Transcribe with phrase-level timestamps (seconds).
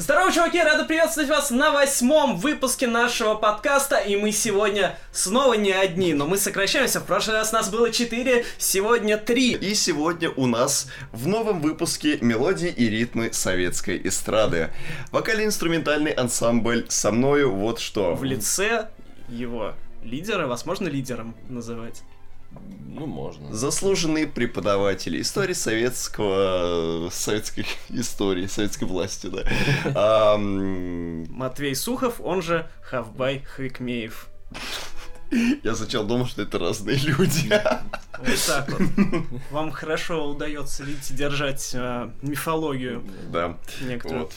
[0.00, 0.62] Здорово, чуваки!
[0.62, 3.96] Рада приветствовать вас на восьмом выпуске нашего подкаста.
[3.96, 7.00] И мы сегодня снова не одни, но мы сокращаемся.
[7.00, 9.54] В прошлый раз нас было четыре, сегодня три.
[9.54, 14.70] И сегодня у нас в новом выпуске мелодии и ритмы советской эстрады.
[15.10, 18.14] Вокально-инструментальный ансамбль со мною вот что.
[18.14, 18.90] В лице
[19.28, 19.74] его
[20.04, 22.04] лидера, возможно, лидером называть.
[22.88, 23.52] Ну, можно.
[23.54, 27.10] Заслуженные преподаватели истории советского...
[27.10, 30.36] советской истории, советской власти, да.
[30.38, 34.28] Матвей Сухов, он же Хавбай Хрикмеев.
[35.62, 37.48] Я сначала думал, что это разные люди.
[38.18, 38.82] Вот так вот.
[39.50, 43.58] Вам хорошо удается, видите, держать э, мифологию Да.
[43.82, 44.22] некоторую.
[44.24, 44.32] Вот.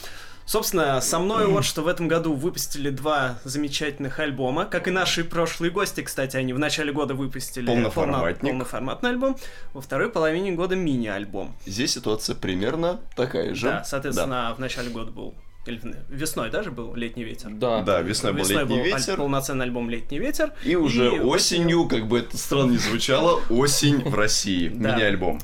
[0.56, 4.66] Собственно, со мной вот что в этом году выпустили два замечательных альбома.
[4.66, 8.42] Как и наши прошлые гости, кстати, они в начале года выпустили Полноформатник.
[8.42, 9.38] полно- полноформатный альбом,
[9.72, 11.56] во второй половине года мини-альбом.
[11.66, 13.68] Здесь ситуация примерно такая же.
[13.68, 15.80] Да, соответственно, в начале года был, или
[16.10, 17.52] весной даже был «Летний ветер».
[17.52, 17.82] Да.
[17.82, 19.16] Да, весной был Весной летний был аль- ветер.
[19.16, 20.52] полноценный альбом «Летний ветер».
[20.66, 24.68] И уже И осенью, как бы это странно не звучало, осень в России.
[24.76, 24.96] Да.
[24.98, 25.40] Мини-альбом.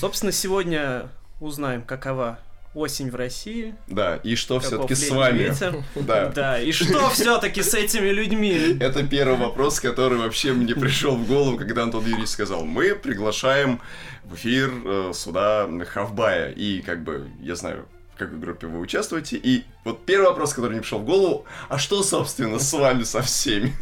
[0.00, 2.40] Собственно, сегодня узнаем, какова
[2.78, 3.74] осень в России.
[3.86, 5.38] Да, и что все-таки с вами?
[5.38, 5.82] ветер.
[5.94, 6.28] Да.
[6.28, 8.76] Да, и что все-таки с этими людьми?
[8.80, 13.80] Это первый вопрос, который вообще мне пришел в голову, когда Антон Юрьевич сказал, мы приглашаем
[14.24, 16.50] в эфир э, сюда Хавбая.
[16.50, 19.36] И как бы, я знаю, в какой группе вы участвуете.
[19.36, 23.22] И вот первый вопрос, который мне пришел в голову, а что, собственно, с вами со
[23.22, 23.72] всеми?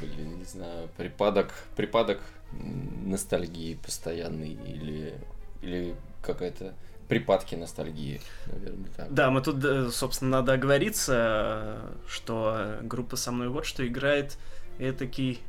[0.00, 2.20] Блин, не знаю, припадок, припадок
[2.52, 5.14] ностальгии постоянный или,
[5.62, 6.74] или какая-то
[7.08, 9.12] припадки ностальгии, наверное, так.
[9.12, 11.78] Да, мы тут, э, собственно, надо оговориться,
[12.08, 14.36] что группа со мной вот что играет
[14.78, 15.40] этакий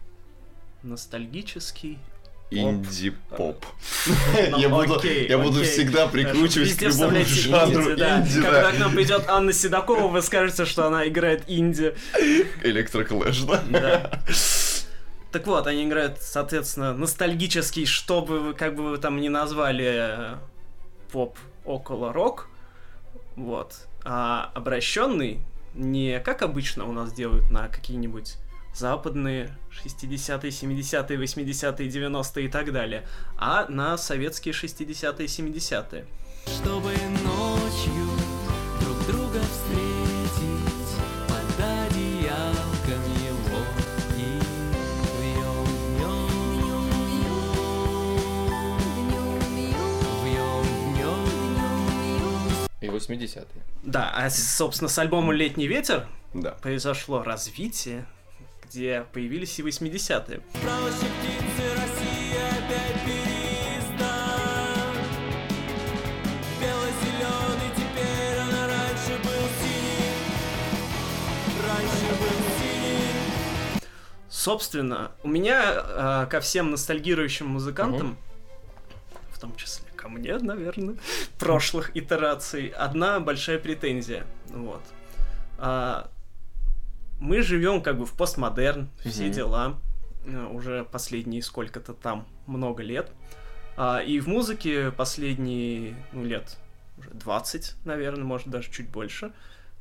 [0.83, 1.99] ностальгический.
[2.51, 3.63] Инди-поп.
[4.57, 5.71] Я буду окей, я буду окей.
[5.71, 8.21] всегда прикручивать к любому жанру инди, да.
[8.21, 8.71] инди, Когда да.
[8.71, 11.93] к нам придет Анна Седокова, вы скажете, что она играет инди.
[12.63, 13.63] Электроклэш, да?
[13.69, 14.21] Да.
[15.31, 19.85] Так вот, они играют, соответственно, ностальгический, что бы вы, как бы вы там ни назвали,
[19.85, 20.35] э,
[21.11, 21.37] поп
[21.69, 22.49] около рок,
[23.35, 25.39] вот, а обращенный
[25.75, 28.37] не как обычно у нас делают на какие-нибудь
[28.73, 36.05] западные 60-е, 70-е, 80-е, 90-е и так далее, а на советские 60-е, 70-е.
[36.47, 36.91] Чтобы
[37.23, 38.08] ночью
[52.95, 53.45] 80-е.
[53.83, 56.51] Да, а, собственно, с альбомом «Летний ветер» Да.
[56.51, 58.05] произошло развитие,
[58.65, 60.41] где появились и 80-е.
[60.61, 64.95] Правоши птицы Россия опять переиздан
[66.61, 70.33] Бело-зеленый теперь, она раньше был синий
[71.67, 73.81] Раньше был синий
[74.29, 78.17] Собственно, у меня а, ко всем ностальгирующим музыкантам,
[79.31, 80.95] в том числе ко мне, наверное,
[81.39, 84.25] прошлых итераций, одна большая претензия.
[84.49, 84.81] Вот.
[85.57, 86.09] А,
[87.19, 89.31] мы живем как бы в постмодерн, все Мгм.
[89.33, 89.79] дела,
[90.25, 93.11] э, уже последние сколько-то там много лет.
[93.77, 96.57] А, и в музыке последние ну, лет
[96.97, 99.31] уже 20, наверное, может даже чуть больше,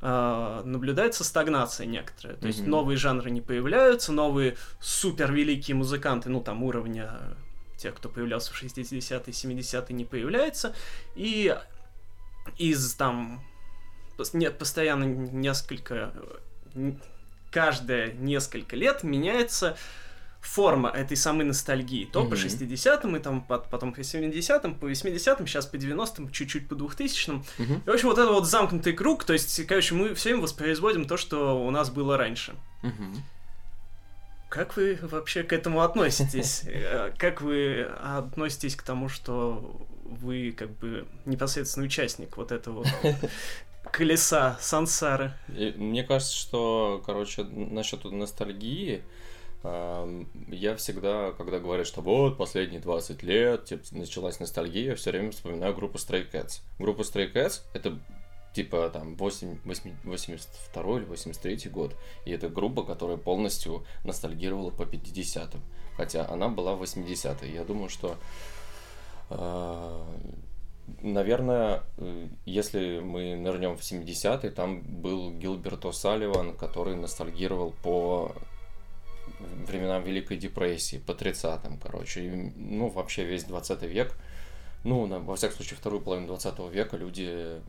[0.01, 2.37] а, наблюдается стагнация некоторая.
[2.37, 2.71] То есть Мгм.
[2.71, 7.13] новые жанры не появляются, новые супер великие музыканты, ну там уровня
[7.79, 10.75] тех, кто появлялся в 60-е, 70-е, не появляется.
[11.15, 11.57] И
[12.59, 13.43] из там
[14.59, 16.13] постоянно несколько
[17.51, 19.77] каждые несколько лет меняется
[20.41, 22.05] форма этой самой ностальгии.
[22.05, 22.37] То по Мгм.
[22.37, 27.45] 60-м, и там по- потом по 70-м, по 80-м, сейчас по 90-м, чуть-чуть по 2000-м.
[27.59, 27.83] Мгм.
[27.85, 31.07] И, в общем, вот это вот замкнутый круг, то есть, короче, мы все время воспроизводим
[31.07, 32.55] то, что у нас было раньше.
[32.83, 33.17] Мгм.
[34.49, 36.65] Как вы вообще к этому относитесь?
[36.67, 42.85] Э, Как вы относитесь к тому, что вы как бы непосредственный участник вот этого
[43.93, 45.33] колеса сансары?
[45.49, 49.03] Мне кажется, что, короче, насчет ностальгии,
[49.65, 55.33] я всегда, когда говорят, что вот последние 20 лет типа, началась ностальгия, я все время
[55.33, 56.61] вспоминаю группу Stray Cats.
[56.79, 57.99] Группа Stray Cats это
[58.59, 61.97] типа там 8, 8 82 или 83 год.
[62.27, 65.61] И это группа, которая полностью ностальгировала по 50-м.
[65.97, 67.55] Хотя она была в 80-е.
[67.55, 68.17] Я думаю, что
[69.31, 70.05] э,
[71.03, 78.35] наверное, э, если мы нырнем в 70-е, там был Гилберт О'Салливан, который ностальгировал по
[79.69, 82.25] временам Великой депрессии, по 30-м, короче.
[82.27, 84.17] И, ну, вообще весь 20 век,
[84.85, 87.61] ну, на- во всяком случае, вторую половину 20 века люди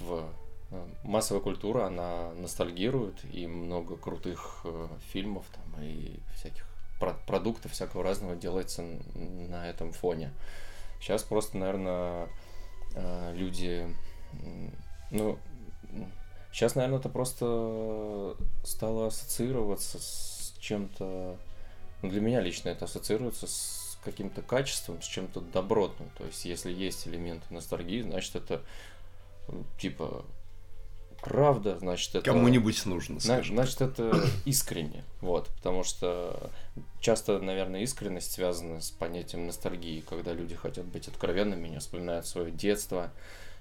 [0.00, 0.28] в
[0.70, 6.66] э, массовая культура, она ностальгирует, и много крутых э, фильмов там и всяких
[7.00, 8.82] про- продуктов всякого разного делается
[9.14, 10.32] на этом фоне.
[11.00, 12.28] Сейчас просто, наверное,
[13.34, 13.94] люди,
[14.32, 14.72] м,
[15.10, 15.38] ну,
[16.52, 21.36] сейчас, наверное, это просто стало ассоциироваться с чем-то,
[22.02, 26.10] ну, для меня лично это ассоциируется с каким-то качеством, с чем-то добротным.
[26.16, 28.62] То есть, если есть элементы ностальгии, значит, это
[29.78, 30.24] типа
[31.24, 32.24] правда, значит, это...
[32.24, 33.56] Кому-нибудь нужно, скажем.
[33.56, 34.12] Значит, это
[34.44, 36.50] искренне, вот, потому что
[37.00, 42.50] часто, наверное, искренность связана с понятием ностальгии, когда люди хотят быть откровенными, не вспоминают свое
[42.50, 43.10] детство,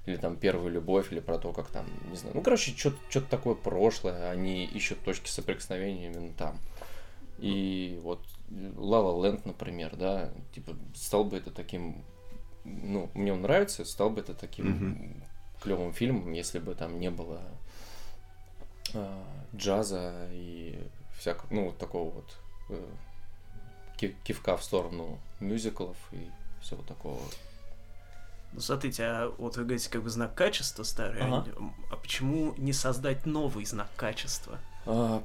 [0.05, 3.55] или там первую любовь, или про то, как там, не знаю, ну, короче, что-то такое
[3.55, 6.59] прошлое, они ищут точки соприкосновения именно там.
[7.39, 8.19] И вот
[8.51, 12.03] La Land, например, да, типа, стал бы это таким,
[12.65, 15.23] ну, мне он нравится, стал бы это таким Мгм.
[15.63, 17.41] Клевым фильмом, если бы там не было
[18.93, 19.23] а,
[19.55, 20.79] джаза и
[21.17, 22.37] всякого, ну, вот такого вот
[22.69, 22.85] э,
[23.97, 26.29] ки- кивка в сторону мюзиклов и
[26.61, 27.19] всего такого.
[28.51, 31.45] Ну, смотрите, а вот вы говорите, как бы знак качества старый, а Ага.
[31.91, 34.59] а почему не создать новый знак качества?
[34.85, 35.23] А,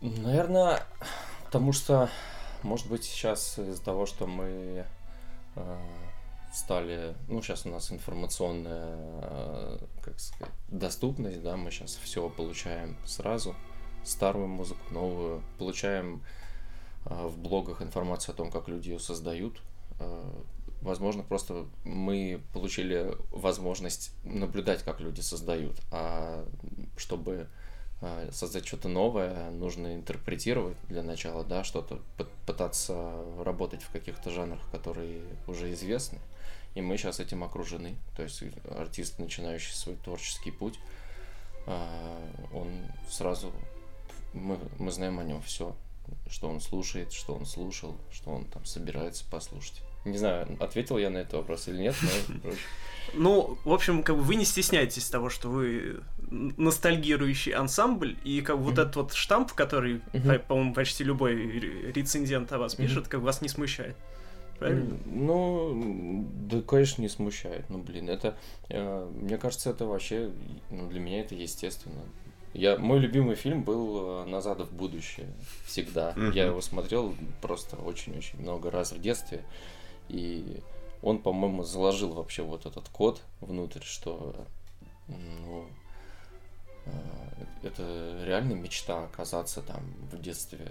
[0.00, 0.82] наверное,
[1.44, 2.08] потому что,
[2.62, 4.84] может быть, сейчас из-за того, что мы
[5.56, 5.78] а,
[6.54, 12.96] стали, ну, сейчас у нас информационная, а, как сказать, доступность, да, мы сейчас все получаем
[13.04, 13.56] сразу,
[14.04, 16.22] старую музыку, новую, получаем
[17.06, 19.60] а, в блогах информацию о том, как люди ее создают.
[19.98, 20.44] А,
[20.80, 26.46] Возможно, просто мы получили возможность наблюдать, как люди создают, а
[26.98, 27.48] чтобы
[28.32, 34.60] создать что-то новое, нужно интерпретировать для начала, да, что-то пы- пытаться работать в каких-то жанрах,
[34.70, 36.18] которые уже известны.
[36.74, 37.96] И мы сейчас этим окружены.
[38.16, 38.42] То есть
[38.76, 40.78] артист, начинающий свой творческий путь,
[41.66, 42.20] а,
[42.52, 42.68] он
[43.08, 43.52] сразу
[44.34, 45.74] мы, мы знаем о нем все,
[46.28, 49.80] что он слушает, что он слушал, что он там собирается послушать.
[50.04, 51.96] Не знаю, ответил я на этот вопрос или нет,
[52.28, 52.50] но
[53.14, 56.00] Ну, в общем, как бы вы не стесняетесь того, что вы
[56.30, 60.00] ностальгирующий ансамбль, и как бы вот этот вот штамп, который,
[60.48, 63.96] по-моему, почти любой ре- рецензент о вас пишет, как бы вас не смущает.
[64.58, 64.98] Правильно?
[65.06, 67.68] Ну, да, конечно, не смущает.
[67.68, 68.36] Ну, блин, это,
[68.68, 70.30] э, мне кажется, это вообще,
[70.70, 72.02] ну, для меня это естественно.
[72.52, 75.26] Я, мой любимый фильм был э, «Назад в будущее»
[75.66, 76.14] всегда.
[76.32, 79.44] Я его смотрел просто очень-очень много раз в детстве.
[80.08, 80.60] И
[81.02, 84.34] он, по-моему, заложил вообще вот этот код внутрь, что
[85.08, 85.66] ну,
[86.86, 86.90] э,
[87.62, 90.70] это реально мечта оказаться там в детстве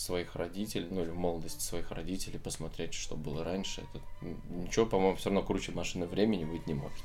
[0.00, 3.82] своих родителей, ну или в молодости своих родителей, посмотреть, что было раньше.
[3.82, 4.02] Это
[4.48, 7.04] ничего, по-моему, все равно круче машины времени быть не может.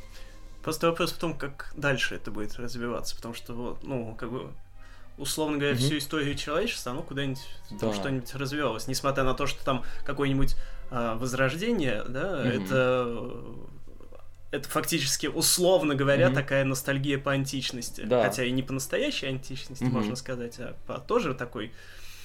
[0.64, 4.54] Просто вопрос в том, как дальше это будет развиваться, потому что, ну, как бы,
[5.18, 5.84] условно говоря, Мгм.
[5.84, 7.94] всю историю человечества, оно куда-нибудь Да.
[7.94, 8.88] что-нибудь развивалось.
[8.88, 10.56] Несмотря на то, что там какое-нибудь
[10.92, 12.48] а, возрождение, да, Мгм.
[12.48, 13.46] это
[14.52, 16.36] это фактически, условно говоря, Мгм.
[16.36, 18.02] такая ностальгия по античности.
[18.02, 18.24] Да.
[18.24, 19.94] Хотя и не по настоящей античности, Мгм.
[19.94, 21.74] можно сказать, а по тоже такой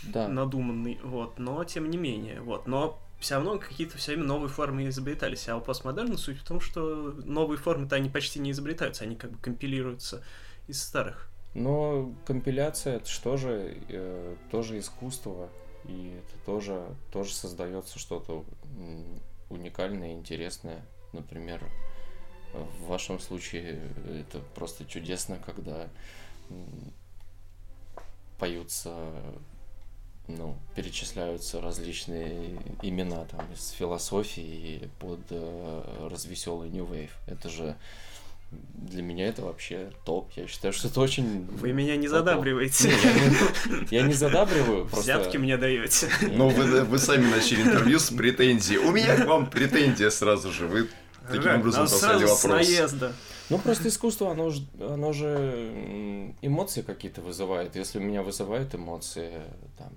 [0.02, 0.28] Да.
[0.28, 4.88] надуманный, вот, но тем не менее, вот, но все равно какие-то все время новые формы
[4.88, 9.14] изобретались, а у постмодерна суть в том, что новые формы-то они почти не изобретаются, они
[9.14, 10.24] как бы компилируются
[10.66, 11.30] из старых.
[11.54, 15.50] Но компиляция это что же э, тоже искусство,
[15.84, 18.44] и это тоже, тоже создается что-то
[19.48, 20.86] уникальное, интересное.
[21.12, 21.62] Например,
[22.52, 25.88] в вашем случае это просто чудесно, когда
[28.38, 29.12] поются,
[30.38, 37.10] ну, перечисляются различные имена там из философии под э, развеселый New Wave.
[37.26, 37.76] Это же
[38.50, 40.30] для меня это вообще топ.
[40.34, 41.46] Я считаю, что это очень...
[41.46, 42.88] Вы меня не задабриваете.
[42.88, 45.18] Не, я, не, я не задабриваю, просто...
[45.18, 46.08] Взятки мне даете.
[46.32, 48.78] Но вы, вы сами начали интервью с претензией.
[48.78, 50.66] У меня к вам претензия сразу же.
[50.66, 50.88] Вы
[51.30, 52.44] таким образом поставили вопрос.
[52.44, 53.12] наезда.
[53.50, 57.74] Ну, просто искусство, оно же, оно же эмоции какие-то вызывает.
[57.76, 59.42] Если у меня вызывает эмоции,
[59.76, 59.92] там,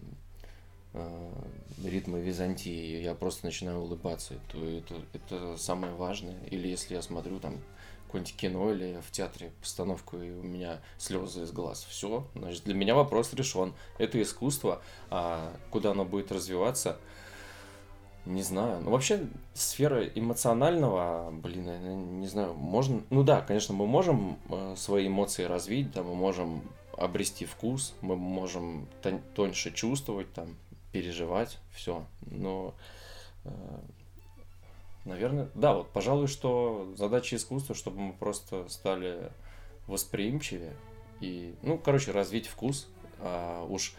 [1.84, 6.40] ритмы Византии, я просто начинаю улыбаться, то это, это самое важное.
[6.52, 7.60] Или если я смотрю там
[8.06, 11.84] какое-нибудь кино или в театре постановку, и у меня слезы из глаз.
[11.90, 13.74] Все, значит, для меня вопрос решен.
[13.98, 17.00] Это искусство, а куда оно будет развиваться,
[18.26, 18.82] не знаю.
[18.82, 23.02] Ну, вообще, сфера эмоционального, блин, я не знаю, можно...
[23.10, 26.62] Ну да, конечно, мы можем э, свои эмоции развить, да, мы можем
[26.96, 30.56] обрести вкус, мы можем тон- тоньше чувствовать, там,
[30.94, 32.06] переживать, все.
[32.22, 32.74] Но,
[33.44, 33.50] э,
[35.04, 39.32] наверное, да, вот, пожалуй, что задача искусства, чтобы мы просто стали
[39.88, 40.74] восприимчивее
[41.20, 42.88] и, ну, короче, развить вкус.
[43.20, 43.96] А уж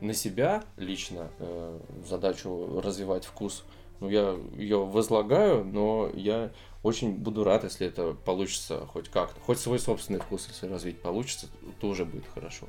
[0.00, 3.64] на себя лично э, задачу развивать вкус,
[4.00, 6.52] ну, я ее возлагаю, но я
[6.82, 9.40] очень буду рад, если это получится хоть как-то.
[9.40, 11.48] Хоть свой собственный вкус, если развить получится,
[11.80, 12.66] то уже будет хорошо.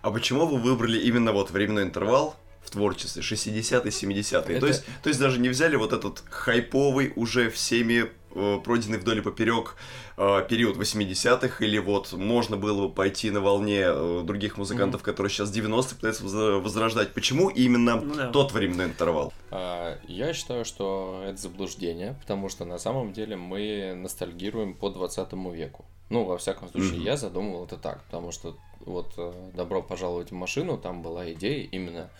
[0.00, 4.42] А почему вы выбрали именно вот временной интервал в творчестве 60-е, 70-е?
[4.42, 8.98] То, Это- есть, то есть даже не взяли вот этот хайповый, уже всеми э, пройденный
[8.98, 9.74] вдоль и поперек
[10.16, 15.30] э, период 80-х, или вот можно было бы пойти на волне э, других музыкантов, которые
[15.32, 17.12] сейчас 90-х пытаются воз- возрождать.
[17.12, 18.30] Почему именно Ну да.
[18.30, 19.32] тот временной интервал?
[19.50, 25.32] А, Я считаю, что это заблуждение, потому что на самом деле мы ностальгируем по 20
[25.52, 25.84] веку.
[26.10, 27.02] Ну, во всяком случае, Мгм.
[27.02, 31.66] я задумывал это так, потому что вот э, «Добро пожаловать в машину», там была идея
[31.72, 32.10] именно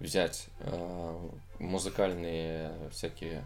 [0.00, 3.44] взять э, музыкальные всякие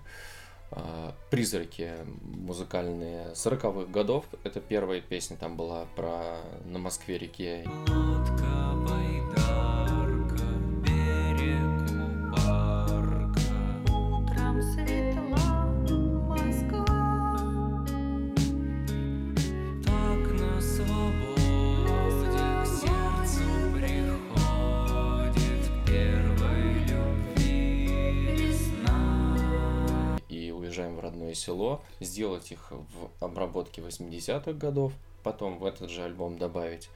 [0.70, 1.92] э, призраки
[2.22, 4.24] музыкальные 40-х годов.
[4.44, 7.64] Это первая песня там была про «На Москве-реке».
[7.88, 8.69] Лодка,
[31.50, 34.92] село, сделать их в обработке 80-х годов,
[35.24, 36.88] потом в этот же альбом добавить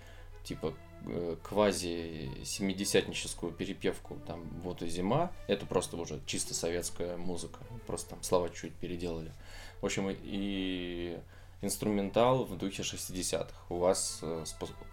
[0.45, 0.75] типа
[1.07, 8.11] э, квази 70-ническую перепевку, там «Вот и зима», это просто уже чисто советская музыка, просто
[8.11, 9.33] там слова чуть переделали.
[9.81, 11.19] В общем, и-
[11.63, 13.55] инструментал в духе 60-х.
[13.71, 14.45] У вас, э,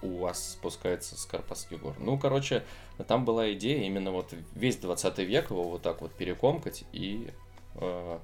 [0.02, 1.96] у вас спускается с Карпатских гор.
[2.00, 2.64] Ну, короче,
[3.08, 7.30] там была идея именно вот весь 20 век его вот так вот перекомкать и
[7.76, 8.20] э,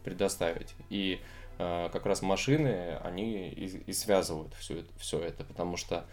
[0.00, 0.74] предоставить.
[0.88, 1.20] И
[1.58, 6.04] э, как раз машины, они и, и связывают все все это, потому что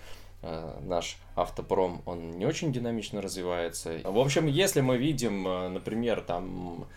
[0.41, 3.99] э, наш автопром, он не очень динамично развивается.
[4.03, 6.87] В общем, если мы видим, э, например, там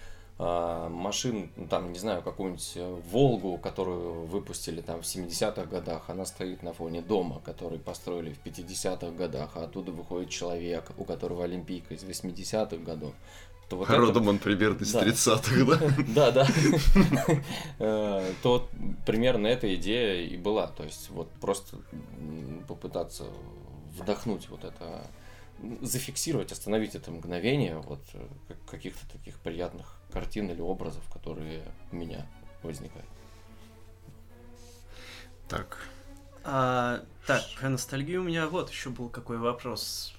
[0.41, 6.09] э, машин, ну, там, не знаю, какую-нибудь э, Волгу, которую выпустили там в 70-х годах,
[6.09, 11.05] она стоит на фоне дома, который построили в 50-х годах, а оттуда выходит человек, у
[11.05, 13.13] которого Олимпийка из 80-х годов.
[13.71, 15.05] То вот это- Родом он примерно из Да.
[15.05, 15.65] 30-х,
[16.15, 16.31] да?
[16.31, 16.47] да, да.
[17.79, 18.71] Э, То вот
[19.07, 20.67] примерно эта идея и была.
[20.67, 21.79] То есть вот просто
[22.69, 23.25] попытаться
[23.97, 25.07] вдохнуть вот это,
[25.83, 31.63] зафиксировать, остановить это мгновение вот э, как- каких-то таких приятных картин или образов, которые
[31.93, 32.27] у меня
[32.65, 33.07] возникают.
[35.49, 35.79] Так.
[36.45, 40.15] А, так, про ностальгию у меня вот еще был какой вопрос.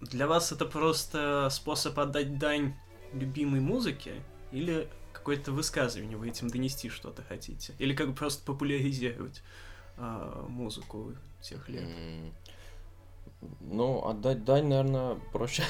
[0.00, 2.74] Для вас это просто способ отдать дань
[3.12, 4.14] любимой музыке?
[4.52, 7.74] Или какое-то высказывание, вы этим донести что-то хотите?
[7.78, 9.42] Или как бы просто популяризировать
[9.96, 11.82] а, музыку тех лет?
[11.84, 12.32] М,
[13.60, 15.62] Ну, отдать дань, наверное, проще,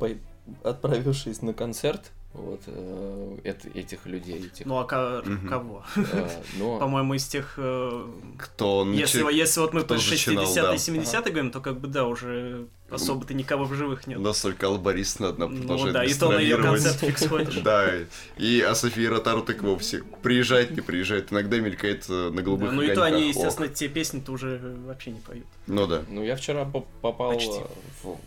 [0.62, 5.48] отправившись на концерт вот э, эт- этих людей, этих, Ну а ко- Мгм.
[5.48, 5.84] кого?
[5.96, 7.54] э, но- По-моему, из тех...
[7.58, 10.74] э, Кто Если, начи- если вот мы кто про начинал, 60-е, да.
[10.74, 14.18] 70-е говорим, то как бы да, уже особо-то никого в живых нет.
[14.18, 17.56] Настолько Албарис надо Ну продолжать да, и то на ее концерт фиг сходишь.
[17.62, 17.90] Да,
[18.36, 22.82] и а София Ротару так вовсе приезжает, не приезжает, иногда мелькает э, на голубых ну
[22.82, 25.46] и то они, естественно, те песни-то уже вообще не поют.
[25.66, 26.02] Ну да.
[26.08, 27.66] Ну, я вчера поп- попал в,
[28.02, 28.18] в-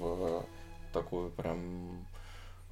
[0.00, 0.44] в
[0.92, 2.06] такую прям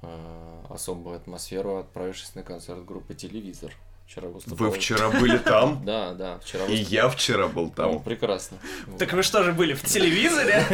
[0.01, 3.71] э, особую атмосферу, отправившись на концерт группы Телевизор.
[4.07, 4.57] Вчера выступал.
[4.57, 8.01] Вы вчера были там, Да, да, вчера и я вчера был Ну, там.
[8.01, 8.57] прекрасно.
[8.97, 10.65] Так вы что же были в телевизоре?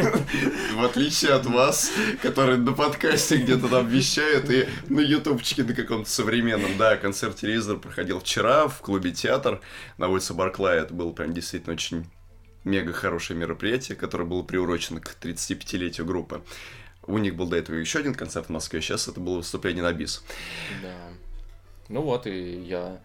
[0.72, 1.90] В отличие от вас,
[2.22, 7.78] которые на подкасте где-то там вещают, и на ютубчике на каком-то современном, да, концерт телевизор
[7.78, 9.60] проходил вчера в клубе театр
[9.98, 10.82] на улице Барклая.
[10.82, 12.06] Это было прям действительно очень
[12.62, 16.42] мега хорошее мероприятие, которое было приурочено к 35-летию группы.
[17.06, 19.92] У них был до этого еще один концерт в Москве, сейчас это было выступление на
[19.92, 20.24] бис.
[20.82, 20.94] Да.
[21.88, 23.00] Ну вот, и я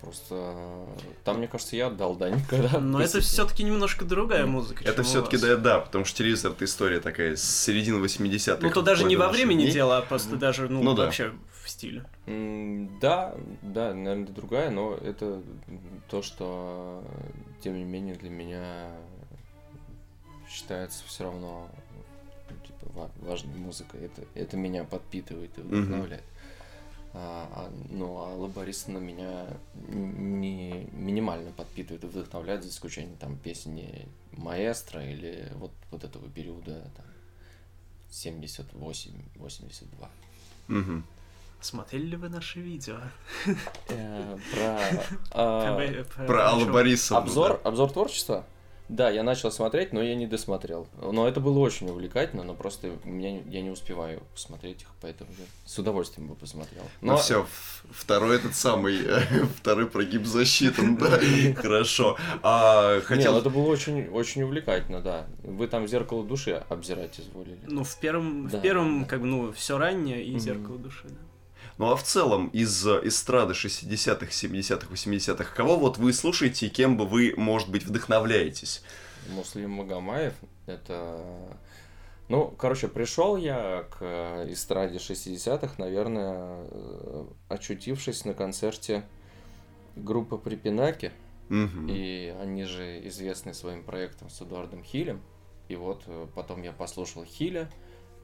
[0.00, 0.86] просто...
[1.24, 2.78] Там, мне кажется, я отдал дань, когда...
[2.80, 4.84] Но это все-таки немножко другая музыка.
[4.84, 8.58] Это все-таки да, да, потому что телевизор это история такая с середины 80-х.
[8.60, 9.72] Ну то даже не во времени дней.
[9.72, 11.04] дело, а просто даже, ну, Ну да.
[11.06, 11.32] вообще
[11.64, 12.04] в стиле.
[12.26, 15.42] Да, да, наверное, другая, но это
[16.08, 17.02] то, что,
[17.62, 18.90] тем не менее, для меня
[20.48, 21.68] считается все равно
[22.66, 24.00] типа, ва- важной музыкой.
[24.06, 26.24] Это, это меня подпитывает и вдохновляет.
[27.14, 29.46] А, ну, а Лаборис на меня
[29.86, 36.90] не минимально подпитывает и вдохновляет, за исключением там песни Маэстро или вот, вот этого периода
[36.96, 37.06] там
[38.10, 40.08] 78-82.
[40.68, 41.04] Мгм.
[41.60, 42.98] Смотрели ли вы наши видео?
[43.88, 44.78] Э, Про...
[45.32, 46.66] а, Про- Про Аллу?
[46.72, 47.22] Борисовну.
[47.22, 48.44] Обзор, обзор творчества?
[48.88, 50.86] Да, я начал смотреть, но я не досмотрел.
[51.00, 55.30] Но это было очень увлекательно, но просто меня, не- я не успеваю посмотреть их, поэтому
[55.38, 56.82] я с удовольствием бы посмотрел.
[57.02, 57.46] Ну все,
[57.90, 58.98] второй этот самый,
[59.58, 61.20] второй прогиб засчитан, да,
[61.56, 62.16] хорошо.
[62.42, 63.32] А, Не, хотел...
[63.34, 65.26] ну это было очень, очень увлекательно, да.
[65.42, 67.58] Вы там зеркало души обзирать изволили.
[67.66, 69.06] Ну, в первом, Да, в первом, да.
[69.08, 71.16] как бы, ну, все раннее и зеркало души, да.
[71.78, 76.70] Ну а в целом из э, эстрады 60-х, 70-х, 80-х, кого вот вы слушаете и
[76.70, 78.82] кем бы вы, может быть, вдохновляетесь?
[79.28, 80.34] Муслим Магомаев,
[80.66, 81.24] это...
[82.28, 89.04] Ну, короче, пришел я к э, эстраде 60-х, наверное, э, очутившись на концерте
[89.94, 91.12] группы Припинаки.
[91.48, 91.86] Мгм.
[91.88, 95.22] И они же известны своим проектом с Эдуардом Хилем.
[95.68, 96.04] И вот
[96.34, 97.70] потом я послушал Хиля,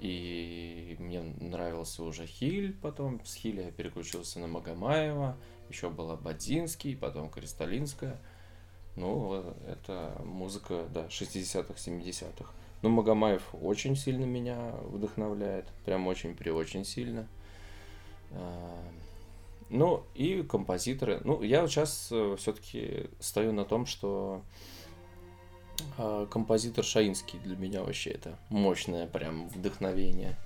[0.04, 3.24] и мне нравился уже Хиль потом.
[3.24, 5.34] С Хиля я переключился на Магомаева,
[5.70, 8.20] еще была Бадзинский, потом Кристалинская.
[8.96, 12.52] Ну, э, это музыка, да, 60-х, 70-х.
[12.82, 17.26] Ну, Магомаев очень сильно меня вдохновляет, прям очень при очень сильно.
[18.32, 18.78] А,
[19.70, 21.22] Ну, и композиторы.
[21.24, 24.42] Ну, я сейчас все-таки стою на том, что
[26.30, 30.36] композитор Шаинский для меня вообще это мощное прям вдохновение.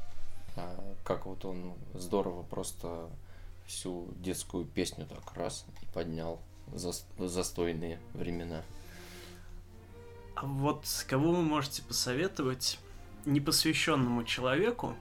[0.57, 3.09] А, Как вот он здорово просто
[3.67, 8.63] всю детскую песню так раз и поднял в застойные времена.
[10.35, 12.79] А вот кого вы можете посоветовать
[13.25, 14.95] непосвященному человеку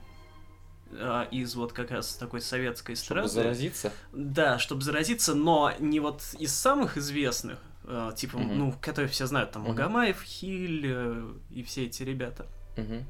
[0.92, 3.28] а, из вот как раз такой советской Чтобы эстрады?
[3.28, 3.92] заразиться.
[4.12, 8.58] Да, чтобы заразиться, но не вот из самых известных, а, типа, Мгм.
[8.58, 9.70] ну, которые все знают, там, Мгм.
[9.72, 12.46] Магомаев, Хиль э, и все эти ребята.
[12.76, 13.04] Мгм.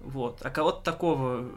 [0.00, 0.38] Вот.
[0.42, 1.50] А кого-то такого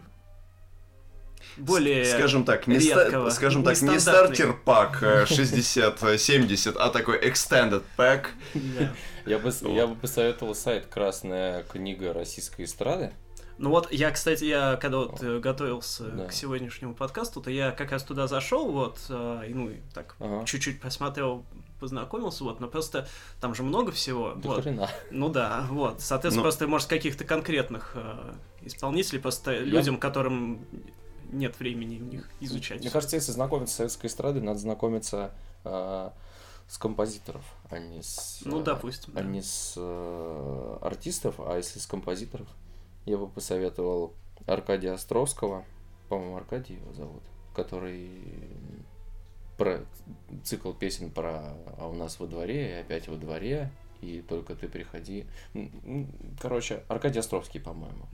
[1.57, 2.05] более...
[2.05, 7.83] Скажем так, не, ста- редкого, скажем так, не стартер пак э, 60-70, а такой extended
[7.97, 8.27] pack.
[8.53, 8.91] Да.
[9.25, 13.11] Я бы, я бы посоветовал сайт «Красная книга российской эстрады».
[13.57, 16.25] Ну вот, я, кстати, я когда вот э, готовился Да.
[16.25, 20.15] к сегодняшнему подкасту, то я как раз туда зашел, вот, э, и, ну, и так
[20.19, 20.45] Ага.
[20.45, 21.45] чуть-чуть посмотрел,
[21.79, 23.07] познакомился, вот, но просто
[23.41, 24.33] там же много всего.
[24.33, 24.63] До вот.
[24.63, 24.89] хрена.
[25.11, 26.01] Ну да, вот.
[26.01, 30.65] Соответственно, Ну- просто, может, каких-то конкретных э, исполнителей, просто людям, которым
[31.31, 32.81] нет времени в них изучать.
[32.81, 35.31] Мне кажется, если знакомиться с советской эстрадой, надо знакомиться
[35.63, 36.13] а,
[36.67, 38.41] с композиторов, а не с...
[38.45, 39.23] Ну, а, допустим, А да.
[39.23, 42.47] не с э, артистов, а если с композиторов,
[43.05, 44.13] я бы посоветовал
[44.47, 45.65] Аркадия Островского,
[46.09, 47.23] по-моему, Аркадий его зовут,
[47.55, 48.21] который
[49.57, 49.81] про
[50.43, 54.67] цикл песен про «А у нас во дворе» и «Опять во дворе», и «Только ты
[54.67, 55.25] приходи».
[56.39, 58.07] Короче, Аркадий Островский, по-моему.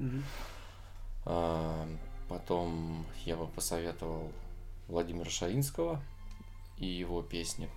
[1.25, 1.87] А,
[2.29, 4.31] Потом я бы посоветовал
[4.87, 6.01] Владимира Шаинского
[6.77, 7.67] и его песни.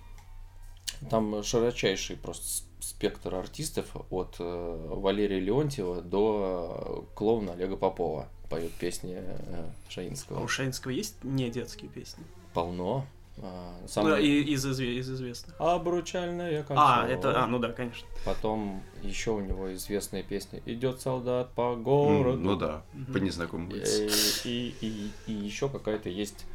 [1.09, 9.15] Там широчайший просто спектр артистов от э, Валерия Леонтьева до клоуна Олега Попова поет песни
[9.17, 10.41] э, А Шаинского.
[10.41, 12.23] у Шаинского есть не детские песни?
[12.53, 13.05] Полно.
[13.37, 15.55] А, Ну, самое- и- из, изве- из известных.
[15.59, 16.81] Обручальное кольцо.
[16.81, 18.07] А, это, а, ну да, конечно.
[18.23, 22.37] Потом еще у него известная песня «Идет солдат по городу».
[22.39, 23.13] Ну да, Мгм.
[23.13, 24.07] по незнакомым лицам.
[24.45, 26.45] И, и, и, еще какая-то есть.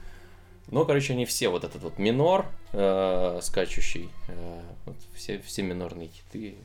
[0.68, 6.08] Ну, короче, они все вот этот вот минор э, скачущий, э, вот все, все минорные
[6.08, 6.56] хиты.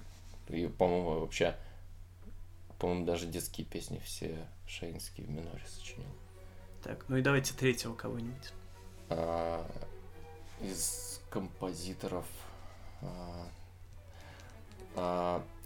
[0.49, 1.55] И, по-моему, вообще,
[2.79, 6.07] по-моему, даже детские песни все Шаинский в миноре сочинил.
[6.83, 8.53] Так, ну и давайте третьего кого-нибудь.
[9.09, 9.65] А,
[10.65, 12.25] из композиторов.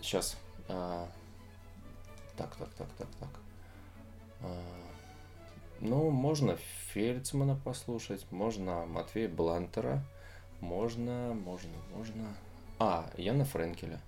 [0.02, 0.38] сейчас.
[0.68, 1.10] так,
[2.38, 3.30] так, так, так, так.
[4.42, 4.62] А,
[5.82, 6.58] ну, можно
[6.94, 10.04] Фельдсмана послушать, можно Матвея Блантера,
[10.62, 12.36] можно, можно, можно.
[12.80, 14.02] А, Яна Френкеля.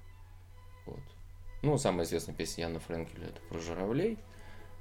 [0.85, 0.99] Вот.
[1.61, 4.17] Ну, самая известная песня Яна Френкеля это про журавлей.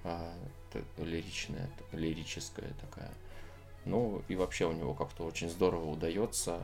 [0.05, 0.35] А,
[0.73, 3.13] это лиричная, лирическая такая.
[3.85, 6.63] Ну, и вообще у него как-то очень здорово удается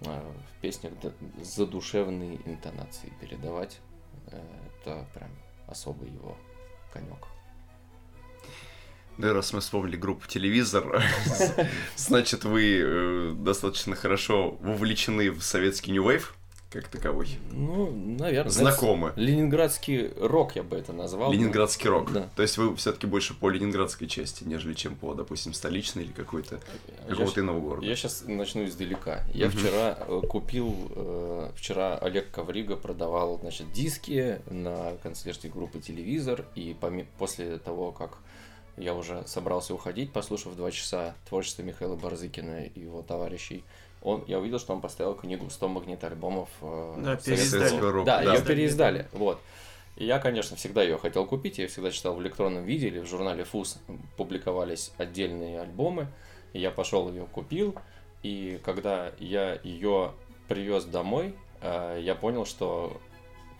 [0.00, 0.92] э, в песнях
[1.40, 3.78] задушевные интонации передавать.
[4.28, 4.40] Э,
[4.80, 5.30] Это прям
[5.68, 6.36] особый его
[6.92, 7.26] конек.
[9.18, 11.04] Да, и раз мы вспомнили группу «Телевизор»,
[11.96, 16.24] значит, вы э, достаточно хорошо вовлечены в советский New Wave,
[16.72, 17.28] как таковой.
[17.50, 18.50] Ну, наверное.
[18.50, 19.12] Знакомы.
[19.16, 21.32] Ленинградский рок я бы это назвал.
[21.32, 22.12] Ленинградский рок.
[22.12, 22.28] Да.
[22.34, 26.60] То есть вы все-таки больше по ленинградской части, нежели чем по, допустим, столичной или какой-то
[27.08, 27.86] какого-то иного города.
[27.86, 29.22] Я сейчас начну издалека.
[29.34, 36.46] Я вчера э, купил, э, вчера Олег Коврига продавал, значит, диски на концерте группы «Телевизор»,
[36.54, 36.76] и
[37.18, 38.18] после того, как
[38.76, 43.64] я уже собрался уходить, послушав два часа творчества Михаила Барзыкина и его товарищей.
[44.02, 47.90] Он, я увидел, что он поставил книгу 100 магнит-альбомов э, Да, советского- переиздали.
[47.92, 48.34] Рока, Да, да.
[48.34, 49.40] ее переиздали, вот.
[49.96, 53.06] И я, конечно, всегда ее хотел купить, я всегда читал в электронном виде или в
[53.06, 53.78] журнале ФУС
[54.16, 56.08] публиковались отдельные альбомы.
[56.52, 57.74] И я пошел ее купил,
[58.22, 60.12] и когда я ее
[60.48, 63.00] привез домой, э, я понял, что,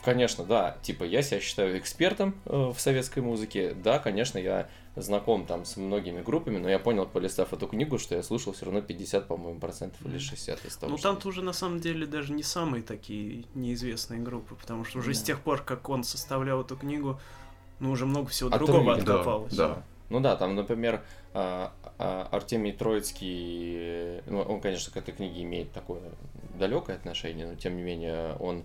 [0.04, 5.46] конечно, да, типа я себя считаю экспертом э, в советской музыке, да, конечно, я знаком
[5.46, 8.82] там с многими группами, но я понял, полистав эту книгу, что я слушал все равно
[8.82, 12.42] 50, по-моему, процентов или 60 из того, Ну там-то уже на самом деле даже не
[12.42, 15.26] самые такие неизвестные группы, потому что уже с Да.
[15.26, 17.18] тех пор, как он составлял эту книгу,
[17.80, 19.54] ну уже много всего А другого Трумин, да, откопалось.
[19.54, 19.82] да.
[20.10, 21.02] Ну да, там, например,
[21.32, 26.02] а, а, Артемий Троицкий, ну, он, конечно, к этой книге имеет такое
[26.58, 28.64] далекое отношение, но тем не менее он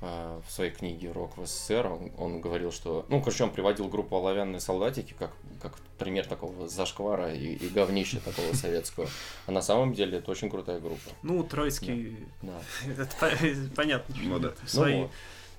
[0.00, 3.06] в своей книге «Рок в СССР» он, он говорил, что...
[3.08, 8.20] Ну, короче, он приводил группу «Оловянные солдатики» как, как пример такого зашквара и, и говнища
[8.20, 9.08] такого советского.
[9.46, 11.10] А на самом деле это очень крутая группа.
[11.22, 12.60] Ну, Троицкий, Да.
[12.98, 14.52] это понятно, Ну да.
[14.66, 15.10] свои вот.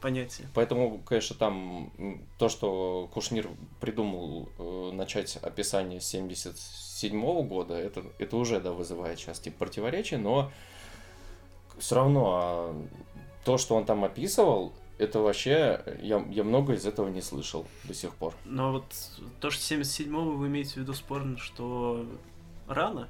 [0.01, 0.47] понятия.
[0.53, 1.91] Поэтому, конечно, там
[2.37, 9.17] то, что Кушнир придумал э, начать описание с 77 года, это, это уже, да, вызывает
[9.17, 10.51] сейчас типа противоречия, но
[11.79, 12.85] все равно а,
[13.45, 17.93] то, что он там описывал, это вообще, я, я много из этого не слышал до
[17.93, 18.33] сих пор.
[18.43, 18.85] Но вот
[19.39, 22.05] то, что 77-го вы имеете в виду спорно, что
[22.67, 23.09] рано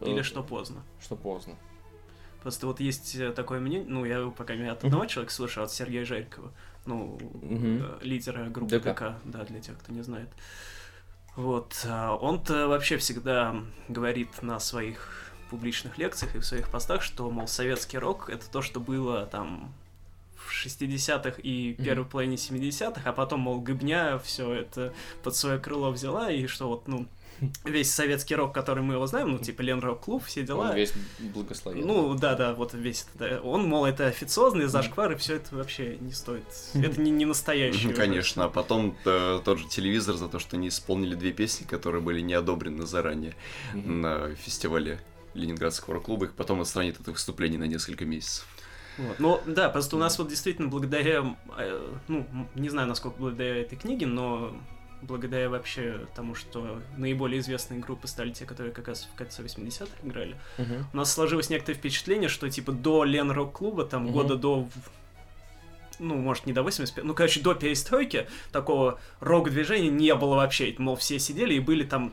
[0.00, 0.82] или Э, что поздно?
[1.00, 1.54] Что поздно.
[2.42, 5.72] Просто вот есть э, такое мнение, ну, я пока не от одного человека слышал, от
[5.72, 6.52] Сергея Жарикова,
[6.86, 8.84] ну, э, лидера группы ДК.
[8.84, 10.28] ДК, да, для тех, кто не знает.
[11.36, 13.56] Вот, а он-то вообще всегда
[13.88, 18.60] говорит на своих публичных лекциях и в своих постах, что, мол, советский рок— это то,
[18.60, 19.72] что было там
[20.36, 25.92] в 60-х и первой половине 70-х, а потом, мол, Гыбня все это под свое крыло
[25.92, 27.06] взяла, и что вот, ну,
[27.64, 30.70] весь советский рок, который мы его знаем, ну, типа Лен Рок Клуб, все дела.
[30.70, 31.86] Он весь благословен.
[31.86, 33.40] Ну, да, да, вот весь это.
[33.42, 36.44] Он, мол, это официозный зашквар, и все это вообще не стоит.
[36.74, 37.88] Это не, не настоящий.
[37.88, 41.64] Ну, Конечно, а потом э, тот же телевизор за то, что не исполнили две песни,
[41.64, 43.34] которые были не одобрены заранее
[43.72, 45.00] на фестивале
[45.34, 48.46] Ленинградского рок-клуба, их потом отстранит от выступлений на несколько месяцев.
[48.98, 49.18] Вот.
[49.18, 53.76] Ну, да, просто у нас вот действительно благодаря, э, ну, не знаю, насколько благодаря этой
[53.76, 54.56] книге, но
[55.02, 59.90] благодаря вообще тому, что наиболее известные группы стали те, которые как раз в конце 80-х
[60.06, 60.86] играли, Мгм.
[60.92, 64.12] у нас сложилось некоторое впечатление, что, типа, до Лен Рок-клуба, там, Мгм.
[64.12, 64.68] года до...
[66.00, 70.74] Ну, может, не до 85 ну, короче, до перестройки такого рок-движения не было вообще.
[70.78, 72.12] Мол, все сидели и были там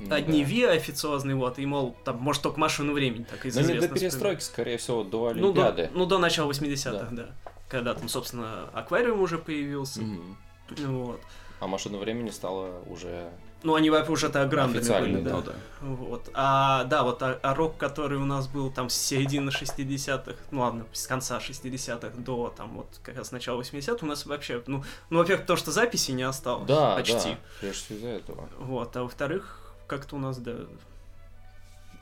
[0.00, 0.48] Ну одни да.
[0.48, 3.88] Ви официозные, вот, и, мол, там, может, только машину времени так из Ну, не до
[3.88, 5.90] перестройки, скорее всего, до Ну до, Олимпиады.
[5.94, 7.26] ну, до начала 80-х, да.
[7.68, 10.00] Когда там, собственно, аквариум уже появился.
[10.00, 10.36] Мгм.
[10.78, 11.20] Вот.
[11.60, 13.30] А машина времени стала уже...
[13.62, 15.30] Ну, они вообще уже тогда грандами были, да.
[15.30, 15.52] Ну да.
[15.82, 16.30] Вот.
[16.32, 20.62] А, да, вот а, а рок, который у нас был там с середины 60-х, ну
[20.62, 24.82] ладно, с конца 60-х до там вот как раз начала 80-х, у нас вообще, ну,
[25.10, 26.66] ну во-первых, то, что записи не осталось.
[26.66, 27.32] Да, почти.
[27.32, 28.48] да, прежде всего из-за этого.
[28.58, 29.59] Вот, а во-вторых,
[29.90, 30.56] как-то у нас, да,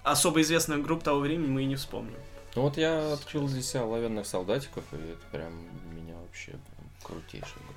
[0.05, 2.19] особо известных групп того времени мы и не вспомним.
[2.55, 5.53] Ну вот я открыл себя оловянных солдатиков, и это прям
[5.95, 7.75] меня вообще прям крутейшая игра.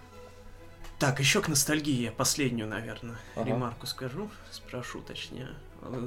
[0.99, 3.49] Так, еще к ностальгии я последнюю, наверное, Ага.
[3.49, 5.49] ремарку скажу, спрошу точнее.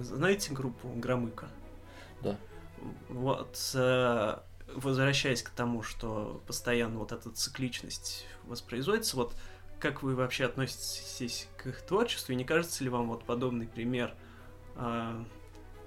[0.02, 1.48] Знаете группу Громыка?
[2.20, 2.36] Да.
[3.08, 4.38] Вот, э,
[4.74, 9.34] возвращаясь к тому, что постоянно вот эта цикличность воспроизводится, вот
[9.84, 14.14] как вы вообще относитесь к их творчеству, и не кажется ли вам вот подобный пример
[14.76, 15.22] а,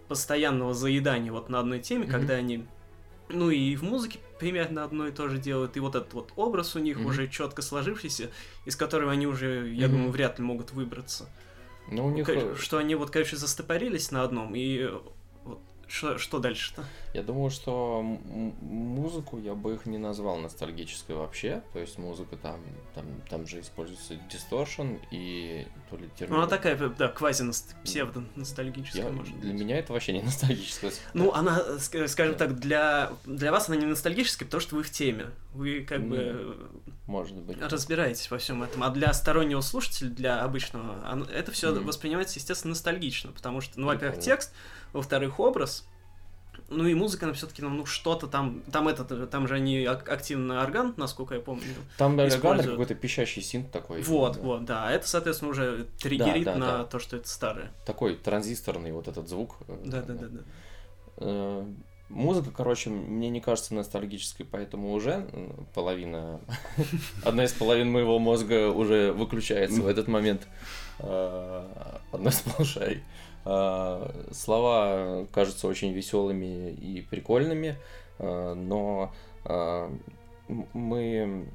[0.08, 2.12] постоянного заедания вот на одной теме, Мгм.
[2.12, 2.68] когда они,
[3.28, 6.76] ну и в музыке примерно одно и то же делают, и вот этот вот образ
[6.76, 7.08] у них Мгм.
[7.08, 8.30] уже четко сложившийся,
[8.66, 9.96] из которого они уже, я Мгм.
[9.96, 11.28] думаю, вряд ли могут выбраться.
[11.90, 15.00] Ну, у них, э, Что они вот, короче, застопорились на одном, и э,
[15.88, 16.84] что, что дальше-то?
[17.14, 18.02] я думаю, что
[18.62, 21.64] музыку я бы их не назвал ностальгической вообще.
[21.74, 22.60] То есть музыка там,
[22.94, 26.36] там, там же используется дисторшн и то ли термин...
[26.36, 29.62] Ну, она такая, да, квази-псевдо-ностальгическая, Я- может Для быть.
[29.62, 30.92] меня это вообще не ностальгическая.
[31.14, 34.84] Ну, она, э, ск- скажем так, для, для вас она не ностальгическая, потому что вы
[34.84, 35.28] в теме.
[35.54, 36.54] Вы как Ну, бы э,
[37.08, 37.58] Может быть.
[37.62, 38.84] разбираетесь во всем этом.
[38.84, 41.86] А для стороннего слушателя, для обычного, это все Мгм.
[41.86, 44.54] воспринимается, естественно, ностальгично, потому что, ну, во-первых, текст,
[44.94, 45.88] во-вторых, образ,
[46.70, 50.62] ну и музыка, она все-таки, ну, что-то там, там этот, там же они ак- активно
[50.62, 51.64] орган, насколько я помню.
[51.98, 52.72] Там используют.
[52.72, 54.02] какой-то пищащий синт такой.
[54.02, 54.42] Вот, да.
[54.42, 54.92] вот, да.
[54.92, 56.84] Это, соответственно, уже триггерит Да, да, на да.
[56.86, 57.72] то, что это старое.
[57.86, 59.56] Такой транзисторный вот этот звук.
[59.68, 60.40] э, Да, да, да, да.
[61.18, 61.66] Э,
[62.10, 65.28] Музыка, короче, мне не кажется ностальгической, поэтому уже
[65.74, 66.40] половина,
[67.26, 70.48] одна из половин моего мозга уже выключается в этот момент.
[71.00, 73.04] А, Одна сплошай.
[73.04, 73.27] А,
[74.32, 77.76] Слова кажутся очень веселыми и прикольными,
[78.20, 79.12] а, но
[79.46, 80.00] м-
[80.74, 81.48] мы...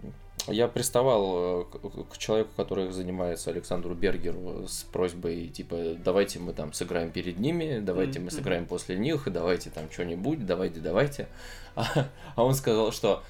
[0.48, 1.64] Я приставал э,
[2.11, 7.78] к человеку, который занимается Александру Бергеру с просьбой, типа, давайте мы там сыграем перед ними,
[7.78, 11.28] давайте мы сыграем после них, давайте там что-нибудь, давайте, давайте.
[11.76, 11.85] А,
[12.35, 13.22] а он сказал, что,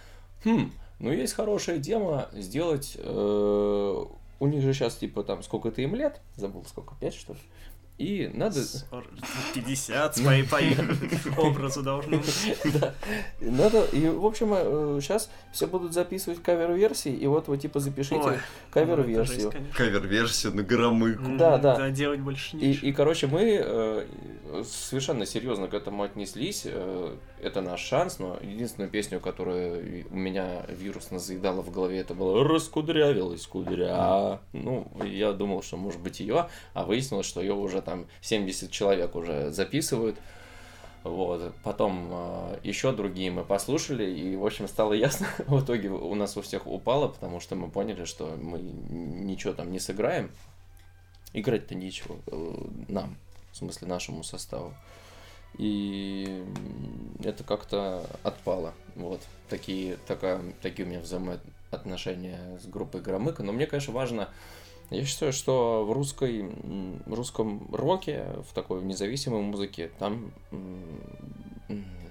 [0.44, 4.04] хм, ну есть хорошая тема сделать, э,
[4.40, 7.38] у них же сейчас, типа, там, сколько-то им лет, забыл, сколько, пять, что ли?
[8.02, 8.60] И надо...
[9.54, 10.78] 50 свои по их
[11.38, 12.56] образу должно быть.
[12.72, 12.94] Да.
[13.40, 14.48] Надо, и, в общем,
[15.00, 19.52] сейчас все будут записывать кавер-версии, и вот вы, типа, запишите кавер-версию.
[19.54, 19.66] ну.
[19.76, 21.22] Кавер-версию на громыку.
[21.36, 21.76] Да, да.
[21.76, 22.86] Да, делать больше И, нечего.
[22.86, 24.06] и, короче, мы э,
[24.64, 26.62] совершенно серьезно к этому отнеслись.
[26.64, 32.14] Э, это наш шанс, но единственную песню, которую у меня вирусно заедала в голове, это
[32.14, 34.40] было «Раскудрявилась кудря».
[34.52, 39.14] Ну, я думал, что может быть ее, а выяснилось, что ее уже там 70 человек
[39.14, 40.16] уже записывают.
[41.04, 41.52] Вот.
[41.64, 45.26] Потом э, еще другие мы послушали, и, в общем, стало ясно.
[45.46, 49.72] В итоге у нас у всех упало, потому что мы поняли, что мы ничего там
[49.72, 50.30] не сыграем.
[51.32, 52.54] Играть-то нечего э,
[52.88, 53.16] нам,
[53.52, 54.74] в смысле нашему составу.
[55.58, 56.44] И
[57.22, 58.72] это как-то отпало.
[58.94, 59.20] Вот.
[59.48, 63.42] Такие, такая, такие у меня взаимоотношения с группой Громыка.
[63.42, 64.28] Но мне, конечно, важно
[64.92, 66.50] я считаю, что в русской,
[67.06, 70.32] русском роке, в такой независимой музыке, там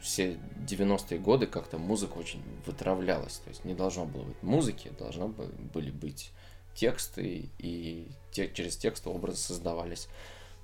[0.01, 3.37] все 90-е годы как-то музыка очень вытравлялась.
[3.39, 6.31] То есть не должно было быть музыки, должны бы- были быть
[6.75, 10.07] тексты, и те- через тексты образы создавались.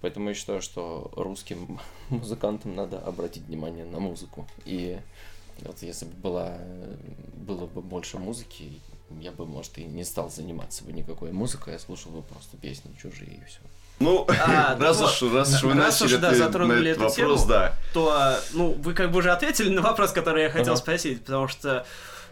[0.01, 4.47] Поэтому я считаю, что русским музыкантам надо обратить внимание на музыку.
[4.65, 4.99] И
[5.61, 6.57] вот если бы была,
[7.35, 8.79] было бы больше музыки,
[9.19, 12.91] я бы, может, и не стал заниматься бы никакой музыкой, я слушал бы просто песни
[13.01, 13.59] чужие и все.
[13.99, 16.91] Ну, А, раз так уж, вот, раз уж вы раз начали уж, да, ты- затронули
[16.91, 17.49] этот эту вопрос, тему.
[17.49, 17.73] да.
[17.93, 20.81] то, ну, вы как бы уже ответили на вопрос, который я хотел Ага.
[20.81, 21.85] спросить, потому что,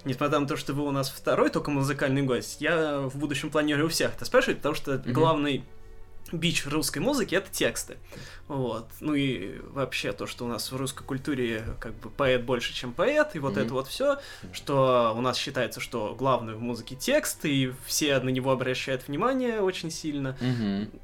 [0.03, 3.87] несмотря на то, что вы у нас второй только музыкальный гость, я в будущем планирую
[3.87, 5.13] у всех это спрашивать, потому что Мгм.
[5.13, 5.63] главный
[6.37, 7.97] бич русской музыки— это тексты.
[8.47, 8.87] Вот.
[8.99, 12.93] Ну и вообще то, что у нас в русской культуре как бы поэт больше, чем
[12.93, 13.61] поэт, и вот Мгм.
[13.61, 14.19] это вот все,
[14.53, 19.61] что у нас считается, что главное в музыке текст, и все на него обращают внимание
[19.61, 20.37] очень сильно.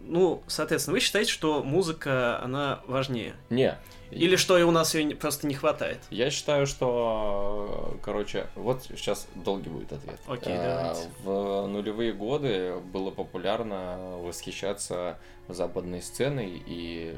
[0.01, 3.33] Ну, соответственно, вы считаете, что музыка, она важнее?
[3.49, 3.77] Не.
[4.11, 5.99] Или что и у нас ее просто не хватает?
[6.09, 10.19] Я считаю, что, короче, вот сейчас долгий будет ответ.
[10.27, 11.09] Окей, А, давайте.
[11.23, 17.17] В нулевые годы было популярно восхищаться западной сценой, и,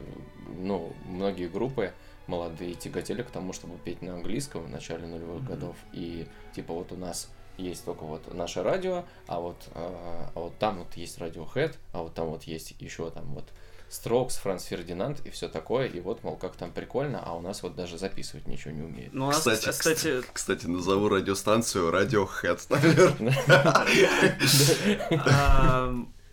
[0.59, 1.93] ну, многие группы
[2.27, 5.45] молодые тяготели к тому, чтобы петь на английском в начале нулевых Мгм.
[5.47, 5.75] годов.
[5.91, 10.57] И, типа, вот у нас есть только вот наше радио, а вот, а, а вот
[10.57, 13.45] там вот есть Radiohead, а вот там вот есть еще там вот
[13.93, 17.61] Strokes, Франц Фердинанд и все такое, и вот, мол, как там прикольно, а у нас
[17.63, 19.13] вот даже записывать ничего не умеет.
[19.13, 23.35] Ну, у нас, Кстати, кстати, Кстати, назову радиостанцию Radiohead, наверное.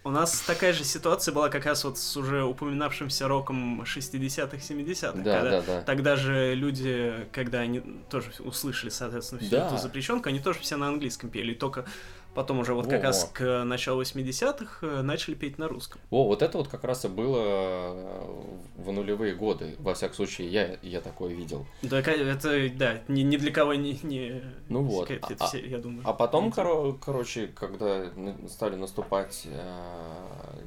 [0.02, 5.12] у нас такая же ситуация была как раз вот с уже упоминавшимся роком 60-х, 70-х.
[5.22, 5.82] Да, когда да, да.
[5.82, 9.66] Тогда же люди, когда они тоже услышали, соответственно, всю Да.
[9.66, 11.52] эту запрещенку, они тоже все на английском пели.
[11.52, 11.84] И только
[12.34, 13.06] потом уже вот как Во-во.
[13.06, 16.00] раз к началу 80-х э, начали петь на русском.
[16.10, 18.30] О, вот это вот как раз и было э,
[18.76, 19.76] в нулевые годы.
[19.78, 21.66] Во всяком случае, я, я такое видел.
[21.82, 25.08] Да, это, да, ни, ни для кого не, не Ну вот.
[25.08, 26.02] секрет, это а- все, я думаю.
[26.04, 28.06] А потом, коро- короче, когда
[28.48, 30.62] стали наступать, э,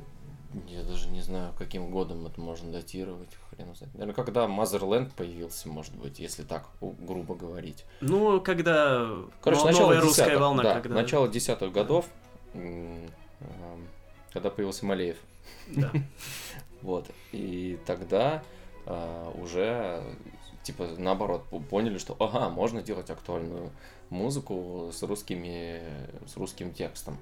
[0.68, 3.94] я даже не знаю, каким годом это можно датировать, хрен знает.
[3.94, 7.86] Наверное, когда Motherland появился, может быть, если так грубо говорить.
[8.02, 9.10] Ну, когда
[9.42, 10.96] Короче, начало новая русская десятых, волна, да, когда...
[10.96, 12.06] начало десятых годов,
[12.54, 13.10] эм,
[14.32, 15.18] когда появился Малеев.
[15.68, 15.92] Да.
[16.82, 17.10] Вот.
[17.32, 18.44] И тогда
[18.86, 20.04] а, уже,
[20.64, 23.72] типа, наоборот, по- поняли, что, ага, можно делать актуальную
[24.10, 25.82] музыку с русскими,
[26.28, 27.18] с русским текстом.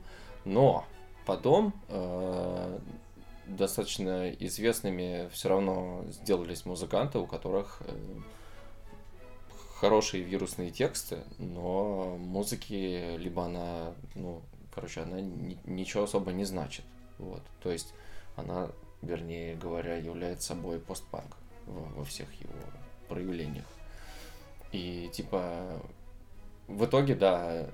[0.45, 0.83] Но
[1.25, 2.79] потом э,
[3.47, 7.95] достаточно известными все равно сделались музыканты, у которых э,
[9.79, 14.41] хорошие вирусные тексты, но музыки либо она, ну,
[14.73, 16.85] короче, она ни- ничего особо не значит.
[17.17, 17.41] Вот.
[17.61, 17.93] То есть
[18.35, 18.69] она,
[19.01, 22.53] вернее говоря, является собой постпанк во, во всех его
[23.09, 23.65] проявлениях.
[24.71, 25.81] И типа
[26.67, 27.67] в итоге, да,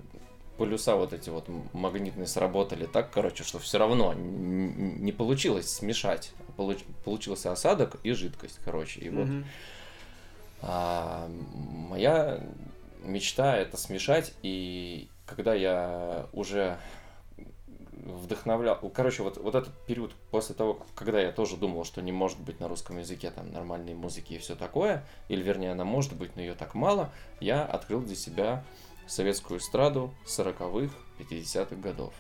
[0.58, 6.32] полюса вот эти вот магнитные сработали так, короче, что все равно не получилось смешать.
[6.58, 9.02] Получ- получился осадок и жидкость, короче.
[9.02, 9.28] И вот.
[10.62, 12.44] А моя
[13.04, 16.78] мечта это смешать, и когда я уже
[18.08, 18.78] вдохновлял...
[18.94, 22.60] Короче, вот, вот этот период после того, когда я тоже думал, что не может быть
[22.60, 26.42] на русском языке там нормальной музыки и все такое, или вернее она может быть, но
[26.42, 28.64] ее так мало, я открыл для себя
[29.08, 32.14] советскую эстраду 40-х, 50-х годов.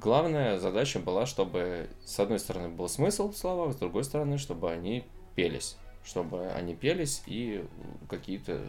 [0.00, 4.70] Главная задача была, чтобы с одной стороны был смысл в словах, с другой стороны, чтобы
[4.70, 5.04] они
[5.34, 5.76] пелись.
[6.04, 7.64] Чтобы они пелись и
[8.08, 8.60] какие-то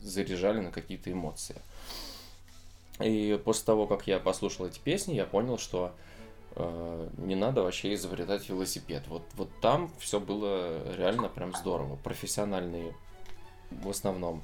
[0.00, 1.56] заряжали на какие-то эмоции.
[3.00, 5.92] И после того, как я послушал эти песни, я понял, что
[6.56, 9.04] э, не надо вообще изобретать велосипед.
[9.08, 11.96] Вот, вот там все было реально прям здорово.
[11.96, 12.94] Профессиональные
[13.70, 14.42] в основном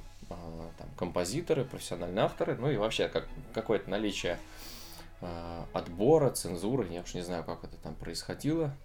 [0.77, 4.37] там, композиторы, профессиональные авторы, ну и вообще как, какое-то наличие
[5.21, 8.75] э, отбора, цензуры, я уж не знаю, как это там происходило,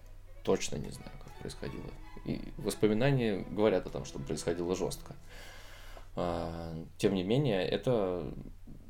[0.43, 1.89] точно не знаю, как происходило.
[2.25, 5.15] И воспоминания говорят о том, что происходило жестко.
[6.15, 8.33] А, Тем не менее, это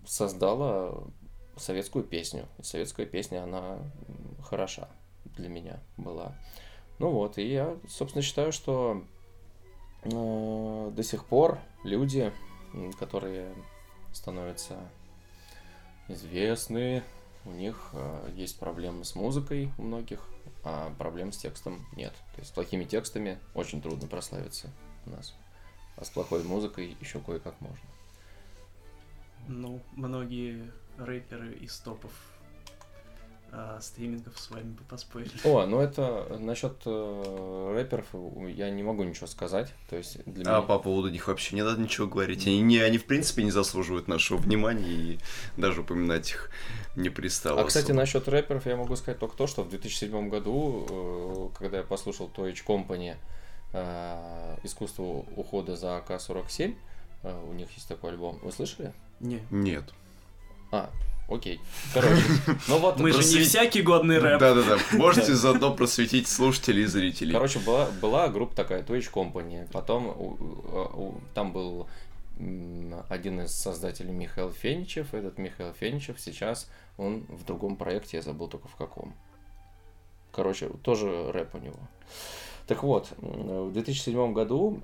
[0.08, 1.12] создало
[1.58, 2.48] советскую песню.
[2.60, 3.80] И советская песня, она
[4.44, 4.90] хороша
[5.26, 6.36] для меня была.
[7.00, 9.04] Ну вот, и я, собственно, считаю, что
[10.04, 12.32] э, до сих пор люди,
[13.00, 13.54] которые
[14.14, 14.78] становятся
[16.08, 17.04] известны,
[17.46, 20.20] у них э, есть проблемы с музыкой у многих,
[20.64, 22.14] а проблем с текстом нет.
[22.34, 24.72] То есть с плохими текстами очень трудно прославиться
[25.06, 25.36] у нас.
[25.96, 27.90] А с плохой музыкой еще кое-как можно.
[29.48, 32.12] Ну, многие рэперы из топов
[33.52, 35.32] а, стримингов с вами бы поспорили.
[35.44, 39.74] О, ну это насчет э, рэперов у- я не могу ничего сказать.
[39.90, 40.62] То есть для А меня...
[40.62, 42.46] по поводу них вообще не надо ничего говорить.
[42.48, 45.20] Они, не, они в принципе не заслуживают нашего внимания, и
[45.58, 46.50] даже упоминать их
[46.96, 47.62] не пристало.
[47.62, 48.00] А, кстати, особо.
[48.00, 52.30] насчет рэперов я могу сказать только то, что в 2007 году, э, когда я послушал
[52.36, 53.16] Toy Company
[53.74, 55.04] э, «Искусство
[55.36, 56.76] ухода за АК-47»,
[57.24, 58.40] э, у них есть такой альбом.
[58.42, 58.94] Вы слышали?
[59.20, 59.42] Не.
[59.50, 59.94] Нет.
[60.72, 60.90] А,
[61.28, 61.60] окей.
[61.94, 62.24] Короче,
[62.68, 63.00] ну вот...
[63.00, 64.40] Мы же не просвет- всякий годный рэп.
[64.40, 64.78] Да-да-да.
[64.98, 67.34] Можете заодно просветить слушателей и зрителей.
[67.34, 69.68] Короче, была, была группа такая, Twitch Company.
[69.72, 70.38] Потом у-
[70.74, 71.88] у- там был
[73.10, 75.14] один из создателей Михаил Феничев.
[75.14, 79.14] Этот Михаил Феничев сейчас, он в другом проекте, я забыл только в каком.
[80.34, 81.80] Короче, тоже рэп у него.
[82.68, 84.82] Так вот, в 2007 году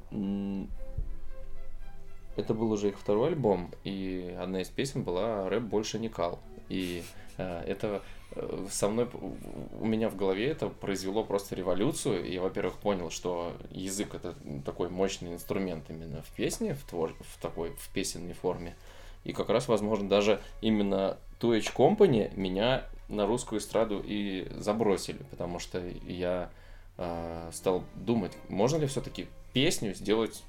[2.36, 6.40] это был уже их второй альбом, и одна из песен была «Рэп больше не кал».
[6.70, 7.04] И
[7.38, 9.10] э, это э, со мной,
[9.80, 12.26] у меня в голове это произвело просто революцию.
[12.26, 17.14] И я, во-первых, понял, что язык это такой мощный инструмент именно в песне, в, твор...
[17.20, 18.76] в такой, в песенной форме.
[19.26, 25.20] И как раз, возможно, даже именно Two H Company меня на русскую эстраду и забросили,
[25.30, 26.50] потому что я
[26.98, 30.44] э, стал думать, можно ли все-таки песню сделать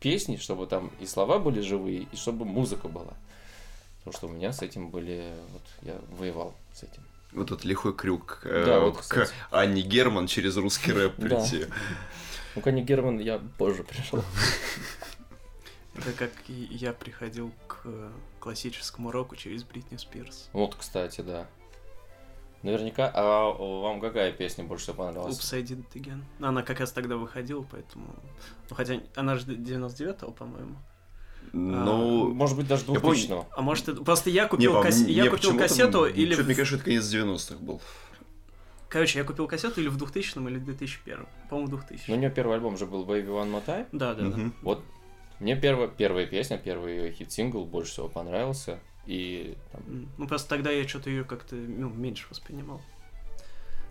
[0.00, 3.14] песни, чтобы там и слова были живые, и чтобы музыка была.
[3.98, 5.34] Потому что у меня с этим были...
[5.52, 7.02] Вот я воевал с этим.
[7.32, 9.32] Вот этот лихой крюк э, Да, вот, к кстати.
[9.50, 11.26] Анне Герман через русский рэп Да.
[11.26, 11.66] прийти.
[12.54, 14.22] Ну, Канни Герман я позже пришел.
[15.94, 17.86] Это как и я приходил к
[18.38, 20.48] классическому року через Бритни Спирс.
[20.52, 21.46] Вот, кстати, да.
[22.66, 23.10] Наверняка.
[23.14, 25.38] А вам какая песня больше всего понравилась?
[25.38, 26.22] Oops, I did it again.
[26.40, 28.06] Она как раз тогда выходила, поэтому...
[28.68, 30.76] Ну, хотя она же 99-го, по-моему.
[31.52, 33.16] Ну, Может быть, даже Я помню.
[33.26, 34.02] 2000 А может, это...
[34.02, 36.34] просто я не, купил, по кас- я купил кассету или...
[36.34, 37.80] в- мне кажется, это конец 90-х был.
[38.88, 42.18] Короче, я купил кассету или в 2000 или в 2001 По-моему, в 2000 Ну, у
[42.18, 43.86] нее первый альбом же был Baby One More Time.
[43.92, 44.54] Да, да, Мгм.
[44.62, 44.82] Вот
[45.38, 48.80] мне первая, первая песня, первый ее хит-сингл больше всего понравился.
[49.06, 52.80] И там, Ну, просто тогда я что-то ее как-то ну, меньше воспринимал.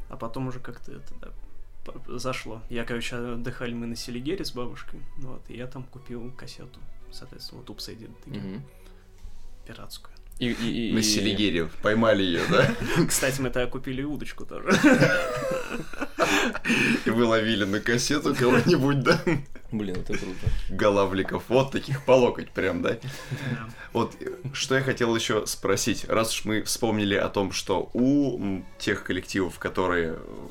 [0.10, 2.62] А потом уже как-то это, да, зашло.
[2.70, 6.80] Я, короче, отдыхали мы на Селигере с бабушкой, вот, и я там купил кассету,
[7.12, 8.64] соответственно, вот again, мгм.
[9.66, 10.14] пиратскую.
[10.38, 12.76] И, и, и- На и- Селигере поймали ее, да?
[13.08, 14.70] Кстати, мы тогда купили удочку тоже.
[17.06, 19.20] И вы ловили на кассету кого-нибудь, да?
[19.72, 20.48] Блин, это круто.
[20.70, 22.92] Голавликов, вот таких по локоть прям, да?
[22.92, 23.70] Да.
[23.94, 26.06] Вот, э, что я хотел еще спросить.
[26.08, 30.48] Раз уж мы вспомнили о том, что у тех коллективов, которые э,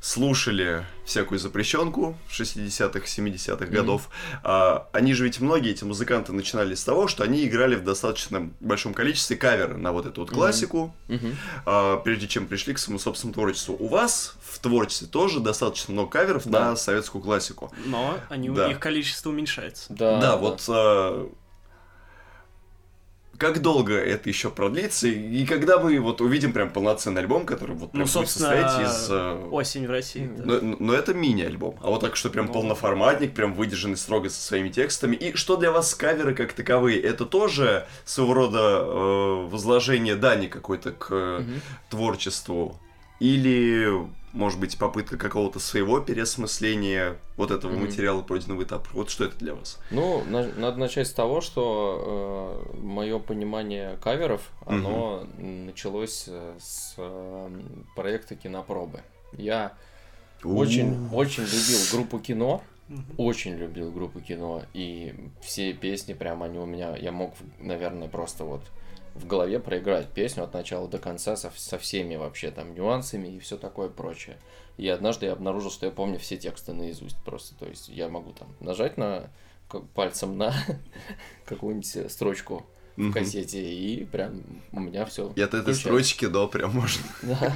[0.00, 3.74] слушали всякую запрещенку 60-х, 70-х Мгм.
[3.74, 4.08] годов,
[4.44, 8.50] а, они же ведь многие эти музыканты начинали с того, что они играли в достаточно
[8.60, 11.36] большом количестве каверы на вот эту вот классику, Мгм.
[11.66, 13.76] а, прежде чем пришли к своему собственному творчеству.
[13.78, 16.70] У вас в творчестве тоже достаточно много каверов Да.
[16.70, 17.72] на советскую классику.
[17.86, 18.70] Но они, Да.
[18.70, 19.86] их количество уменьшается.
[19.88, 21.28] Да, Да, вот а,
[23.38, 27.92] как долго это еще продлится, и когда мы вот увидим прям полноценный альбом, который вот
[27.92, 29.08] прям Ну, будет собственно, состоять из...
[29.10, 30.28] э, Осень в России.
[30.36, 30.44] да.
[30.60, 31.76] Но, но это мини-альбом.
[31.80, 32.52] А вот так, что прям Ну.
[32.52, 35.14] полноформатник, прям выдержанный строго со своими текстами.
[35.16, 37.00] И что для вас каверы как таковые?
[37.00, 41.60] Это тоже своего рода э, возложение дани какой-то к Мгм.
[41.90, 42.78] творчеству?
[43.20, 43.88] Или,
[44.32, 47.82] может быть, попытка какого-то своего переосмысления вот этого Мгм.
[47.82, 48.88] материала пройденного этапа?
[48.92, 49.78] Вот что это для вас?
[49.90, 57.60] Ну, на- надо начать с того, что мое понимание каверов, оно началось э, с э,
[57.96, 59.02] проекта кинопробы.
[59.32, 59.72] Я
[60.44, 63.04] очень, очень любил группу кино, Мгм.
[63.18, 68.44] очень любил группу кино, и все песни прям они у меня, я мог, наверное, просто
[68.44, 68.62] вот
[69.18, 73.38] в голове проиграть песню от начала до конца со, со всеми вообще там нюансами и
[73.38, 74.38] все такое прочее.
[74.76, 78.32] И однажды я обнаружил, что я помню все тексты наизусть просто, то есть я могу
[78.32, 79.30] там нажать на
[79.94, 80.54] пальцем на
[81.46, 82.64] какую-нибудь строчку
[82.96, 83.12] в Мгм.
[83.12, 84.42] кассете, и прям
[84.72, 85.32] у меня все.
[85.36, 87.02] И от этой строчки, да, прям можно.
[87.22, 87.52] Да.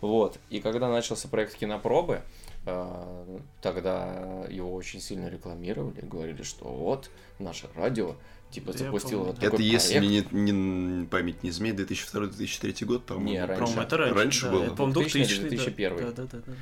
[0.00, 0.38] Вот.
[0.50, 2.22] И когда начался проект кинопробы,
[2.66, 8.14] э, тогда его очень сильно рекламировали, говорили, что вот наше радио
[8.50, 9.32] типа Я запустило помню.
[9.32, 10.32] вот такой Это если проект.
[10.32, 13.28] мне не, не- память не изменяет, 2002-2003 год, по-моему.
[13.30, 13.60] Не, раньше.
[13.62, 14.14] По-моему, это раньше.
[14.14, 14.50] Раньше да.
[14.52, 14.64] было.
[14.64, 15.48] Это, по-моему, 2000 или 2000 да.
[15.48, 15.96] 2001.
[15.98, 16.52] Да, да, да, да.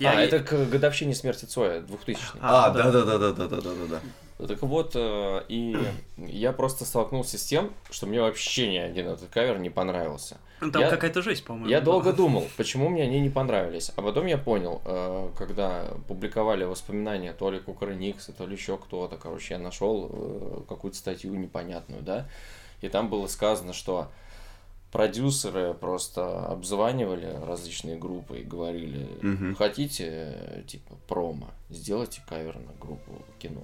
[0.00, 2.90] А, Я- это к годовщине смерти Цоя, 2000 А, да.
[2.90, 4.00] да-да-да-да-да-да-да-да.
[4.38, 5.76] Так вот, э, и
[6.18, 10.38] я просто столкнулся с тем, что мне вообще ни один этот кавер не понравился.
[10.60, 11.68] Ну, Там Я- какая-то жесть, по-моему.
[11.68, 11.94] Я была.
[12.02, 13.92] долго думал, почему мне они не понравились.
[13.96, 19.16] А потом я понял, э, когда публиковали воспоминания то ли Кукрыникса, то ли еще кто-то,
[19.16, 22.26] короче, я нашел э, какую-то статью непонятную, да,
[22.80, 24.08] и там было сказано, что
[24.90, 29.54] продюсеры просто обзванивали различные группы и говорили, Мгм.
[29.56, 33.62] хотите, типа, промо, сделайте кавер на группу кино.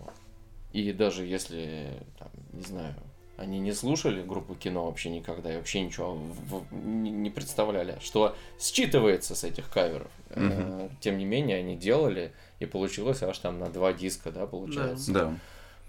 [0.72, 2.94] И даже если, там, не знаю,
[3.36, 8.36] они не слушали группу кино вообще никогда и вообще ничего в- в- не представляли, что
[8.58, 10.10] считывается с этих каверов.
[10.30, 10.96] Э, Мгм.
[11.00, 15.12] Тем не менее, они делали, и получилось аж там на два диска, да, получается.
[15.12, 15.34] Да.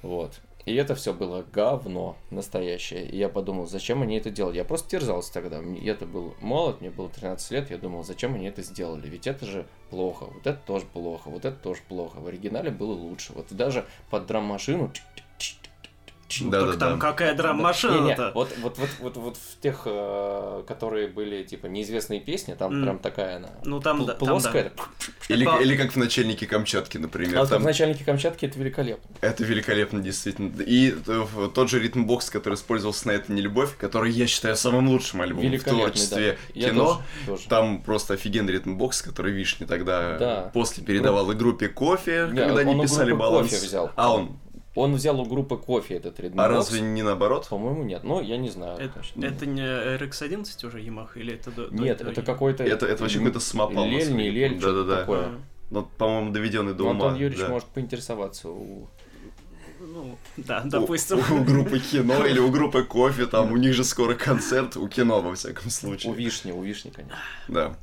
[0.01, 0.39] Вот.
[0.65, 3.05] И это все было говно настоящее.
[3.05, 4.57] И я подумал, зачем они это делали?
[4.57, 5.59] Я просто терзался тогда.
[5.59, 7.71] Мне- Я-то был молод, мне было 13 лет.
[7.71, 9.07] Я думал, зачем они это сделали?
[9.07, 10.25] Ведь это же плохо.
[10.25, 11.29] Вот это тоже плохо.
[11.29, 12.17] Вот это тоже плохо.
[12.19, 13.33] В оригинале было лучше.
[13.33, 14.91] Вот даже под драм-машину...
[16.39, 17.05] Да, так да, там да.
[17.07, 18.31] какая драм-машина-то?
[18.33, 22.83] Вот, вот, вот, вот, вот в тех, э, которые были, типа, неизвестные песни, там М.
[22.83, 23.49] прям такая она...
[23.65, 24.71] Ну, там, пл- да, там, плоская.
[25.29, 27.37] Или, По- или как в начальнике Камчатки, например.
[27.39, 29.15] А там- в начальнике Камчатки это великолепно.
[29.21, 30.51] Это великолепно, действительно.
[30.61, 30.91] И
[31.53, 35.57] тот же ритмбокс, который использовался на это не любовь, который я считаю самым лучшим альбомом
[35.57, 36.59] в творчестве да.
[36.59, 36.85] Я кино.
[36.85, 37.49] тоже- тоже.
[37.49, 40.51] Там просто офигенный ритмбокс, который Вишни тогда Да.
[40.53, 43.49] после передавал и группе кофе, Не, когда он они писали баланс.
[43.51, 43.91] «Кофе» взял.
[43.95, 44.37] А он.
[44.73, 47.45] Он взял у группы кофе этот ритм А разве не наоборот?
[47.49, 48.03] По-моему, нет.
[48.05, 48.77] Ну, я не знаю.
[48.79, 49.25] Это, точно.
[49.25, 52.63] это не RX-11 уже Yamaha или это до, до Нет, этого это какой-то...
[52.63, 54.99] Это- это вообще какой-то самопал, Лель, не лель, что-то Да-да-да.
[55.01, 55.29] такое.
[55.71, 57.05] Ну, по-моему, доведенный до Ну, ума.
[57.07, 57.49] Антон Юрьевич да.
[57.49, 58.87] может поинтересоваться у...
[59.81, 61.17] Ну, да, У- допустим.
[61.19, 64.87] У, у группы кино или у группы кофе, там у них же скоро концерт, у
[64.87, 66.13] кино, во всяком случае.
[66.13, 67.17] У Вишни, у Вишни, конечно.
[67.47, 67.75] Да.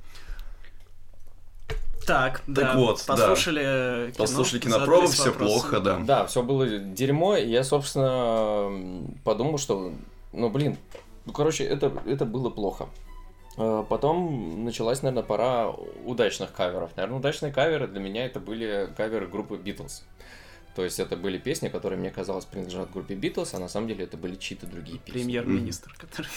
[2.08, 3.14] Так, да, вот, да.
[3.14, 5.98] послушали кино, Послушали кинопробу, все плохо, да.
[5.98, 8.72] Да, все было дерьмо, и я, собственно,
[9.24, 9.92] подумал, что,
[10.32, 10.78] ну, блин,
[11.26, 12.88] ну, короче, это, это было плохо.
[13.58, 15.74] Э, Потом началась, наверное, пора
[16.06, 16.92] удачных каверов.
[16.96, 20.02] Наверное, удачные каверы для меня это были каверы группы Beatles.
[20.78, 24.04] То есть это были песни, которые мне казалось принадлежат группе Beatles, а на самом деле
[24.04, 25.10] это были чьи-то другие песни.
[25.22, 26.28] Премьер-министр, который...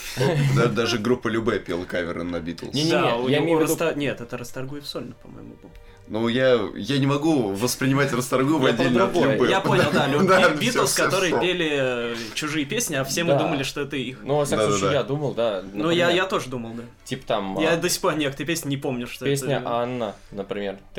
[0.56, 2.74] Да, Даже группа Любэ пела каверы на Битлз.
[2.74, 5.70] Не-не-не, Да, у я него имею в виду- Раста- Нет, это Расторгуев сольно, по-моему, был.
[6.08, 9.14] Ну, я, я не могу воспринимать Расторгуева отдельно от.
[9.14, 9.48] Любэ.
[9.48, 13.24] Я понял, да, Лю- Да, Би- всё, Битлз, которые пели э, чужие песни, а все
[13.24, 14.22] мы думали, что это их.
[14.24, 15.62] Ну, во всяком случае, я думал, да.
[15.72, 16.82] Ну, я, тоже думал, да.
[17.04, 17.58] Типа там...
[17.60, 19.70] Я а, до сих пор некоторые песни не помню, что Песня это...
[19.70, 20.78] Анна, например.
[20.94, 20.96] С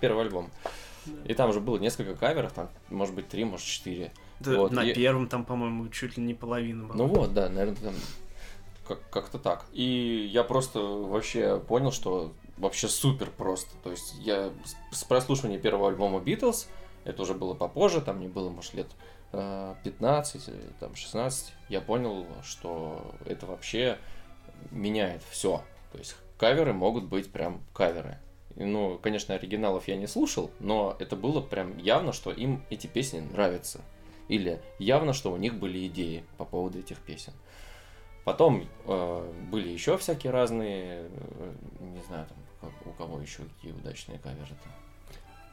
[0.00, 0.50] первого альбома.
[1.24, 4.12] И там уже было несколько каверов, там, может быть, три, может, четыре.
[4.40, 6.96] Да, вот, на и- первом там, по-моему, чуть ли не половина была.
[6.96, 7.94] Ну вот, да, наверное, там
[8.94, 9.66] как- как-то так.
[9.72, 13.70] И я просто вообще понял, что вообще супер просто.
[13.82, 14.50] То есть я
[14.92, 16.66] с- прослушивания первого альбома Beatles,
[17.04, 18.88] это уже было попозже, там мне было, может, лет
[19.32, 23.96] э, 15, или там 16, я понял, что это вообще
[24.72, 25.62] меняет все.
[25.92, 28.18] То есть каверы могут быть прям каверы.
[28.56, 33.20] Ну, конечно, оригиналов я не слушал, но это было прям явно, что им эти песни
[33.20, 33.80] нравятся.
[34.28, 37.32] Или явно, что у них были идеи по поводу этих песен.
[38.24, 42.38] Потом э, были еще всякие разные, э, не знаю, там,
[42.70, 44.68] как- у кого еще какие удачные каверы-то.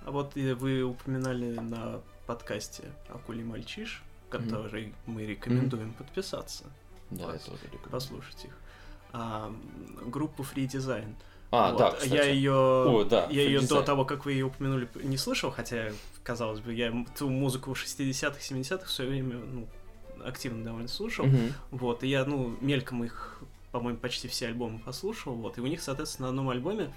[0.05, 6.65] А вот э, вы упоминали на подкасте «Акулий мальчиш», который мы рекомендуем подписаться,
[7.09, 7.35] Да, Вот.
[7.35, 7.91] это тоже рекомендую.
[7.91, 8.57] послушать их.
[9.13, 9.49] А,
[10.05, 11.15] группу Free Design.
[11.51, 11.79] А, Вот.
[11.79, 12.13] да, кстати.
[12.13, 15.93] Я ее, О, да, я ее до того, как вы ее упомянули, не слышал, хотя,
[16.23, 19.67] казалось бы, я ту музыку 60-х, 70-х в свое время ну,
[20.25, 21.25] активно довольно слушал.
[21.25, 21.53] Мгм.
[21.71, 23.41] Вот, и я, ну, мельком их,
[23.71, 26.89] по-моему, почти все альбомы послушал, вот, и у них, соответственно, на одном альбоме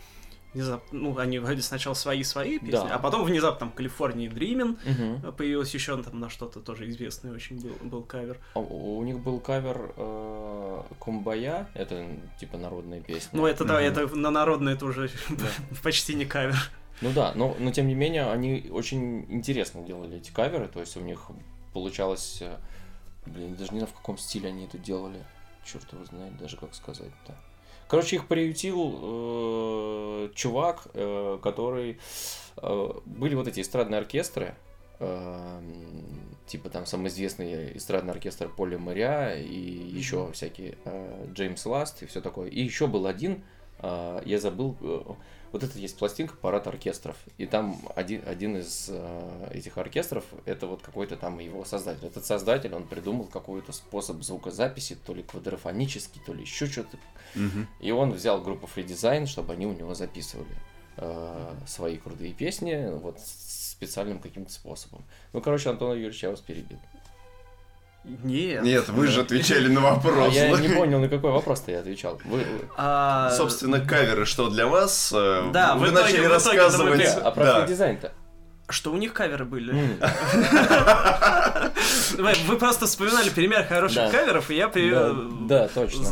[0.53, 2.97] внезапно, ну, они вроде сначала свои-свои песни, Да.
[2.97, 5.33] а потом внезапно там California Dreamin' Мгм.
[5.35, 8.37] появилась еще там на что-то тоже известный очень был, был кавер.
[8.55, 12.05] А У них был кавер э, Kumbaya, это
[12.41, 13.31] типа народная песня.
[13.33, 13.83] Ну, это, да, Мгм.
[13.85, 15.09] это на народное это уже
[15.85, 16.57] почти не кавер.
[17.01, 20.97] Ну да, но, но тем не менее они очень интересно делали эти каверы, то есть
[20.97, 21.31] у них
[21.73, 22.57] получалось, э,
[23.27, 25.25] блин, даже не знаю в каком стиле они это делали,
[25.65, 27.35] черт его знает даже как сказать-то.
[27.89, 31.99] Короче, их приютил э, чувак, э, который
[32.57, 34.55] э, были вот эти эстрадные оркестры,
[35.01, 35.63] э,
[36.47, 42.07] типа там самый известный эстрадный оркестр Поля Моря и еще всякие э, Джеймс Ласт и
[42.07, 42.49] все такое.
[42.49, 43.43] И еще был один,
[43.81, 45.01] э, я забыл, э,
[45.53, 50.67] вот это есть пластинка «Парад оркестров», и там один, один из э, этих оркестров, это
[50.67, 52.07] вот какой-то там его создатель.
[52.07, 56.99] Этот создатель, он придумал какой-то способ звукозаписи, то ли квадрофонический, то ли еще что-то.
[57.35, 57.69] Мгм.
[57.81, 60.55] И он взял группу Free Design, чтобы они у него записывали
[60.97, 65.05] э, свои крутые песни вот специальным каким-то способом.
[65.33, 66.79] Ну, короче, Антон Юрьевич, я вас перебил.
[68.05, 68.63] Нет.
[68.63, 70.33] Нет, вы же отвечали на А вопрос.
[70.35, 72.19] я не понял, на какой вопрос-то я отвечал.
[72.25, 72.45] Вы,
[72.77, 75.13] А, Собственно, каверы что для вас?
[75.15, 76.99] Э, Да, вы итоге- начали итоге рассказывать.
[76.99, 77.67] мы- а про да.
[77.67, 78.13] Design-то?
[78.69, 79.75] Что у них каверы были?
[82.47, 85.13] Вы, просто вспоминали пример хороших каверов, и я при- Да,
[85.49, 86.05] да, точно.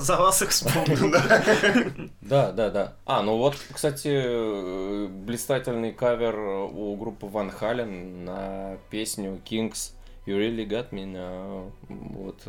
[0.00, 1.14] за вас их вспомнил.
[2.22, 2.92] Да, да, да.
[3.04, 9.92] А, ну вот, кстати, э, блистательный кавер у группы Ван Хален на песню Kings
[10.26, 11.72] You Really Got Me Now.
[11.88, 12.42] Вот.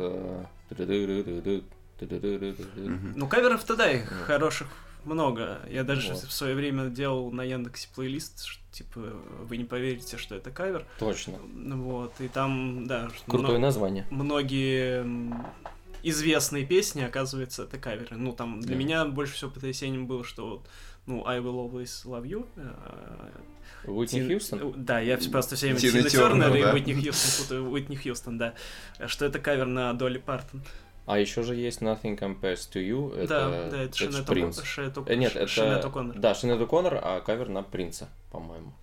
[3.16, 4.68] Ну, каверов тогда их хороших
[5.04, 5.60] много.
[5.70, 9.00] Я даже в свое время делал на Яндексе плейлист, ш- типа,
[9.44, 10.84] вы не поверите, что это кавер.
[10.98, 11.38] Точно.
[11.42, 14.06] Вот, и там, да, Крутое мно- название.
[14.10, 15.04] многие
[16.02, 18.16] известные песни, оказывается, это каверы.
[18.16, 20.68] Ну, там, для меня больше всего потрясением было, что вот,
[21.06, 22.46] ну, I Will Always Love You.
[23.84, 24.60] Уитни Тин- Хьюстон?
[24.60, 26.72] э, Да, я все просто все время Тина Тина Тернер Тернер, и да.
[26.74, 27.70] Уитни Хьюстон путаю.
[27.70, 28.54] Уитни Хьюстон, да.
[29.06, 30.62] Что это кавер на Долли Партон.
[31.06, 33.16] А еще же есть Nothing Compares to You.
[33.16, 33.96] Это, да, да, это
[35.06, 35.46] Э, нет, это...
[35.88, 36.18] О'Коннор.
[36.18, 38.74] Да, Шанет О'Коннор, а кавер на Принца, по-моему.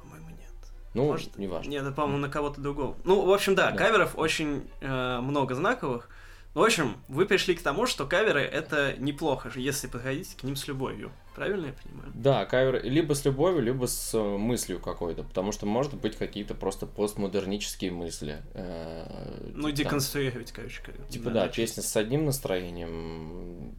[0.00, 0.48] По-моему, нет.
[0.94, 1.68] Ну, Может, неважно.
[1.68, 2.96] Нет, это, по-моему, на кого-то другого.
[3.04, 3.76] Ну, в общем, да, Да.
[3.76, 6.08] каверов очень э, много знаковых.
[6.54, 10.66] В общем, вы пришли к тому, что каверы это неплохо, если подходить к ним с
[10.68, 11.12] любовью.
[11.36, 12.12] Правильно я понимаю?
[12.14, 16.54] Да, кавер либо с любовью, либо с э, мыслью какой-то, потому что может быть какие-то
[16.54, 18.42] просто постмодернические мысли.
[18.54, 20.82] э, Ну, типа там- деконструировать, короче.
[20.82, 21.02] кавер.
[21.10, 23.70] Типа, да, песня с одним настроением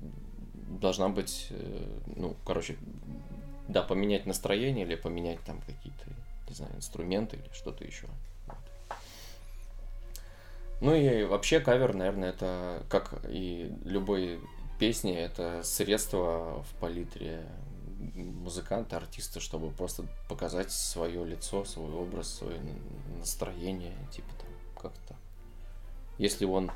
[0.80, 2.78] должна быть, э, ну, короче,
[3.68, 6.05] да, поменять настроение или поменять там какие-то,
[6.47, 8.05] не знаю, инструменты или что-то еще.
[10.80, 14.39] Ну и вообще кавер, наверное, это, как и любой
[14.78, 17.46] песни, это средство в палитре
[18.16, 22.60] музыканта, артиста, чтобы просто показать свое лицо, свой образ, свое
[23.18, 25.16] настроение, типа там, как-то.
[26.18, 26.72] Если он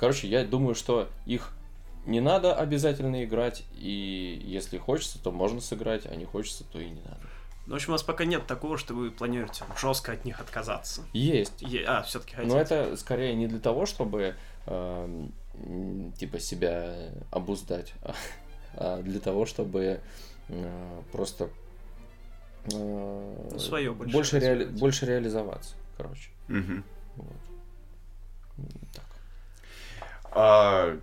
[0.00, 1.52] Короче, я думаю, что их
[2.06, 6.88] не надо обязательно играть, и если хочется, то можно сыграть, а не хочется, то и
[6.88, 7.20] не надо.
[7.66, 11.02] Ну, в общем, у вас пока нет такого, что вы планируете жестко от них отказаться.
[11.12, 11.60] Есть.
[11.60, 12.54] Е- А, все-таки хотите.
[12.54, 14.36] Но это скорее не для того, чтобы
[14.66, 15.34] м,
[16.18, 16.94] типа себя
[17.30, 18.14] обуздать, а-
[18.74, 20.00] а для того, чтобы
[20.48, 21.48] э, просто
[22.72, 26.30] э, своё больше больше, реали- больше реализоваться, короче.
[26.48, 26.84] Мгм.
[27.16, 27.36] Вот.
[28.94, 29.04] Так.
[30.32, 30.98] А,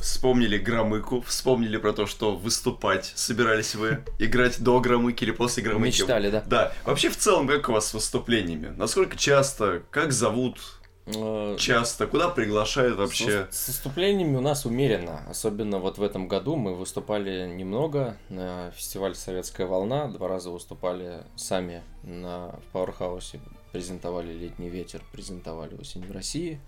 [0.00, 6.00] вспомнили Громыку, вспомнили про то, что выступать собирались вы, играть до Громыки или после Громыки.
[6.00, 6.42] Мечтали, да?
[6.46, 6.72] Да.
[6.84, 8.68] Вообще, в целом, как у вас с выступлениями?
[8.76, 9.82] Насколько часто?
[9.90, 10.58] Как зовут?
[11.06, 12.06] Э, Часто?
[12.06, 13.48] Куда приглашают вообще?
[13.50, 15.22] С, с выступлениями у нас умеренно.
[15.28, 20.06] Особенно вот в этом году мы выступали немного на фестивале «Советская волна».
[20.08, 23.40] Два раза выступали сами на в Пауэрхаусе.
[23.72, 26.60] Презентовали «Летний ветер», презентовали «Осень в России».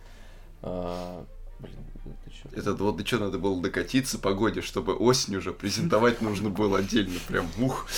[1.64, 2.48] Блин, это чё?
[2.56, 7.18] Это вот до чего надо было докатиться погоде, чтобы осень уже презентовать нужно было отдельно.
[7.28, 7.88] Прям ух.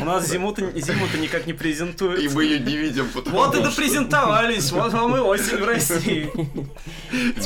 [0.00, 2.20] У нас зиму-то, зиму-то никак не презентуют.
[2.20, 5.64] И мы ее не видим, потому Вот и что допрезентовались, вот вам и осень в
[5.64, 6.30] России.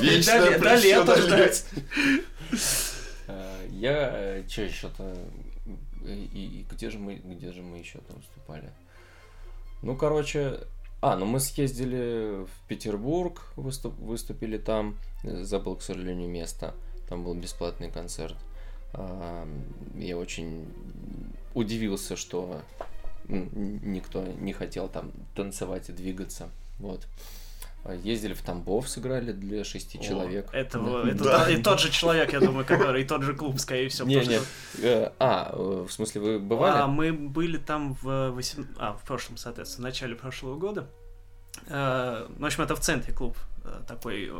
[0.00, 1.24] Вечно до лета лет.
[1.24, 1.66] ждать.
[3.72, 5.16] Я что еще-то
[6.04, 8.70] и, и где же мы где же мы еще-то выступали?
[9.82, 10.60] Ну, короче,
[11.02, 16.74] А, ну мы съездили в Петербург, выступ- выступили там, забыл, к сожалению, место.
[17.08, 18.36] Там был бесплатный концерт.
[18.92, 19.46] А,
[19.96, 20.66] Я очень
[21.54, 22.60] удивился, что
[23.28, 26.48] никто не хотел там танцевать и двигаться.
[26.78, 27.06] Вот.
[27.84, 30.48] А, Ездили в Тамбов, сыграли для шести О, человек.
[30.52, 31.08] Это, Да.
[31.08, 31.50] это Да.
[31.50, 34.06] и тот же человек, я думаю, который, и тот же клуб, скорее всего.
[34.06, 34.42] Не, не, что-
[34.82, 36.78] э, а, э, в смысле, вы бывали?
[36.82, 40.88] А, мы были там в, восем- а, в прошлом, соответственно, в начале прошлого года.
[41.68, 44.30] Э, в общем, это в центре клуб э, такой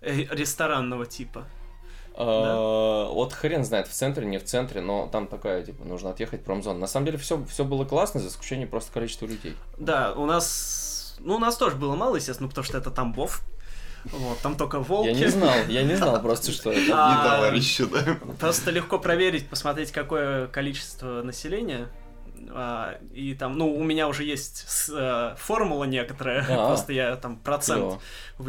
[0.00, 1.44] э, ресторанного типа.
[2.14, 6.44] А, Вот хрен знает, в центре, не в центре, но там такая, типа, нужно отъехать
[6.44, 6.78] промзона.
[6.78, 9.56] На самом деле все, все было классно, за исключением просто количества людей.
[9.78, 10.90] Да, у нас...
[11.20, 13.42] Ну, у нас тоже было мало, естественно, потому что это Тамбов.
[14.04, 15.08] Вот, там только волки.
[15.10, 16.80] Я не знал, я не знал просто, что это.
[16.92, 18.16] А, Не товарищи, да?
[18.40, 21.88] Просто легко проверить, посмотреть, какое количество населения.
[22.50, 26.66] А, и там, ну, у меня уже есть э, формула некоторая, А.
[26.66, 28.00] просто я там процент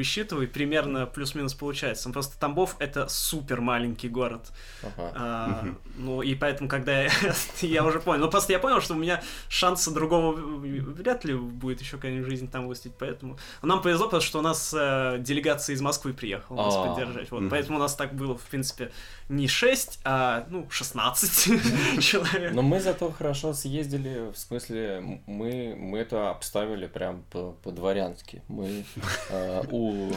[0.01, 2.09] И примерно плюс-минус получается.
[2.09, 4.51] Ну, Просто Тамбов это супер маленький город.
[4.81, 5.11] Ага.
[5.15, 5.65] А,
[5.97, 7.09] Ну, и поэтому, когда я,
[7.61, 11.81] я уже понял, ну, просто я понял, что у меня шанса другого вряд ли будет
[11.81, 13.37] еще какая-нибудь жизнь там выступить, поэтому...
[13.61, 17.49] Нам повезло, потому что у нас э, делегация из Москвы приехала нас А, поддержать, вот,
[17.49, 18.91] поэтому у нас так было, в принципе,
[19.29, 22.53] не 6, а, ну, 16 человек.
[22.53, 28.41] Но мы зато хорошо съездили, в смысле, мы, мы это обставили прям по- по-дворянски.
[28.47, 28.85] Мы
[29.29, 30.11] э, у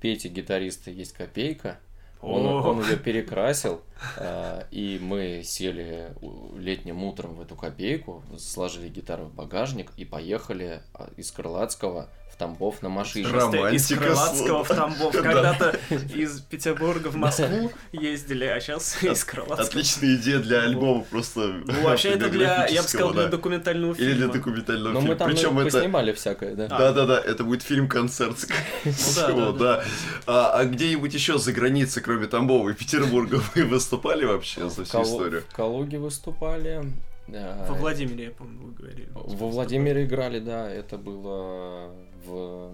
[0.00, 1.78] Пети, гитариста, есть копейка,
[2.22, 3.80] он, он ее перекрасил,
[4.18, 6.12] э, и мы сели
[6.56, 12.10] летним утром в эту копейку, сложили гитару в багажник и поехали а, из Крылатского
[12.40, 13.26] Тамбов на машине.
[13.28, 14.68] Ром- Просто из Романтика Крылатского в.
[14.68, 15.12] Тамбов.
[15.12, 15.20] Да.
[15.22, 15.78] Когда-то
[16.14, 19.62] из Петербурга в Москву ездили, а сейчас из Крылатского.
[19.68, 24.10] Отличная идея для альбома, просто Ну, вообще это для, я бы сказал, для документального фильма.
[24.10, 25.16] Или для документального Но мы фильма.
[25.18, 25.70] там Причем ну, это...
[25.78, 26.66] поснимали всякое, да.
[26.68, 28.36] Да-да-да, это будет фильм-концерт,
[28.84, 29.84] да, всего, да.
[30.26, 35.02] А, а где-нибудь еще за границей, кроме Тамбова и Петербурга, вы выступали вообще за всю
[35.02, 35.42] историю?
[35.50, 36.84] В Калуге выступали.
[37.28, 39.08] э, Во Владимире, я помню, вы говорили.
[39.12, 41.90] Во Владимире играли, да, это было
[42.24, 42.72] в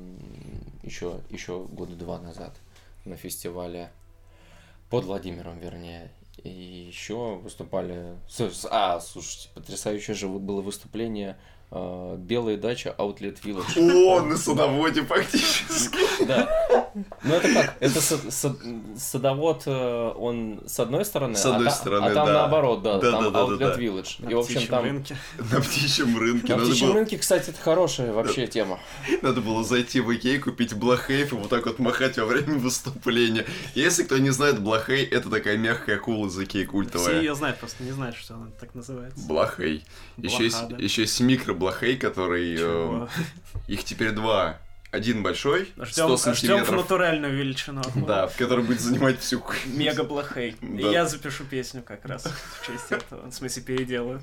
[0.83, 2.55] еще, еще года два назад
[3.05, 3.91] на фестивале
[4.91, 6.11] под Владимиром, вернее.
[6.43, 8.17] И еще выступали...
[8.71, 11.37] А, слушайте, потрясающее же было выступление
[11.71, 13.77] Белая дача Outlet Village.
[14.09, 15.99] О, на садоводе фактически.
[16.25, 16.49] Да.
[17.23, 17.77] Ну это как?
[17.81, 18.57] Это сад- сад-
[18.97, 23.27] садовод, э, он с одной стороны, С а одной стороны, а там наоборот, да, там
[23.27, 23.79] Outlet.
[23.79, 24.25] Village.
[24.25, 24.85] На И, в общем, птичьем там...
[24.85, 25.17] рынке.
[25.39, 26.55] На птичьем рынке.
[26.57, 28.79] На птичьем рынке, кстати, это хорошая вообще тема.
[29.23, 33.45] надо было зайти в Икей, купить блохейф и вот так вот махать во время выступления.
[33.75, 37.19] Если кто не знает, блохей это такая мягкая акула из Икей Все культовая.
[37.21, 39.27] ее знают, просто не знают, что она так называется.
[39.27, 39.85] Блохей.
[40.17, 40.77] Еще есть, Блоха,
[41.59, 41.67] да.
[41.67, 42.57] микроблохей, который...
[42.59, 43.07] э,
[43.69, 44.59] их теперь два.
[44.93, 46.71] Один большой, 100 Ждем, ждем в сантиметров.
[46.77, 47.83] натуральную величину.
[48.07, 49.43] Да, в который будет занимать всю...
[49.67, 50.57] Мега плохой.
[50.63, 50.89] Да.
[50.91, 53.29] Я запишу песню как раз в честь этого.
[53.29, 54.23] В смысле, переделаю.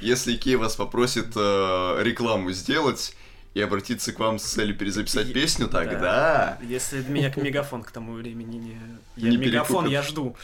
[0.00, 3.14] Если Икея вас попросит э, рекламу сделать
[3.54, 5.84] и обратиться к вам с целью перезаписать Е- песню, да.
[5.84, 8.80] тогда Если меня мегафон к тому времени не...
[9.16, 9.92] Я Не мегафон перекупят.
[9.92, 10.36] я жду.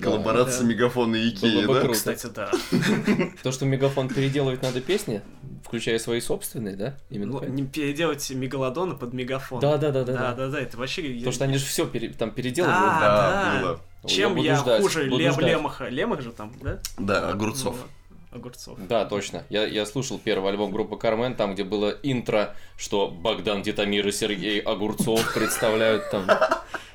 [0.00, 0.68] Коллаборация да.
[0.68, 1.80] Мегафона и Икеи, да?
[1.80, 1.92] круто.
[1.92, 2.50] Кстати, да.
[3.42, 5.22] То, что Мегафон переделывать надо песни,
[5.64, 6.96] включая свои собственные, да?
[7.10, 7.48] Именно так?
[7.48, 9.60] Не переделать мегалодона под мегафон.
[9.60, 10.12] Да, да, да, да.
[10.12, 10.48] Да, да.
[10.48, 11.02] да, это вообще...
[11.02, 11.86] Потому что они же все
[12.18, 12.78] там переделывают.
[12.78, 13.60] Да, Да, да.
[13.60, 13.80] было.
[14.06, 15.38] Чем я ждать, хуже ждать.
[15.38, 15.88] Лемаха?
[15.88, 16.78] Лемах же там, да?
[16.98, 17.76] Да, огурцов.
[17.76, 17.88] Вот.
[18.34, 18.78] Огурцов.
[18.88, 19.44] Да, точно.
[19.48, 24.12] Я, я слушал первый альбом группы Кармен, там, где было интро, что Богдан Титамир и
[24.12, 26.26] Сергей Огурцов представляют там.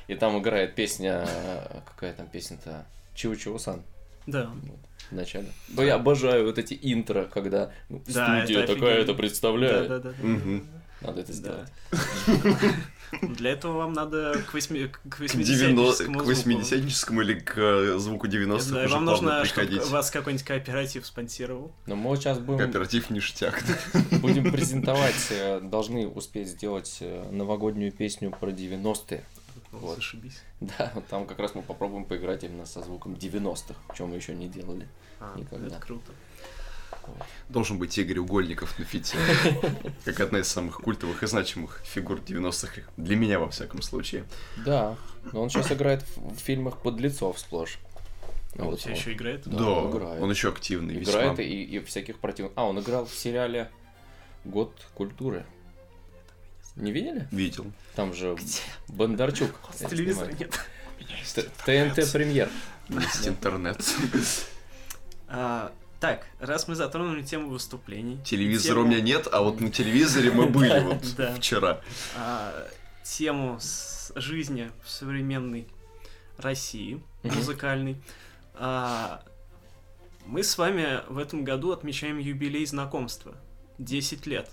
[0.08, 1.26] И там играет песня...
[1.86, 2.84] Какая там песня-то?
[3.14, 3.82] Чего-чего-сан
[4.26, 4.50] Да.
[5.10, 5.46] в начале.
[5.68, 9.16] Но я обожаю вот эти интро, когда ну, Да, студия это такая-то офигенно.
[9.18, 9.88] представляет.
[9.88, 10.60] Да, да, да.
[11.00, 11.66] Надо это Да.
[13.22, 17.98] Для этого вам надо к восьми- к К 90 80 к 80 или к э,
[17.98, 19.90] звуку 90-х Да, и уже вам нужно, чтобы приходить.
[19.90, 21.72] вас какой-нибудь кооператив спонсировал.
[21.86, 23.62] Но мы сейчас будем, Кооператив ништяк.
[24.20, 29.24] будем презентовать, э, должны успеть сделать э, новогоднюю песню про 90-е.
[29.72, 29.96] Вот.
[29.96, 30.40] Зашибись.
[30.60, 34.34] Да, вот там как раз мы попробуем поиграть именно со звуком 90-х, чем мы еще
[34.34, 34.88] не делали.
[35.20, 35.66] А, Никогда.
[35.68, 36.12] Это круто.
[37.48, 39.16] Должен быть Игорь Угольников на фите.
[40.04, 42.82] Как одна из самых культовых и значимых фигур 90-х.
[42.96, 44.24] Для меня, во всяком случае.
[44.64, 44.96] Да,
[45.32, 47.78] но он сейчас играет в, фильмах подлецов сплошь.
[48.56, 48.94] Он Вот все он.
[48.96, 49.42] еще играет?
[49.46, 50.22] Да, Да, он играет.
[50.22, 51.44] он еще активный Играет весьма.
[51.44, 52.52] и, и всяких противных...
[52.56, 53.70] А, он играл в сериале
[54.44, 55.44] «Год культуры».
[56.76, 57.28] Не видели?
[57.30, 57.66] Видел.
[57.94, 58.36] Там же
[58.88, 60.58] Бондарчук С телевизора нет.
[61.64, 62.48] ТНТ премьер.
[62.88, 63.80] Есть интернет.
[66.00, 68.18] Так, раз мы затронули тему выступлений.
[68.24, 71.04] Телевизора тему- у меня нет, а вот на телевизоре мы были вот
[71.36, 71.80] вчера.
[72.16, 72.66] а,
[73.04, 73.58] тему
[74.14, 75.68] жизни в современной
[76.38, 77.96] России, музыкальной.
[78.54, 79.22] А,
[80.26, 83.34] мы с вами в этом году отмечаем юбилей знакомства.
[83.78, 84.50] 10 лет.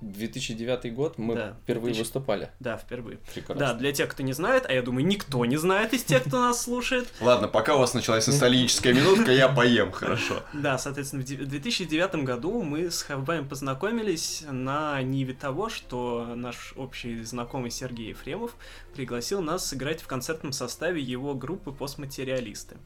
[0.00, 1.98] 2009 год мы Да, впервые 2000.
[2.00, 2.50] выступали.
[2.60, 3.18] Да, впервые.
[3.34, 3.66] Прекрасно.
[3.66, 6.38] Да, для тех, кто не знает, а я думаю, никто не знает из тех, кто
[6.40, 7.08] нас слушает.
[7.20, 10.42] Ладно, пока у вас началась ностальгическая минутка, я поем, хорошо.
[10.52, 16.32] Да, соответственно, в де- в 2009 году мы с Хавбаем познакомились на ниве того, что
[16.36, 18.54] наш общий знакомый Сергей Ефремов
[18.94, 22.76] пригласил нас сыграть в концертном составе его группы «Постматериалисты».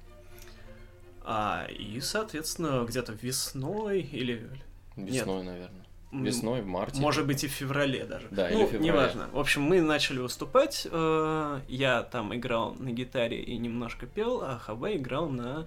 [1.24, 4.48] А, и, соответственно, где-то весной или...
[4.96, 5.81] Весной, наверное.
[6.12, 7.00] Весной, в марте.
[7.00, 8.28] Может быть, и в феврале даже.
[8.30, 8.84] Да, или ну, в феврале.
[8.86, 9.28] неважно.
[9.32, 10.86] В общем, мы начали выступать.
[10.90, 15.66] э, Я там играл на гитаре и немножко пел, а Хабай играл на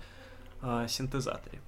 [0.62, 1.60] э, синтезаторе.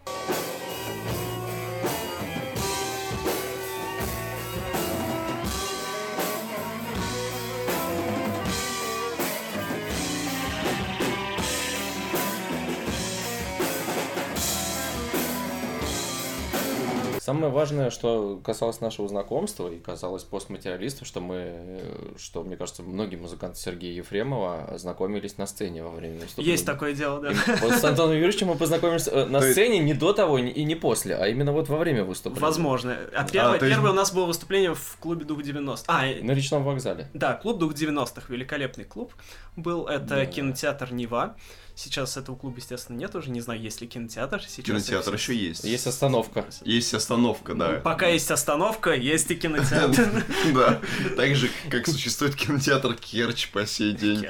[17.27, 21.81] Самое важное, что касалось нашего знакомства и касалось постматериалистов, что мы,
[22.17, 26.51] что, мне кажется, многие музыканты Сергея Ефремова знакомились на сцене во время выступления.
[26.53, 27.33] Есть такое дело, да.
[27.61, 30.63] Вот с Антоном Юрьевичем мы познакомились э, на То есть- сцене не до того и
[30.63, 32.45] не после, а именно вот во время выступления.
[32.45, 32.97] Возможно.
[33.13, 35.85] А первое, есть- первое у нас было выступление в клубе Дух 90.
[35.91, 37.09] А, На речном вокзале.
[37.13, 39.13] да, клуб Дух 90-х, великолепный клуб
[39.57, 39.85] был.
[39.87, 40.25] Это Да.
[40.25, 41.35] кинотеатр Нева.
[41.79, 43.29] Сейчас этого клуба, естественно, нет уже.
[43.29, 44.41] Не знаю, есть ли кинотеатр.
[44.41, 45.63] Сейчас Кинотеатр еще есть.
[45.63, 46.43] Есть остановка.
[46.65, 47.81] Есть остановка, да.
[47.83, 50.23] Пока есть остановка, есть и кинотеатр.
[50.55, 50.81] Да,
[51.15, 54.25] так же, как существует кинотеатр Керчь по сей день.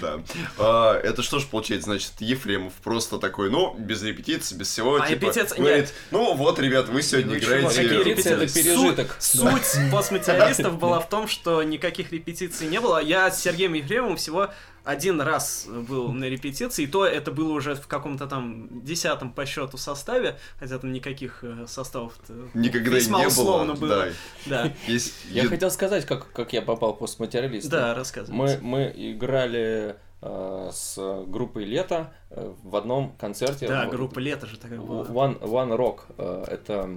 [0.00, 0.20] Да.
[0.58, 5.08] А, Это что ж получается, значит, Ефремов просто такой, ну, без репетиции, без всего, А
[5.08, 7.68] типа, репетиции- говорит, ну вот, ребят, вы сегодня Ну, играете...
[7.82, 8.32] какие репетиции?
[8.32, 9.16] это Суть- пережиток.
[9.18, 13.02] Суть постматериалистов была в том, что никаких репетиций не было.
[13.02, 14.50] Я с Сергеем Ефремовым всего
[14.84, 19.46] один раз был на репетиции, и то это было уже в каком-то там десятом по
[19.46, 22.14] счету составе, хотя там никаких э, составов
[22.54, 23.88] Никогда весьма не условно было.
[23.88, 24.06] было.
[24.46, 24.62] Да.
[24.64, 25.14] Да, Есть...
[25.30, 27.68] Я хотел сказать, как, как я попал в постматериалист.
[27.68, 28.36] да, рассказывай.
[28.36, 33.68] Мы, мы играли э, с группой Лето э, в одном концерте.
[33.68, 35.04] Да, в- группа Лето же такая была.
[35.04, 36.00] One, One Rock.
[36.18, 36.90] э, это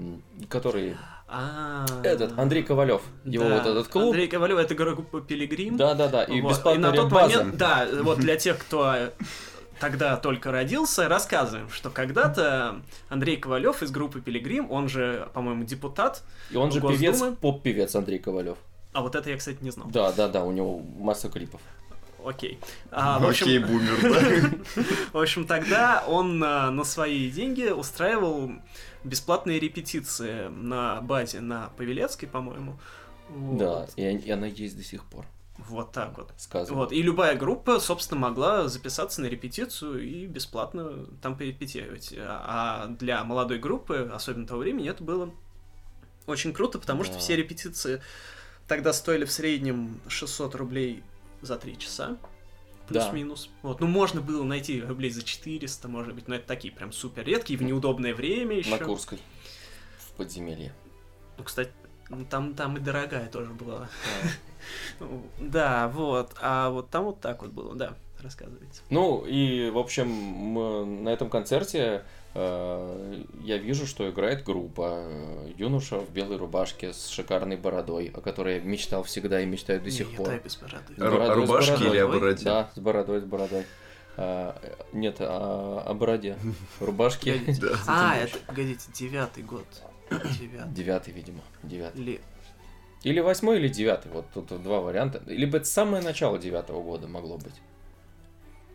[0.49, 0.97] который...
[1.37, 3.01] А, Этот, Андрей Ковалев.
[3.25, 4.05] Его да, вот этот клуб.
[4.05, 5.75] Андрей Ковалев, это группа Пилигрим.
[5.75, 8.95] Да-да-да, и Вот, бесплатная на тот момент, да, вот для тех, кто
[9.81, 16.23] тогда только родился, рассказываем, что когда-то Андрей Ковалев из группы Пилигрим, он же, по-моему, депутат,
[16.51, 18.57] И он же певец, поп-певец Андрей Ковалев.
[18.93, 19.89] а вот это я, кстати, не знал.
[19.89, 21.59] Да-да-да, у него масса клипов.
[22.23, 22.57] Окей.
[22.91, 24.83] А, в, общем, Окей, бумер, да.
[25.13, 28.51] в общем, тогда он а, на свои деньги устраивал
[29.05, 32.77] бесплатные репетиции на базе на Павелецкой, по-моему.
[33.29, 33.57] Вот.
[33.57, 35.25] Да, и, и она есть до сих пор,
[35.57, 36.31] Вот так вот.
[36.37, 36.89] сказывают.
[36.91, 42.13] Вот, и любая группа, собственно, могла записаться на репетицию и бесплатно там порепетировать.
[42.17, 45.31] А для молодой группы, особенно того времени, это было
[46.27, 47.19] очень круто, потому что Да.
[47.19, 48.01] все репетиции
[48.67, 51.03] тогда стоили в среднем 600 рублей
[51.41, 52.17] за 3 часа.
[52.89, 53.01] Да.
[53.01, 53.49] Плюс-минус.
[53.61, 53.79] Вот.
[53.79, 57.57] Ну, можно было найти рублей за 400, может быть, но это такие прям супер редкие,
[57.57, 58.71] в неудобное время еще.
[58.71, 59.19] На Курской.
[59.97, 60.73] В подземелье.
[61.37, 61.71] Ну, кстати,
[62.09, 63.89] ну, там, там и дорогая тоже была.
[65.39, 66.31] Да, вот.
[66.41, 67.95] А вот там вот так вот было, да.
[68.19, 68.81] Рассказывайте.
[68.89, 72.03] Ну, и, в общем, на этом концерте
[72.35, 78.55] я вижу, что играет группа э, юноша в белой рубашке с шикарной бородой, о которой
[78.55, 80.27] я мечтал всегда и мечтаю до сих Нет, пор.
[80.27, 80.93] дай без бороды.
[80.97, 81.89] Бородой, с Рубашки бородой.
[81.89, 82.43] или о бороде?
[82.43, 83.65] Да, с бородой, с бородой.
[84.17, 86.37] А, э, нет, а, о бороде.
[86.81, 87.41] Рубашки.
[87.87, 89.65] А, это, погодите, девятый год.
[90.67, 91.13] Девятый.
[91.13, 91.41] Видимо.
[91.63, 92.01] Девятый.
[92.01, 92.21] Или...
[93.03, 94.11] Или восьмой, или девятый.
[94.11, 95.21] Вот тут два варианта.
[95.25, 97.61] Либо это самое начало девятого года могло быть.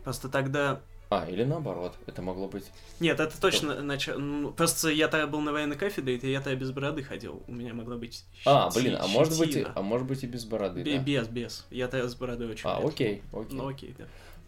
[0.03, 0.81] Просто тогда...
[1.13, 1.93] А, или наоборот.
[2.07, 2.63] Это могло быть...
[3.01, 4.17] Нет, это точно начало...
[4.17, 7.43] ну, Просто я тогда был на военной кафедре, и я тогда без бороды ходил.
[7.47, 9.73] У меня могла быть А, щети- блин, а может быть, и, щетина.
[9.75, 11.03] а может быть и без бороды, Бе- да?
[11.03, 11.65] Без, без.
[11.69, 12.87] Я тогда с бородой очень А, редко.
[12.87, 13.57] окей, окей.
[13.57, 14.05] Ну, окей, да.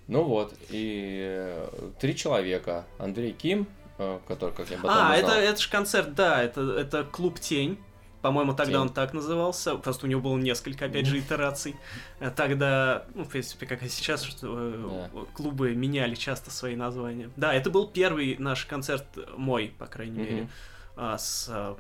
[0.07, 2.86] Ну вот, и э, три человека.
[2.97, 6.61] Андрей Ким, э, который, как я потом А, узнал, это, это же концерт, да, это,
[6.78, 7.78] это клуб Тень.
[8.24, 8.82] По-моему, тогда Тень.
[8.84, 9.76] он так назывался.
[9.76, 11.76] Просто у него было несколько, опять же, итераций.
[12.21, 14.47] А Тогда, ну, в принципе, как и сейчас, что
[15.13, 17.30] э, клубы меняли часто свои названия.
[17.36, 19.05] Да, это был первый наш концерт,
[19.36, 20.24] мой, по крайней Мгм.
[20.36, 20.47] мере,
[20.96, 21.76] А с а,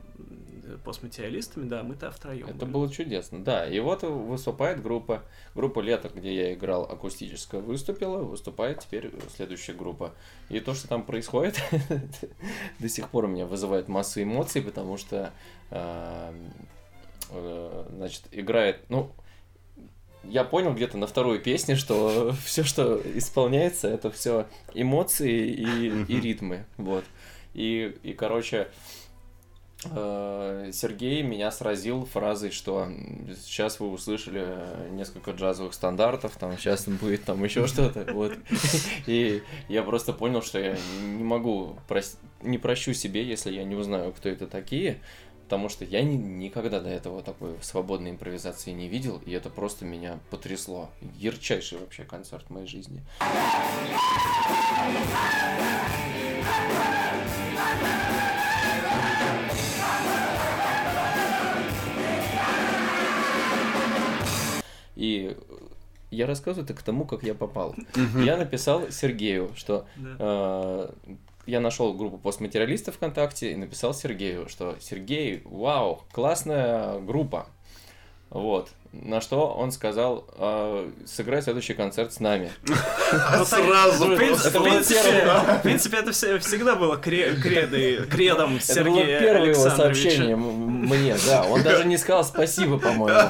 [0.83, 2.47] постматериалистами, да, мы-то втроем.
[2.47, 3.67] Это было чудесно, да.
[3.67, 5.21] И вот выступает группа,
[5.53, 10.13] группа «Лето», где я играл акустическое, выступила, выступает теперь следующая группа.
[10.49, 11.61] И то, что там происходит,
[12.79, 15.31] до сих пор у меня вызывает массу эмоций, потому что,
[15.69, 16.33] э,
[17.29, 19.11] э, значит, играет, ну,
[20.23, 26.19] я понял где-то на второй песне, что все, что исполняется, это все эмоции и, и
[26.19, 27.03] ритмы, вот.
[27.53, 28.65] И, и короче, э,
[29.89, 32.87] Сергей меня сразил фразой, что
[33.43, 34.45] сейчас вы услышали
[34.91, 38.33] несколько джазовых стандартов, там сейчас будет там еще что-то, вот.
[39.07, 43.75] И я просто понял, что я не могу, прос- не прощу себе, если я не
[43.75, 44.99] узнаю, кто это такие,
[45.43, 49.85] потому что я ни- никогда до этого такой свободной импровизации не видел, и это просто
[49.85, 50.89] меня потрясло.
[51.17, 53.01] Ярчайший вообще концерт в моей жизни.
[64.95, 65.35] И
[66.11, 67.75] я рассказываю это к тому, как я попал.
[68.15, 70.89] Я написал Сергею, что э,
[71.45, 77.47] я нашел группу постматериалистов ВКонтакте и написал Сергею, что Сергей, вау, классная группа.
[78.29, 78.69] Вот.
[78.93, 82.51] На что он сказал, э, сыграй следующий концерт с нами.
[83.11, 85.57] А сразу В принципе, Это в было принципе, первое.
[85.57, 91.43] в принципе, это все- всегда было кредом Это было Сергея первое его сообщение мне, да.
[91.43, 93.29] Он даже не сказал спасибо, по-моему.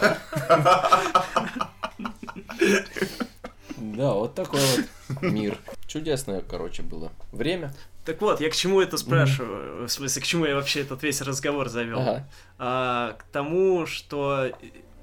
[3.77, 5.57] Да, вот такой вот мир.
[5.87, 7.73] Чудесное, короче, было время.
[8.05, 9.87] Так вот, я к чему это спрашиваю?
[9.87, 11.99] В смысле, к чему я вообще этот весь разговор завел?
[12.01, 12.27] Ага.
[12.57, 14.49] А, к тому, что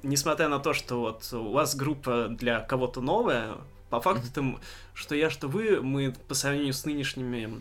[0.03, 3.57] несмотря на то, что вот у вас группа для кого-то новая,
[3.91, 4.61] по факту там,
[4.95, 7.61] что я, что вы, мы по сравнению с нынешними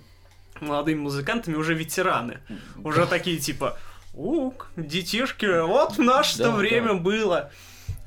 [0.61, 2.39] молодыми музыкантами уже ветераны.
[2.83, 3.77] Уже такие типа,
[4.13, 6.99] ук, детишки, вот в наше-то Да, время да.
[6.99, 7.51] было.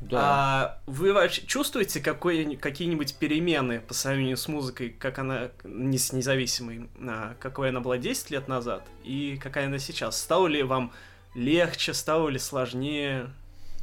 [0.01, 0.18] Да.
[0.20, 6.12] А вы вообще чувствуете какое- какие-нибудь перемены по сравнению с музыкой, как она не с
[6.12, 10.20] независимой, а, какой она была 10 лет назад и какая она сейчас?
[10.20, 10.93] Стало ли вам
[11.35, 13.30] легче, стало ли сложнее?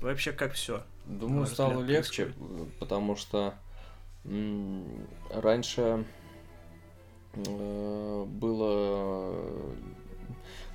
[0.01, 0.83] Вообще как все?
[1.05, 2.73] Думаю, стало взгляд, легче, происходит.
[2.79, 3.53] потому что
[5.33, 6.05] раньше
[7.33, 9.35] э, было...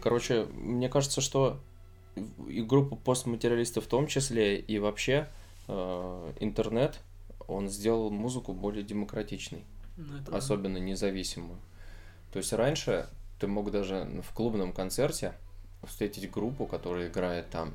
[0.00, 1.58] Короче, мне кажется, что
[2.48, 5.28] и группа постматериалистов в том числе, и вообще
[5.68, 7.00] э, интернет,
[7.48, 9.64] он сделал музыку более демократичной.
[9.96, 11.58] Ну, это особенно независимую.
[12.32, 13.08] То есть раньше
[13.38, 15.34] ты мог даже в клубном концерте
[15.84, 17.74] встретить группу, которая играет там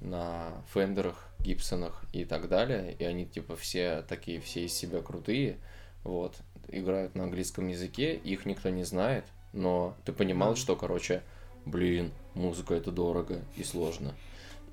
[0.00, 5.58] на Фендерах, Гибсонах и так далее, и они типа все такие, все из себя крутые,
[6.04, 6.36] вот,
[6.68, 11.22] играют на английском языке, их никто не знает, но ты понимал, что, короче,
[11.64, 14.14] блин, музыка это дорого и сложно.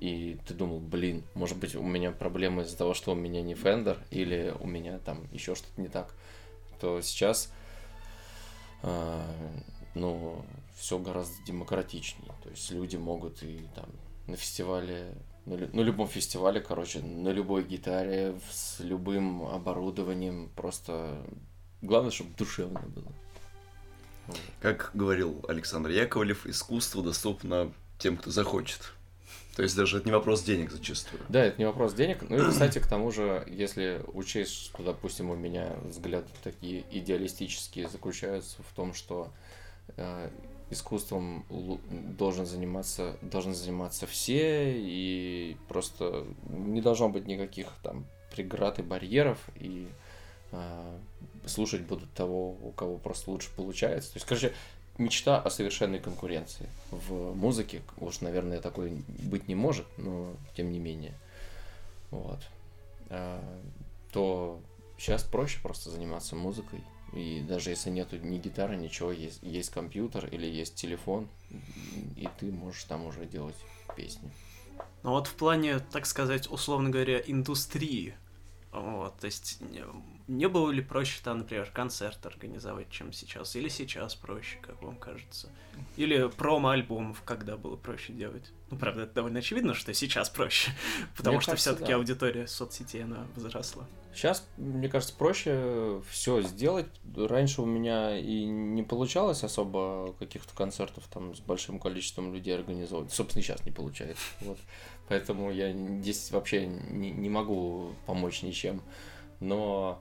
[0.00, 3.54] И ты думал, блин, может быть, у меня проблемы из-за того, что у меня не
[3.54, 6.14] Fender, или у меня там еще что-то не так
[6.80, 7.50] то сейчас,
[8.82, 9.24] а,
[9.94, 10.44] ну,
[10.76, 12.32] все гораздо демократичнее.
[12.42, 13.86] То есть люди могут и там
[14.26, 15.14] на фестивале,
[15.44, 21.24] на, лю- на любом фестивале, короче, на любой гитаре, с любым оборудованием, просто
[21.82, 23.12] главное, чтобы душевно было.
[24.60, 28.92] Как говорил Александр Яковлев, искусство доступно тем, кто захочет.
[29.54, 31.22] То есть даже это не вопрос денег зачастую.
[31.30, 32.18] Да, это не вопрос денег.
[32.28, 37.88] Ну и, кстати, к тому же, если учесть, что, допустим, у меня взгляды такие идеалистические
[37.88, 39.32] заключаются в том, что
[39.96, 40.28] э,
[40.70, 41.44] искусством
[42.18, 48.04] должен заниматься, должны заниматься все, и просто не должно быть никаких там
[48.34, 49.88] преград и барьеров, и
[50.52, 50.98] э,
[51.46, 54.12] слушать будут того, у кого просто лучше получается.
[54.12, 54.52] То есть, короче,
[54.98, 57.82] мечта о совершенной конкуренции в музыке.
[57.98, 61.14] Уж, наверное, такой быть не может, но тем не менее.
[62.10, 62.40] Вот.
[63.10, 63.42] А,
[64.12, 64.60] то
[64.98, 66.80] сейчас проще просто заниматься музыкой.
[67.12, 71.28] И даже если нету ни гитары, ничего, есть, есть компьютер или есть телефон,
[72.16, 73.56] и ты можешь там уже делать
[73.96, 74.30] песни.
[75.02, 78.14] Ну вот в плане, так сказать, условно говоря, индустрии.
[78.80, 79.82] Вот, то есть не,
[80.28, 83.56] не было ли проще там, например, концерт организовать, чем сейчас?
[83.56, 85.50] Или сейчас проще, как вам кажется?
[85.96, 88.52] Или промо-альбомов, когда было проще делать?
[88.70, 90.72] Ну, правда, это довольно очевидно, что сейчас проще,
[91.16, 91.96] потому Мне что все-таки да.
[91.96, 93.86] аудитория соцсетей, она возросла.
[94.16, 96.86] Сейчас, мне кажется, проще все сделать.
[97.14, 103.12] Раньше у меня и не получалось особо каких-то концертов там с большим количеством людей организовывать.
[103.12, 104.24] Собственно, и сейчас не получается.
[104.40, 104.58] Вот.
[105.08, 108.80] Поэтому я здесь вообще не, не могу помочь ничем.
[109.40, 109.98] Но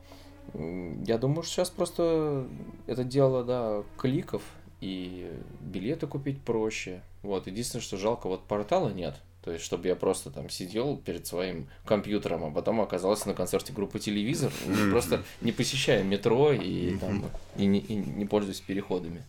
[0.54, 2.48] я думаю, что сейчас просто
[2.88, 4.42] это дело, да, кликов.
[4.82, 5.32] и
[5.62, 7.02] билеты купить проще.
[7.24, 9.16] Вот, единственное, что жалко, вот портала нет.
[9.44, 13.74] То есть, чтобы я просто там сидел перед своим компьютером, а потом оказался на концерте
[13.74, 14.90] группы телевизор, Мгм.
[14.92, 17.26] просто не посещая метро и, там,
[17.56, 19.24] и, не, и не пользуясь переходами.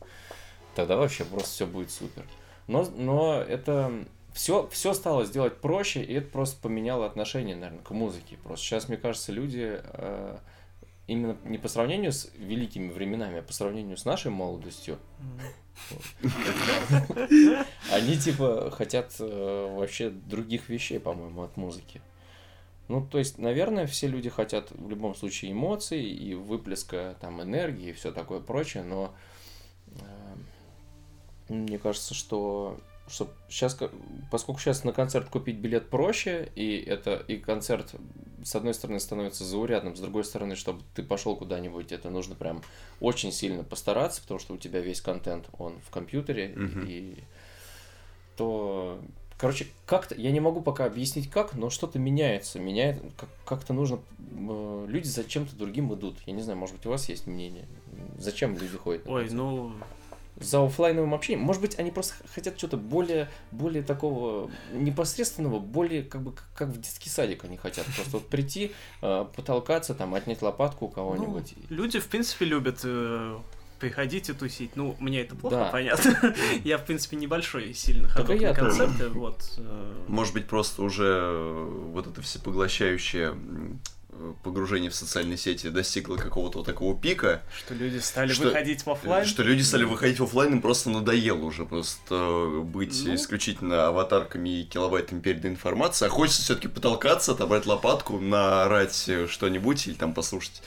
[0.74, 2.22] Тогда вообще просто все будет супер.
[2.66, 3.92] Но, но это
[4.36, 8.36] все, все стало сделать проще, и это просто поменяло отношение, наверное, к музыке.
[8.44, 10.36] Просто сейчас, мне кажется, люди э,
[11.06, 14.98] именно не по сравнению с великими временами, а по сравнению с нашей молодостью,
[17.90, 22.02] они типа хотят э, вообще других вещей, по-моему, от музыки.
[22.88, 27.88] Ну, то есть, наверное, все люди хотят в любом случае эмоций и выплеска там энергии
[27.88, 29.14] и все такое прочее, но
[29.86, 32.78] э, мне кажется, что,
[33.08, 33.78] что сейчас,
[34.30, 37.94] поскольку сейчас на концерт купить билет проще, и это и концерт
[38.44, 42.62] с одной стороны становится заурядным, с другой стороны, чтобы ты пошел куда-нибудь, это нужно прям
[43.00, 46.84] очень сильно постараться, потому что у тебя весь контент он в компьютере, Мгм.
[46.88, 47.14] и
[48.36, 49.00] то
[49.38, 53.98] Короче, как-то, я не могу пока объяснить как, но что-то меняется, меняет, как- как-то нужно,
[54.18, 56.16] э, люди за чем-то другим идут.
[56.24, 57.66] Я не знаю, может быть, у вас есть мнение,
[58.18, 59.04] зачем люди ходят?
[59.04, 59.74] на Ой, ну,
[60.38, 61.44] за оффлайновым общением.
[61.44, 66.80] Может быть, они просто хотят что-то более, более такого непосредственного, более как бы как- в
[66.80, 67.86] детский садик они хотят.
[67.86, 68.72] Просто вот прийти,
[69.02, 71.54] э, потолкаться, там, отнять лопатку у ну, кого-нибудь.
[71.70, 73.38] люди, в принципе, любят э,
[73.78, 74.74] приходить и тусить.
[74.76, 75.64] Ну, мне это плохо, Да.
[75.70, 76.34] понятно.
[76.64, 79.54] я, в принципе, небольшой сильно и ходок я на концерты, вот.
[79.58, 81.30] э, Может быть, просто уже
[81.92, 83.34] вот это всепоглощающее
[84.42, 88.90] погружение в социальные сети достигло какого-то вот такого пика, Что люди стали Что- выходить в
[88.90, 89.24] оффлайн.
[89.26, 93.14] что люди стали выходить в оффлайн, им просто надоело уже просто быть Ну.
[93.14, 99.86] исключительно аватарками и килобайтами переданной информации, а хочется все-таки потолкаться, отобрать лопатку, наорать э, что-нибудь
[99.86, 100.62] или там послушать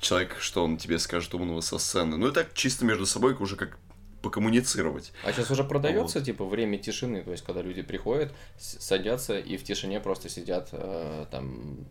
[0.00, 2.16] человека, что он тебе скажет умного со сцены.
[2.16, 3.78] Ну и так чисто между собой уже как
[4.22, 5.12] покоммуницировать.
[5.24, 9.56] А сейчас уже продается, типа, время тишины, то есть, когда люди приходят, с- садятся и
[9.56, 11.86] в тишине просто сидят э, там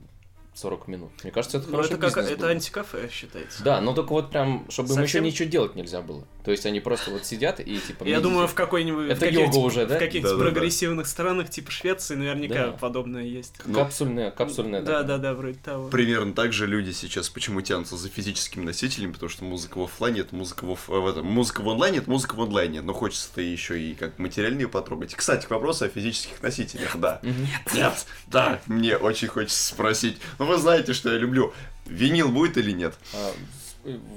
[0.57, 1.11] 40 минут.
[1.23, 2.49] Мне кажется, это Ну, хороший это как бизнес это будет.
[2.51, 3.63] антикафе считается.
[3.63, 6.25] Да, ну только вот прям, чтобы им еще Совсем- ничего делать нельзя было.
[6.43, 8.05] То есть они просто вот сидят и типа...
[8.05, 9.09] Я думаю, в какой-нибудь...
[9.11, 9.95] Это каких-нибудь- йога уже, да?
[9.95, 10.49] В каких-то Да-да-да.
[10.51, 12.71] прогрессивных странах, типа Швеции, наверняка Да.
[12.71, 13.53] подобное есть.
[13.65, 14.81] Ну, Капсульная, капсульная.
[14.81, 15.03] Да, такая.
[15.03, 15.89] да, да, вроде того.
[15.89, 20.21] Примерно так же люди сейчас почему тянутся за физическими носителями, потому что музыка в оффлайне
[20.21, 23.41] это музыка в, оф- в этом, музыка в онлайне это музыка в онлайне, но хочется-то
[23.41, 25.13] еще и как материальные потрогать.
[25.13, 27.19] Кстати, к вопросу о физических носителях, да.
[27.21, 27.47] Мгм.
[27.75, 30.17] Нет, да, мне очень хочется спросить.
[30.39, 31.53] Ну вы знаете, что я люблю.
[31.85, 32.95] Винил будет или нет?
[33.13, 33.31] А,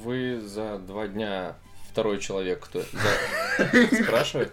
[0.04, 1.54] Вы за два дня
[1.90, 2.82] второй человек, кто
[4.04, 4.52] спрашивает.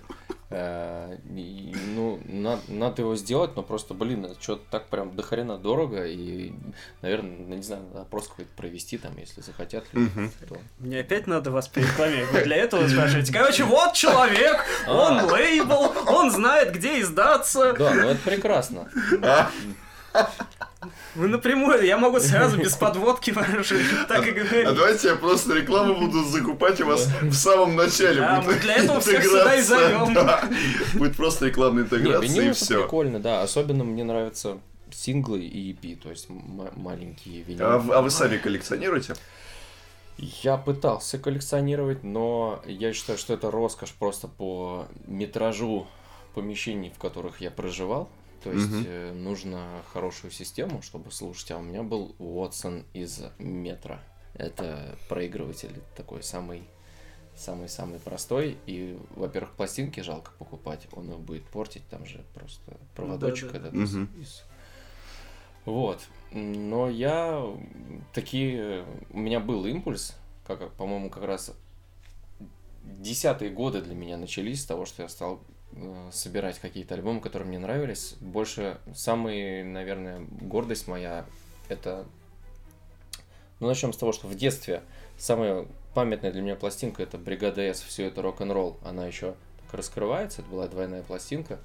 [0.50, 5.58] Э, и, Ну, на- надо его сделать, но просто, блин, это что-то так прям дохрена
[5.58, 6.54] дорого, и,
[7.02, 9.84] наверное, ну, не знаю, надо опрос какой-то провести там, если захотят.
[9.92, 10.32] люди, Мгм.
[10.48, 12.32] то- Мне опять надо вас порекламировать.
[12.32, 13.34] Вы для этого спрашиваете.
[13.34, 15.26] Короче, вот человек, он А.
[15.26, 17.74] лейбл, он знает, где издаться.
[17.74, 18.90] Да, ну это прекрасно.
[20.18, 20.30] А?
[21.16, 24.76] Вы напрямую, я могу сразу без подводки так и А говорить.
[24.76, 28.22] давайте я просто рекламу буду закупать у вас в самом начале.
[28.22, 30.16] Да, Будет мы для этого всех сюда и зовем.
[30.94, 32.82] Будет просто рекламная интеграция и все.
[32.84, 33.42] прикольно, да.
[33.42, 34.60] Особенно мне нравятся
[34.92, 37.66] синглы и EP, то есть маленькие винилы.
[37.66, 39.16] А, а вы сами коллекционируете?
[40.18, 45.88] Я пытался коллекционировать, но я считаю, что это роскошь просто по метражу
[46.34, 48.10] помещений, в которых я проживал.
[48.44, 51.52] То есть э, нужно хорошую систему, чтобы слушать.
[51.52, 54.00] А у меня был Watson из метро.
[54.36, 56.64] Это проигрыватель такой самый
[57.36, 58.58] самый-самый простой.
[58.66, 63.68] И, во-первых, пластинки жалко покупать, он их будет портить, там же просто проводочек да-да.
[63.68, 64.22] этот из- Мгм.
[64.22, 64.44] из-
[65.66, 66.02] Вот.
[66.32, 67.44] Но я
[68.14, 68.86] такие...
[69.12, 70.16] У меня был импульс,
[70.48, 71.52] как, по-моему, как раз
[72.84, 75.40] десятые годы для меня начались с того, что я стал
[76.12, 78.16] собирать какие-то альбомы, которые мне нравились.
[78.20, 81.26] Больше, самый, наверное, гордость моя,
[81.70, 82.06] это...
[83.60, 84.84] Ну, начнем с того, что в детстве
[85.18, 88.78] самая памятная для меня пластинка это Бригада С, все это рок-н-ролл.
[88.84, 91.60] Она еще так раскрывается, это была двойная пластинка.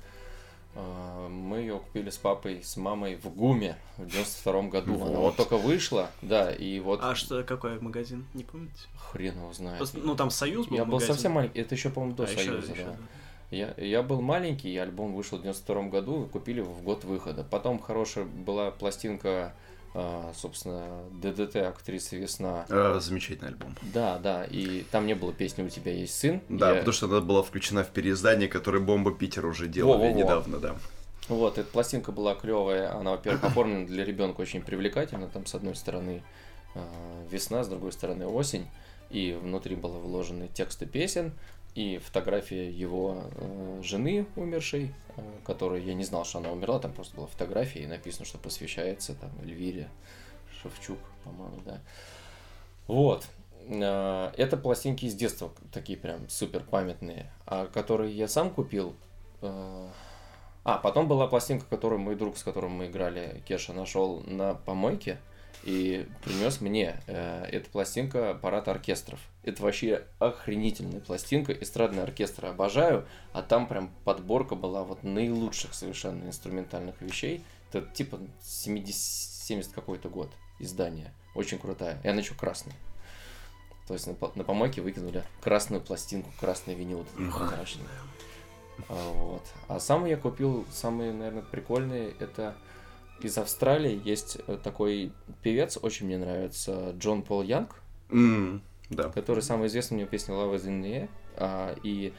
[0.74, 4.94] А, Мы ее купили с папой, с мамой в ГУМе в 92 году.
[4.94, 5.16] Она Вот.
[5.18, 8.24] вот только вышла, да, и вот А что, какой магазин?
[8.32, 8.72] Не помните?
[8.96, 9.86] хрен его знает.
[9.92, 11.14] Ну, там Союз был я был магазин.
[11.14, 12.96] совсем маленький, это еще, по-моему, до А, Союза, ещё, да.
[13.52, 17.44] Я, я был маленький, альбом вышел в 92 году, купили в год выхода.
[17.44, 19.52] Потом хорошая была пластинка,
[19.94, 22.64] а, собственно, ДДТ актрисы Весна.
[22.70, 23.76] А, Замечательный альбом.
[23.82, 26.40] Да, да, и там не было песни «У тебя есть сын».
[26.48, 30.18] Да, Я- потому что она была включена в переиздание, которое Бомба Питер уже делали Во-во-во.
[30.18, 30.76] недавно, да.
[31.28, 32.94] Вот, эта пластинка была клевая.
[32.96, 35.28] Она, во-первых, оформлена для ребенка очень привлекательно.
[35.28, 36.22] Там, с одной стороны,
[36.74, 36.80] а,
[37.30, 38.66] весна, с другой стороны, осень.
[39.10, 41.32] И внутри было вложены тексты песен.
[41.74, 46.92] И фотография его э, жены умершей, э, которой я не знал, что она умерла, там
[46.92, 49.88] просто была фотография и написано, что посвящается там Эльвире
[50.60, 51.80] Шевчук, по-моему, да.
[52.86, 53.26] Вот.
[53.68, 58.94] Э, Это пластинки из детства, такие прям супер памятные, а которые я сам купил.
[59.40, 59.88] э,
[60.64, 65.18] А, потом была пластинка, которую мой друг, с которым мы играли, Кеша, нашел на помойке
[65.64, 67.00] и принес мне.
[67.06, 69.18] Э, Это пластинка «Парад оркестров».
[69.42, 76.24] Это вообще охренительная пластинка, эстрадный оркестр обожаю, а там прям подборка была вот наилучших совершенно
[76.26, 77.44] инструментальных вещей.
[77.72, 80.30] Это типа 70, 70 какой-то год
[80.60, 81.12] издания.
[81.34, 82.00] Очень крутая.
[82.04, 82.74] И она еще красная.
[83.88, 87.84] То есть на, на помойке выкинули красную пластинку, красный винил прозрачный.
[88.88, 89.42] А, Вот.
[89.68, 92.54] А сам я купил, самые, наверное, прикольные, это
[93.20, 95.12] из Австралии есть э, такой
[95.42, 97.76] певец, очень мне нравится, Джон Пол Янг,
[98.10, 98.62] М,
[98.92, 99.08] Да.
[99.08, 102.12] который самая известная у него песня Love is in the Air, а, и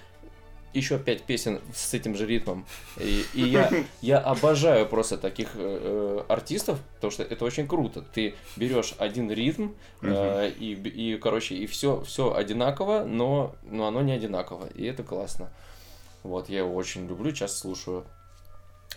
[0.73, 2.65] еще пять песен с этим же ритмом.
[2.99, 3.71] И, и я,
[4.01, 8.01] я обожаю просто таких э, э, артистов, потому что это очень круто.
[8.01, 9.69] Ты берешь один ритм,
[10.01, 14.67] э, и, и, короче, и все, все одинаково, но, но оно не одинаково.
[14.73, 15.51] И это классно.
[16.23, 18.05] Вот, я его очень люблю, часто слушаю.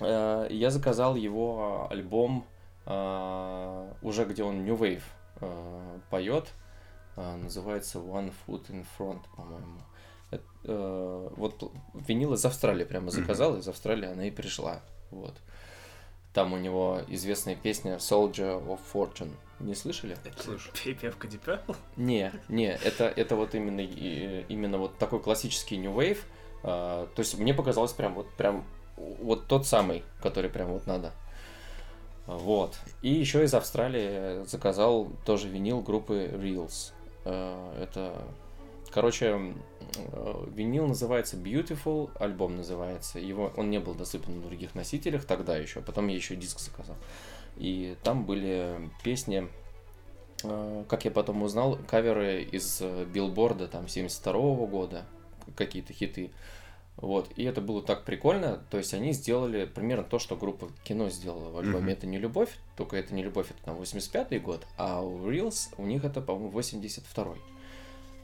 [0.00, 2.46] Э, Я заказал его альбом
[2.86, 5.02] э, уже, где он New Wave
[5.40, 6.46] э, поет.
[7.16, 9.80] Э, Называется One Foot in Front, по-моему.
[10.30, 14.80] Это, э, Вот винил из Австралии прямо заказал, из Австралии она и пришла.
[15.10, 15.34] Вот.
[16.32, 19.32] Там у него известная песня Soldier of Fortune.
[19.58, 20.18] Не слышали?
[20.38, 20.70] Слушай.
[20.94, 21.76] Певка Deep?
[21.96, 26.18] Не, не, это, это вот именно, именно вот такой классический New Wave.
[26.62, 28.64] А, то есть мне показалось прям вот прям
[28.96, 31.12] вот тот самый, который прям вот надо.
[32.26, 32.76] Вот.
[33.02, 36.92] И еще из Австралии заказал тоже винил группы Reels.
[37.28, 38.22] А, Это,
[38.90, 39.54] короче,
[39.96, 43.18] э, винил называется Beautiful, альбом называется.
[43.18, 46.96] Его, он не был доступен на других носителях тогда еще, потом я еще диск заказал.
[47.56, 49.48] И там были песни,
[50.44, 55.04] э, как я потом узнал, каверы из э, билборда там 72 года,
[55.56, 56.30] какие-то хиты.
[56.96, 61.10] Вот, и это было так прикольно, то есть они сделали примерно то, что группа кино
[61.10, 61.92] сделала в альбоме.
[61.92, 65.84] «Это не любовь», только «Это не любовь» это там 85 год, а у Reels у
[65.84, 67.34] них это, по-моему, 82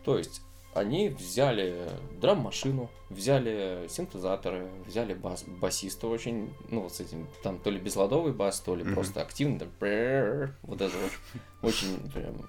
[0.04, 0.40] То есть
[0.74, 1.86] они взяли
[2.18, 8.32] драм-машину, взяли синтезаторы, взяли бас, басиста очень, ну, вот с этим, там то ли безладовый
[8.32, 8.94] бас, то ли Мгм.
[8.94, 9.68] просто активный, там,
[10.62, 11.12] вот это вот,
[11.74, 12.40] очень прям...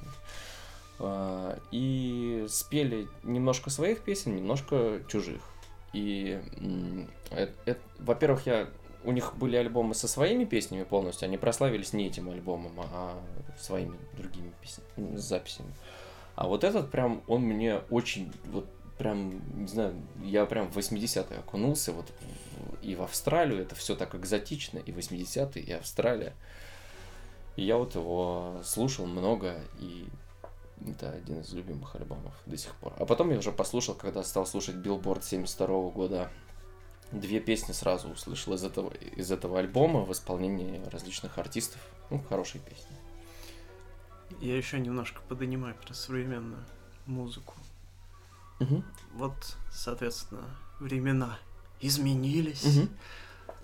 [0.99, 5.41] а, И спели немножко своих песен, немножко чужих.
[5.93, 6.41] И,
[7.99, 8.67] во-первых, я
[9.03, 13.19] у них были альбомы со своими песнями полностью, они прославились не этим альбомом, а
[13.59, 15.73] своими другими песнями, записями.
[16.35, 18.65] А вот этот прям, он мне очень, вот
[18.97, 22.11] прям, не знаю, я прям в 80-е окунулся, вот
[22.81, 26.33] и в Австралию, это все так экзотично, и 80-е, и Австралия.
[27.55, 30.07] И я вот его слушал много, и
[30.91, 32.93] это один из любимых альбомов до сих пор.
[32.97, 36.31] А потом я уже послушал, когда стал слушать Билборд 72 года,
[37.11, 41.81] две песни сразу услышал из этого, из этого альбома в исполнении различных артистов.
[42.09, 42.95] Ну, хорошие песни.
[44.39, 46.65] Я еще немножко подонимаю про современную
[47.05, 47.53] музыку.
[49.13, 50.43] Вот, соответственно,
[50.79, 51.37] времена
[51.81, 52.79] изменились.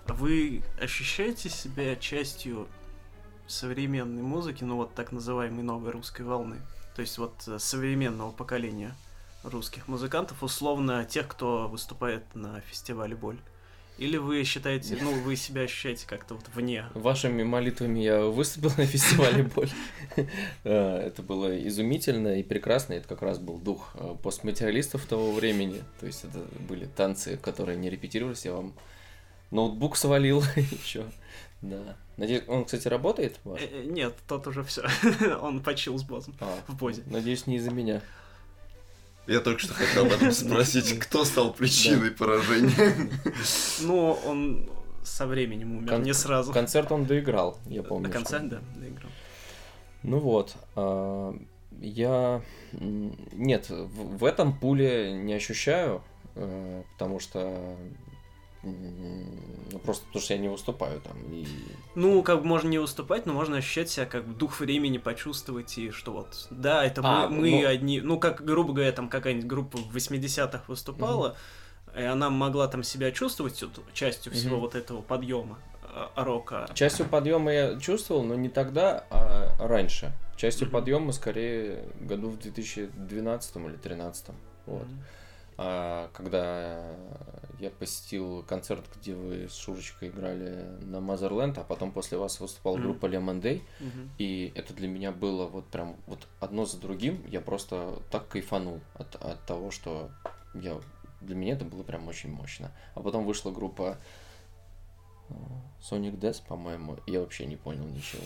[0.06, 2.68] А Вы ощущаете себя частью
[3.46, 6.60] современной музыки, ну вот так называемой новой русской волны?
[6.94, 8.94] То есть вот э, современного поколения
[9.42, 13.38] русских музыкантов, условно тех, кто выступает на фестивале Боль?
[13.98, 16.86] Или вы считаете, ну, вы себя ощущаете как-то вот вне?
[16.94, 19.68] Вашими молитвами я выступил на фестивале Боль.
[20.64, 22.94] Э, Это было изумительно и прекрасно.
[22.94, 25.82] Это как раз был дух э, постматериалистов того времени.
[26.00, 28.46] То есть это были танцы, которые не репетировались.
[28.46, 28.72] Я вам
[29.50, 31.04] ноутбук свалил еще.
[31.60, 31.96] Да.
[32.20, 33.40] Надеюсь, он, кстати, работает?
[33.44, 33.62] ваш?
[33.62, 34.82] Э, э, Нет, тот уже все.
[35.40, 37.02] Он почил с боссом А, в позе.
[37.06, 38.02] Надеюсь, не из-за меня.
[39.26, 43.08] Я только что хотел об этом спросить, кто стал причиной поражения.
[43.80, 44.68] Ну, он
[45.02, 46.52] со временем умер, Кон- не сразу.
[46.52, 48.08] Концерт он доиграл, я помню.
[48.08, 49.10] На концерт, что- да, доиграл.
[50.02, 51.34] Ну вот, а,
[51.80, 52.42] я...
[52.72, 56.02] Нет, в, в этом пуле не ощущаю,
[56.34, 57.78] э, потому что...
[58.62, 61.16] Ну, просто потому что я не выступаю там.
[61.32, 61.46] И...
[61.94, 65.78] Ну, как бы можно не выступать, но можно ощущать себя как бы дух времени почувствовать,
[65.78, 69.08] и что вот, да, это А, мы, мы ну- одни, ну, как, грубо говоря, там
[69.08, 71.36] какая-нибудь группа в 80-х выступала,
[71.96, 74.60] и она могла там себя чувствовать вот частью всего Мгм.
[74.60, 76.68] вот этого подъема а, рока.
[76.74, 80.12] Частью подъема я чувствовал, но не тогда, а раньше.
[80.36, 80.72] Частью Мгм.
[80.72, 84.26] подъема скорее году в 2012 или 2013.
[84.66, 84.84] Вот.
[84.86, 85.02] Мгм.
[85.56, 86.92] А когда
[87.60, 92.76] я посетил концерт, где вы с Шурочкой играли на Motherland, а потом после вас выступала
[92.76, 92.84] Мгм.
[92.84, 94.10] группа Lemon Day, Мгм.
[94.18, 97.22] и это для меня было вот прям вот одно за другим.
[97.28, 100.10] Я просто так кайфанул от, от того, что
[100.54, 100.80] я
[101.20, 102.72] для меня это было прям очень мощно.
[102.94, 103.98] А потом вышла группа
[105.28, 105.34] э,
[105.82, 108.24] Sonic Death, по-моему, я вообще не понял ничего.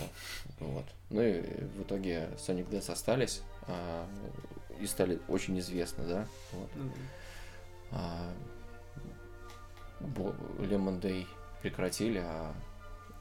[0.61, 0.85] Вот.
[1.11, 4.07] Ну и в итоге Sonic Death остались а,
[4.81, 6.29] и стали очень известны, да.
[6.53, 6.71] Вот.
[6.77, 6.91] Ну,
[7.91, 8.33] А,
[10.01, 11.27] Lemon Day
[11.63, 12.53] прекратили, а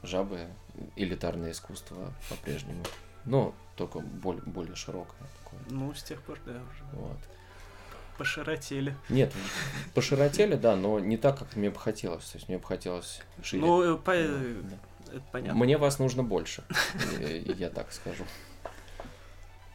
[0.02, 0.48] жабы
[0.96, 2.82] элитарное искусство по-прежнему.
[3.24, 5.60] Но только боль- более широкое такое.
[5.70, 7.16] Ну, с тех пор, да, уже Вот.
[8.18, 8.94] поширотели.
[9.08, 9.32] Нет,
[9.94, 12.24] поширотели, да, но не так, как мне бы хотелось.
[12.30, 13.62] То есть мне бы хотелось шире.
[13.64, 14.76] Ну, э, по- Да, э, да.
[15.16, 15.58] это понятно.
[15.64, 16.64] Мне вас нужно больше,
[17.18, 18.24] э, я так скажу.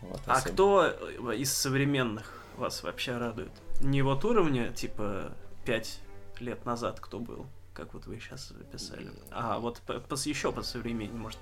[0.01, 0.87] Вот, А кто
[1.33, 3.51] из современных вас вообще радует?
[3.81, 5.33] Не вот уровня, типа,
[5.65, 5.99] пять
[6.41, 9.93] лет назад кто был, как вот вы сейчас записали, а вот по,
[10.27, 11.39] еще по современнее, может,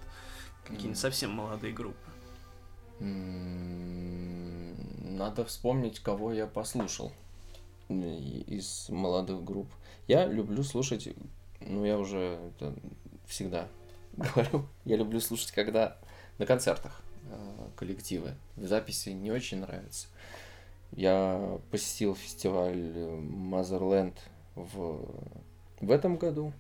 [0.64, 1.98] какие-нибудь совсем молодые группы.
[5.18, 7.11] Надо вспомнить, кого я послушал
[7.90, 9.68] и- из молодых групп.
[10.07, 11.10] Я люблю слушать,
[11.60, 12.74] ну я уже это
[13.26, 13.68] всегда
[14.14, 15.98] говорю, я люблю слушать, когда
[16.38, 18.36] на концертах э, коллективы.
[18.56, 20.07] В записи не очень нравится.
[20.91, 24.15] Я посетил фестиваль э, Motherland
[24.64, 25.36] в,
[25.82, 26.54] в этом году,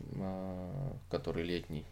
[0.00, 1.86] э, который летний.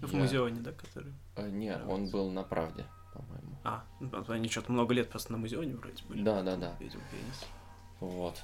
[0.00, 1.12] В Я- музеоне, да, который.
[1.36, 2.12] Э, Нет, он Нравится.
[2.12, 2.84] был на правде,
[3.14, 3.56] по-моему.
[3.64, 6.22] А, ну, они что-то много лет просто на музеоне вроде были.
[6.22, 6.76] Да, да, да.
[6.78, 7.44] Видел пенис.
[8.00, 8.42] Вот.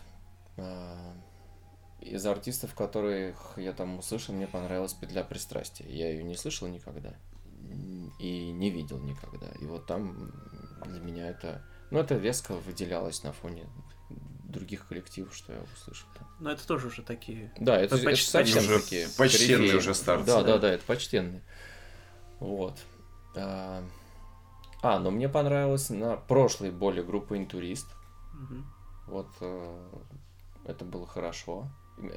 [0.57, 1.13] А,
[2.01, 5.87] Из артистов, которых я там услышал, мне понравилась «Петля пристрастия».
[5.87, 7.15] Я ее не слышал никогда
[8.19, 9.49] и не видел никогда.
[9.61, 10.33] И вот там
[10.87, 11.63] для меня это...
[11.91, 13.67] Ну, это резко выделялось на фоне
[14.51, 16.09] других коллективов, что я услышал.
[16.39, 17.53] Но это тоже уже такие.
[17.59, 19.77] Да, это, Это это почти- совсем уже такие почтенные корифеи.
[19.79, 20.53] уже старцы, Да, да.
[20.55, 21.43] да, да, это почтенные.
[22.41, 22.79] Вот.
[23.37, 23.83] А,
[24.83, 27.87] а, но мне понравилась на прошлой более группа «Интурист».
[28.35, 28.67] Мгм.
[29.07, 29.89] Вот э,
[30.65, 31.69] это было хорошо.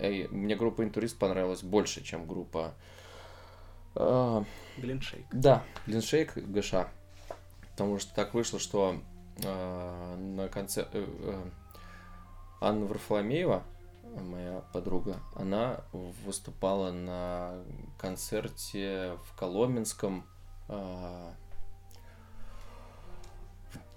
[0.02, 2.74] И мне группа Интурист понравилась больше, чем группа...
[3.96, 4.44] э,
[4.78, 5.26] Глиншейк.
[5.34, 6.74] да, Глиншейк ГШ.
[7.72, 9.02] Потому что так вышло, что
[9.44, 10.88] э, на конце...
[12.64, 13.64] Анна Варфоломеева,
[14.22, 15.82] моя подруга, она
[16.26, 17.56] выступала на
[18.00, 20.26] концерте в Коломенском
[20.70, 21.32] э,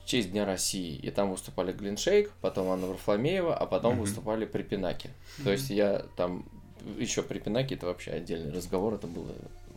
[0.00, 0.96] в честь Дня России.
[0.96, 4.00] И там выступали Глиншейк, потом Анна Варфоломеева, а потом Мгм.
[4.02, 5.10] выступали при Пинаке.
[5.44, 6.44] То есть я там
[6.98, 9.32] еще при Пинаке это вообще отдельный разговор, это было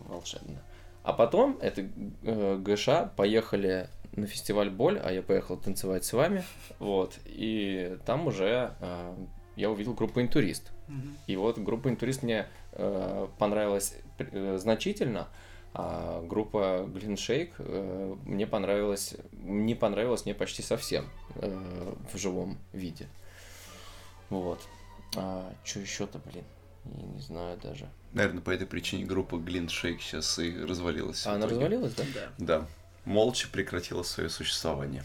[0.08, 0.60] волшебно.
[1.04, 1.88] А потом это
[2.24, 6.44] э, ГШ поехали на фестиваль Боль, а я поехал танцевать с вами,
[6.80, 9.16] вот, и там уже э,
[9.56, 10.72] я увидел группу Интурист.
[10.88, 11.18] Мгм.
[11.28, 15.28] И вот группа Интурист мне э, понравилась э, значительно,
[15.74, 21.06] а группа Глиншейк э, мне понравилась, не понравилась мне почти совсем
[21.36, 23.08] э, в живом виде.
[24.30, 24.60] Вот.
[25.16, 26.44] А что еще-то, блин?
[26.86, 27.88] Я не знаю даже.
[28.14, 31.26] Наверное, по этой причине группа Глин Шейк сейчас и развалилась.
[31.28, 31.56] А она итоге.
[31.56, 32.04] развалилась, да?
[32.14, 32.30] Да.
[32.38, 32.68] Да.
[33.06, 35.04] Молча прекратила свое существование.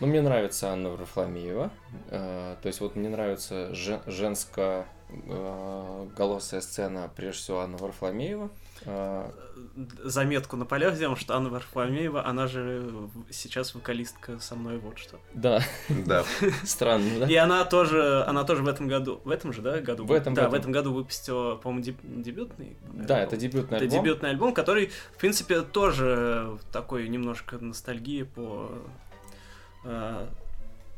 [0.00, 1.70] Ну, мне нравится Анна Варфоломеева.
[2.10, 8.50] Э, то есть вот мне нравится жен- женская э, голосая сцена, прежде всего, Анна Варфоломеева.
[8.86, 9.30] Э,
[10.04, 12.90] Заметку на полях сделаем, что Анна Варфоломеева, она же
[13.30, 15.18] сейчас вокалистка со мной вот что.
[15.34, 15.60] да,
[16.06, 16.24] Да.
[16.64, 17.26] странно, да?
[17.26, 20.04] И она тоже, она тоже в этом году, в этом же, да, году?
[20.06, 20.52] В этом да, году.
[20.56, 22.76] в этом году выпустила, по-моему, деб- дебютный.
[22.94, 23.38] Да, это альбом.
[23.38, 24.04] дебютный Это альбом.
[24.04, 28.70] дебютный альбом, который, в принципе, тоже такой немножко ностальгии по
[29.84, 30.26] э,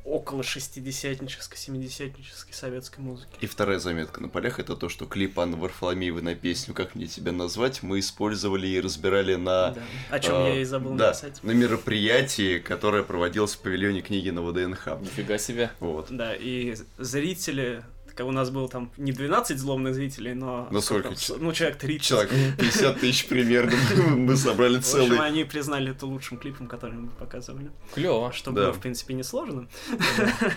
[0.08, 3.30] около шестидесятнической, семидесятнической советской музыки.
[3.40, 7.06] И вторая заметка на полях это то, что клип Анны Варфоломеевой на песню «Как мне
[7.06, 9.70] тебя назвать» мы использовали и разбирали на...
[9.70, 9.82] Да.
[10.10, 11.42] О чем э, я и забыл да, написать.
[11.42, 15.00] на мероприятии, которое проводилось в павильоне книги на ВДНХ.
[15.00, 15.70] Нифига себе.
[15.80, 16.06] Вот.
[16.10, 17.84] Да, и зрители,
[18.24, 20.68] у нас было там не 12 злобных зрителей, но...
[20.70, 21.08] Ну, сколько?
[21.10, 22.06] там, Ну, человек 30.
[22.06, 23.72] Человек 50 тысяч примерно.
[24.16, 25.18] Мы собрали В общем, целый...
[25.18, 27.70] они признали это лучшим клипом, который мы показывали.
[27.94, 28.32] Клево.
[28.32, 28.62] Что Да.
[28.62, 29.68] было, в принципе, несложно.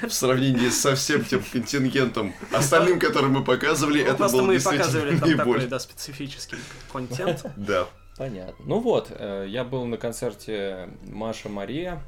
[0.02, 4.60] В сравнении со всем тем контингентом остальным, который мы показывали, Ну, это Просто было мы
[4.60, 6.58] показывали там такой, да, специфический
[6.92, 7.46] контент.
[7.56, 7.88] Да.
[8.18, 8.66] Понятно.
[8.66, 12.04] Ну вот, э, я был на концерте Маша Мария.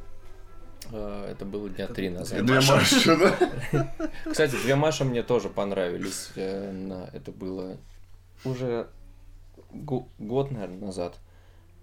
[0.93, 2.45] Э, Это было дня три назад.
[2.45, 3.89] Две Маши, да?
[4.29, 6.29] Кстати, две Маши мне тоже понравились.
[6.35, 7.77] Э, Это было
[8.45, 8.87] уже
[9.71, 11.17] го- год, наверное, назад.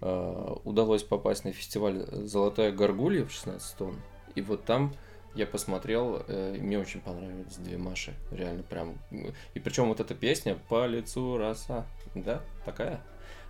[0.01, 3.95] Э, Удалось попасть на фестиваль «Золотая горгулья» в 16 тонн.
[4.35, 4.93] И вот там
[5.33, 8.13] Я посмотрел, и мне очень понравились две Маши.
[8.31, 8.97] Реально прям.
[9.53, 11.85] И причем вот эта песня по лицу роса.
[12.15, 12.99] Да, такая.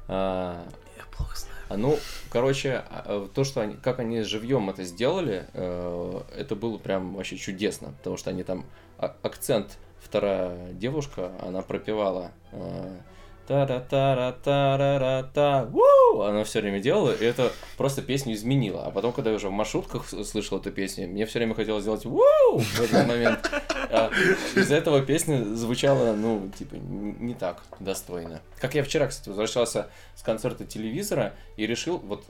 [0.07, 0.65] А,
[0.97, 1.55] Я плохо знаю.
[1.69, 1.97] а, Ну,
[2.29, 7.37] короче, а, то, что они, как они живьем это сделали, э, это было прям вообще
[7.37, 8.65] чудесно, потому что они там
[8.97, 12.97] акцент вторая девушка, она пропевала э,
[13.47, 16.21] та-ра-та-ра-та-ра-та, ву!
[16.21, 18.85] Она все время делала, и это просто песню изменило.
[18.85, 22.05] А потом, когда я уже в маршрутках слышал эту песню, мне все время хотелось сделать
[22.05, 22.21] ву
[22.57, 23.49] в этот момент.
[23.89, 24.09] А
[24.55, 28.41] Из-за этого песня звучала, ну, типа, не так достойно.
[28.59, 32.23] Как я вчера, кстати, возвращался с концерта телевизора и решил, вот,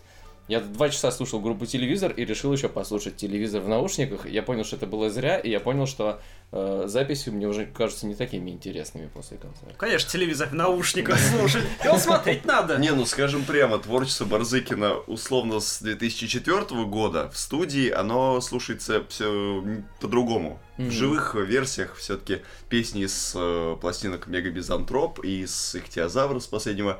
[0.47, 4.29] я два часа слушал группу телевизор и решил еще послушать телевизор в наушниках.
[4.29, 6.19] Я понял, что это было зря, и я понял, что
[6.51, 9.73] э, записи мне уже кажутся не такими интересными после концерта.
[9.77, 11.63] Конечно, телевизор в наушниках слушать.
[11.83, 12.77] Его смотреть надо.
[12.77, 19.63] Не, ну скажем прямо, творчество Барзыкина условно с 2004 года в студии, оно слушается все
[20.01, 20.59] по-другому.
[20.77, 26.99] В живых версиях все-таки песни с э, пластинок Мегабизантроп и с Ихтиозавра с последнего.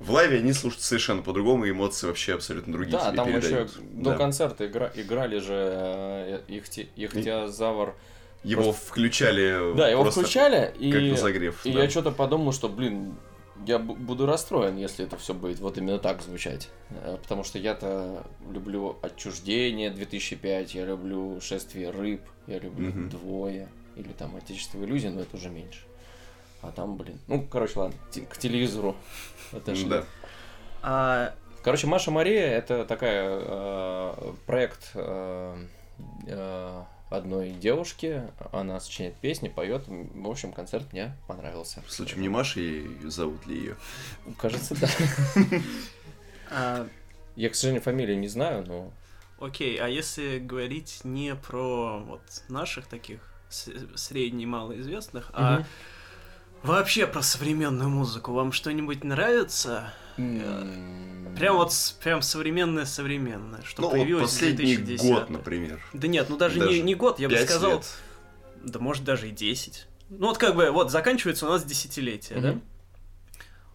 [0.00, 3.74] В лайве они слушаются совершенно по-другому, эмоции вообще абсолютно другие Да, там еще передают.
[4.02, 4.16] до Да.
[4.16, 7.94] концерта игра- играли же э, Ихти- Ихтиозавр.
[8.42, 11.60] Его просто- включали Да, его включали, как и, на загрев.
[11.66, 11.82] и да.
[11.82, 13.14] я что-то подумал, что, блин,
[13.66, 16.70] я бу- буду расстроен, если это все будет вот именно так звучать.
[16.88, 23.10] Э, Потому что я-то люблю «Отчуждение» 2005, я люблю «Шествие рыб», я люблю Мгм.
[23.10, 25.80] «Двое», или там «Отечество иллюзий», но это уже меньше.
[26.62, 27.96] А там, блин, ну, короче, ладно,
[28.28, 28.96] к телевизору
[29.52, 29.88] отошли.
[29.88, 30.04] Да.
[30.82, 35.66] А, Короче, Маша Мария это такая э, проект э,
[36.26, 38.22] э, одной девушки.
[38.52, 39.84] Она сочиняет песни, поет.
[39.86, 41.82] В общем, концерт мне понравился.
[41.86, 43.76] В случае не Маши, зовут ли ее?
[44.38, 44.88] Кажется, да.
[46.50, 46.88] а,
[47.36, 48.92] Я, к сожалению, фамилию не знаю, но
[49.38, 53.20] окей, а если говорить не про вот наших таких
[53.50, 55.64] с- средне- и малоизвестных, а.
[56.62, 59.92] Вообще про современную музыку, вам что-нибудь нравится?
[60.16, 61.72] М, Прям вот
[62.02, 65.80] прям современное-современное, что Ну, вот появилось в последний 2010 год, например.
[65.92, 67.86] Да нет, ну даже, Даже не, не год, я бы сказал, лет.
[68.56, 69.86] да может даже и 10.
[70.08, 72.50] Ну вот как бы, вот заканчивается у нас десятилетие, да?
[72.52, 72.62] Мгм.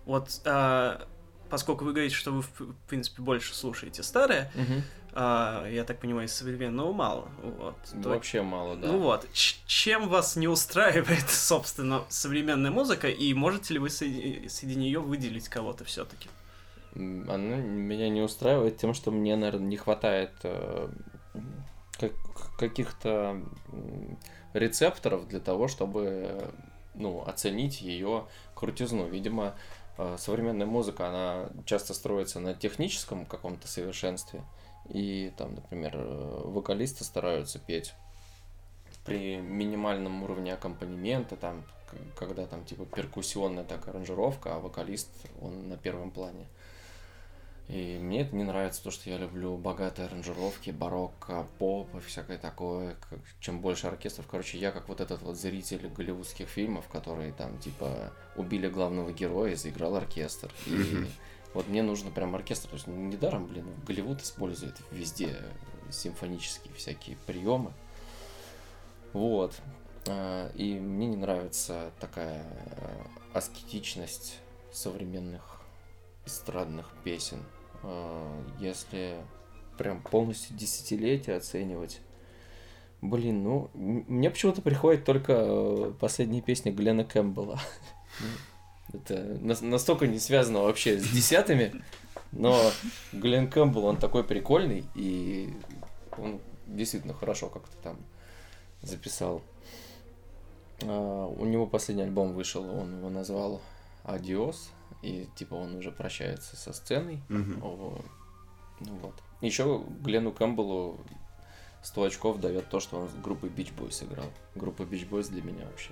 [0.03, 1.07] Вот, а,
[1.49, 4.83] поскольку вы говорите, что вы, в принципе, больше слушаете старое, мгм.
[5.15, 7.27] А, я так понимаю, современного мало.
[7.41, 8.87] Вот, то- Вообще мало, да.
[8.87, 14.47] Ну вот, ч- чем вас не устраивает, собственно, современная музыка, и можете ли вы среди,
[14.49, 16.29] среди нее выделить кого-то все-таки?
[16.93, 20.89] Она меня не устраивает тем, что мне, наверное, не хватает э,
[21.99, 23.41] как- каких-то
[24.53, 26.51] рецепторов для того, чтобы
[26.93, 29.07] ну, оценить ее крутизну.
[29.09, 29.55] Видимо,
[29.97, 34.43] э, современная музыка, она часто строится на техническом каком-то совершенстве.
[34.89, 37.93] И там, например, э, вокалисты стараются петь
[39.05, 41.63] при минимальном уровне аккомпанемента, там,
[42.15, 45.09] когда там типа перкуссионная так аранжировка, а вокалист,
[45.41, 46.47] он на первом плане.
[47.67, 52.37] И мне это не нравится, то, что я люблю богатые аранжировки, барокко, поп и всякое
[52.37, 52.95] такое.
[53.39, 58.13] Чем больше оркестров, короче, я как вот этот вот зритель голливудских фильмов, которые там типа
[58.35, 60.51] убили главного героя заиграл оркестр.
[60.67, 61.07] И.
[61.55, 62.67] вот мне нужно прям оркестр.
[62.67, 65.37] То есть недаром, блин, Голливуд использует везде
[65.89, 67.71] симфонические всякие приемы.
[69.13, 69.55] Вот.
[70.05, 73.03] А, И мне не нравится такая э,
[73.33, 75.61] аскетичность современных
[76.25, 77.41] эстрадных песен.
[77.83, 79.15] А, Если
[79.77, 82.01] прям полностью десятилетие оценивать,
[82.99, 87.61] блин, ну, мне почему-то приходит только э, последняя песня Глена Кэмпбелла.
[88.95, 91.83] Это нас- настолько не связано вообще с десятыми,
[92.31, 92.59] но
[93.13, 95.53] Глен Кэмпбелл, он такой прикольный, и
[96.17, 97.97] он действительно хорошо как-то там
[98.81, 99.41] записал.
[100.83, 103.61] А, у него последний альбом вышел, он его назвал
[104.03, 104.69] Адиос,
[105.01, 107.21] и типа он уже прощается со сценой.
[107.29, 107.63] Мгм.
[107.63, 108.01] О,
[108.81, 109.13] Ну вот.
[109.41, 110.99] Еще Глену Кэмпбеллу
[111.83, 114.25] 100 очков дает то, что он с группой Beach Boys играл.
[114.55, 115.91] Группа Beach Boys для меня вообще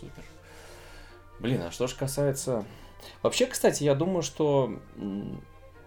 [0.00, 0.24] супер.
[1.42, 2.64] Блин, а что ж касается...
[3.22, 4.80] Вообще, кстати, я думаю, что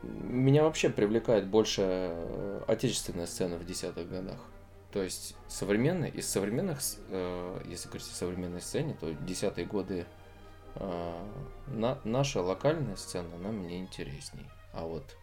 [0.03, 4.39] меня вообще привлекает больше э, отечественная сцена в десятых годах.
[4.91, 10.05] То есть современная, из современных, э, если говорить о современной сцене, то десятые годы
[10.75, 11.23] э,
[11.67, 14.49] на, наша локальная сцена, она мне интересней.
[14.73, 15.15] А вот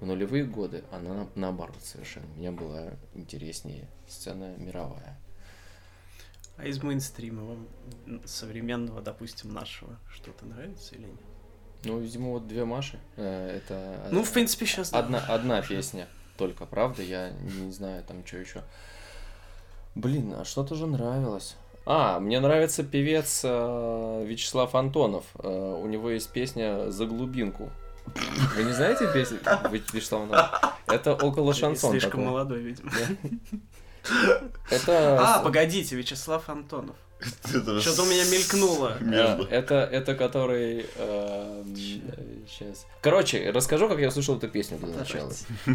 [0.00, 2.26] в нулевые годы она на- наоборот совершенно.
[2.34, 5.16] Мне была интереснее сцена мировая.
[6.56, 7.66] А из мейнстрима вам
[8.24, 11.20] современного, допустим, нашего что-то нравится или нет?
[11.84, 12.98] Ну, видимо, вот две Маши.
[13.16, 16.08] э, это Ну, в принципе, сейчас одна, одна песня
[16.38, 17.02] только, правда?
[17.02, 18.62] Я не знаю там что еще.
[19.94, 21.56] Блин, а что-то же нравилось.
[21.84, 25.24] А, мне нравится певец э, Вячеслав Антонов.
[25.38, 27.70] Э, у него есть песня «За глубинку».
[28.56, 30.74] Вы не знаете песню Вя- Вячеслава Антонова?
[30.86, 32.24] Это около шансон Слишком такой.
[32.26, 32.90] молодой, видимо.
[34.70, 35.18] Это...
[35.20, 36.96] А, погодите, Вячеслав Антонов.
[37.46, 38.96] Что-то у меня мелькнуло.
[39.00, 39.44] Между.
[39.44, 40.86] Это, это который...
[42.46, 42.86] сейчас.
[43.00, 45.32] Короче, расскажу, как я слушал эту песню для начала.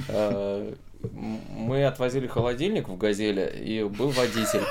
[0.08, 4.62] Э, Мы отвозили холодильник в «Газеле», и был водитель.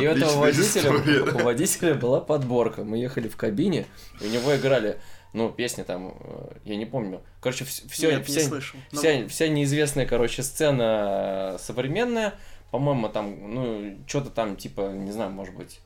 [0.00, 0.92] И у этого водителя,
[1.34, 2.82] у водителя была подборка.
[2.82, 3.86] Мы ехали в кабине,
[4.20, 4.98] и у него играли,
[5.34, 7.20] ну, песни там, э, я не помню.
[7.40, 8.78] Короче, все, Нет, не вся, слышал.
[8.92, 12.34] Ну, вся, вся неизвестная, короче, сцена э, современная.
[12.70, 15.80] По-моему, там, ну, что-то там, типа, не знаю, может быть.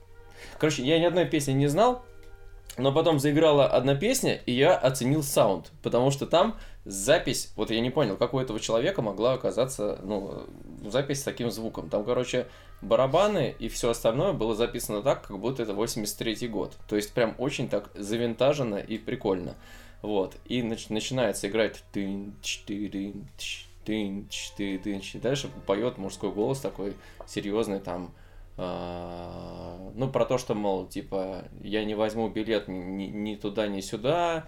[0.58, 2.04] Короче, я ни одной песни не знал,
[2.76, 7.80] но потом заиграла одна песня, и я оценил саунд, потому что там запись, вот я
[7.80, 10.44] не понял, как у этого человека могла оказаться, ну,
[10.86, 11.88] запись с таким звуком.
[11.90, 12.46] Там, короче,
[12.82, 16.74] барабаны и все остальное было записано так, как будто это 83-й год.
[16.88, 19.54] То есть прям очень так завинтажено и прикольно.
[20.02, 20.36] Вот.
[20.46, 25.14] И нач- начинается играть тынч, тырынч, тынч, тырынч.
[25.16, 26.94] И дальше поет мужской голос такой
[27.26, 28.12] серьезный там.
[28.56, 33.80] а, Ну, про то, что, мол, типа, я не возьму билет ни, ни- туда, ни
[33.80, 34.46] сюда,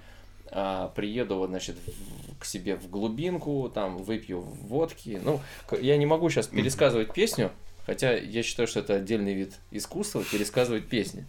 [0.94, 5.20] приеду, вот, значит, в- к себе в глубинку, там, выпью водки.
[5.22, 5.40] Ну,
[5.80, 7.50] я не могу сейчас пересказывать песню,
[7.86, 11.24] хотя я считаю, что это отдельный вид искусства, пересказывать песни.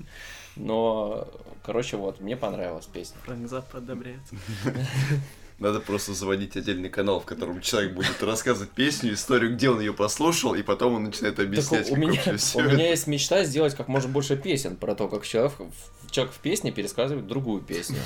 [0.55, 1.27] Но,
[1.63, 3.17] короче, вот, мне понравилась песня.
[3.25, 4.19] Фрэнк Заппа одобряет.
[5.61, 9.93] Надо просто заводить отдельный канал, в котором человек будет рассказывать песню, историю, где он ее
[9.93, 12.21] послушал, и потом он начинает Так объяснять, у, у как меня,
[12.55, 16.33] у меня есть мечта сделать как можно больше песен про то, как человек, в- человек
[16.33, 17.99] в песне пересказывает другую песню.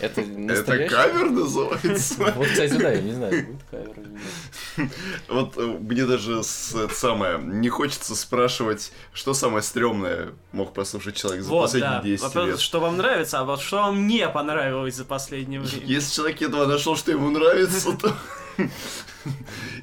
[0.00, 0.94] Это Это настоящий...
[0.94, 2.14] кавер называется?
[2.36, 4.08] Вот, кстати, да, я не знаю, будет кавер или
[4.78, 4.90] нет.
[5.28, 11.42] Вот э, мне даже это самое, не хочется спрашивать, что самое стрёмное мог послушать человек
[11.42, 12.02] за Вот, последние да.
[12.02, 12.60] 10 Вопрос, лет.
[12.60, 15.84] что вам нравится, а вот что вам не понравилось за последнее время.
[15.86, 18.14] Если человек едва нашел, что ему нравится, то...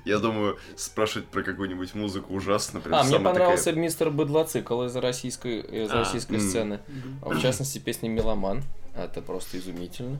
[0.05, 2.79] Я думаю, спрашивать про какую-нибудь музыку ужасно.
[2.79, 6.41] прям А, мне понравился такая- мистер Быдлоцикл из российской, из А, российской м.
[6.41, 6.79] сцены.
[7.21, 8.63] В частности, песня «Меломан».
[8.95, 10.19] Это просто изумительно.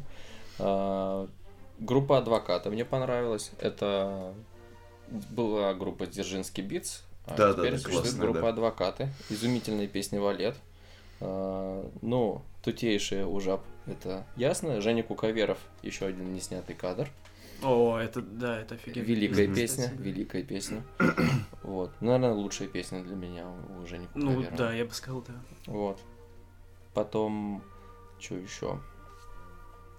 [0.59, 1.27] А,
[1.79, 3.51] Группа «Адвоката» мне понравилась.
[3.59, 4.33] Это
[5.07, 8.49] была группа «Дзержинский битс», а Да, да, теперь да, существует классная, группа да.
[8.49, 9.09] «Адвокаты».
[9.29, 10.55] Изумительная песня «Валет».
[11.19, 13.61] А, Ну, тутейшая ужап.
[13.85, 14.81] Это ясно.
[14.81, 17.10] Женя Куковеров, еще один неснятый кадр.
[17.64, 19.03] О, это, да, это офигенно.
[19.03, 20.84] Великая песня, великая песня.
[21.64, 21.91] Вот.
[22.02, 24.57] Наверное, лучшая песня для меня у Жени Ну, Куковерова.
[24.57, 25.34] да, я бы сказал, да.
[25.65, 25.99] Вот.
[26.94, 27.61] Потом,
[28.19, 28.80] что еще?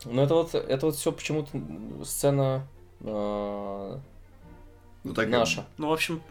[0.05, 1.51] Ну, это вот, это вот все почему-то
[2.05, 2.67] сцена
[3.01, 3.99] э,
[5.05, 5.67] Ну, такая наша.
[5.77, 6.23] Ну, в общем,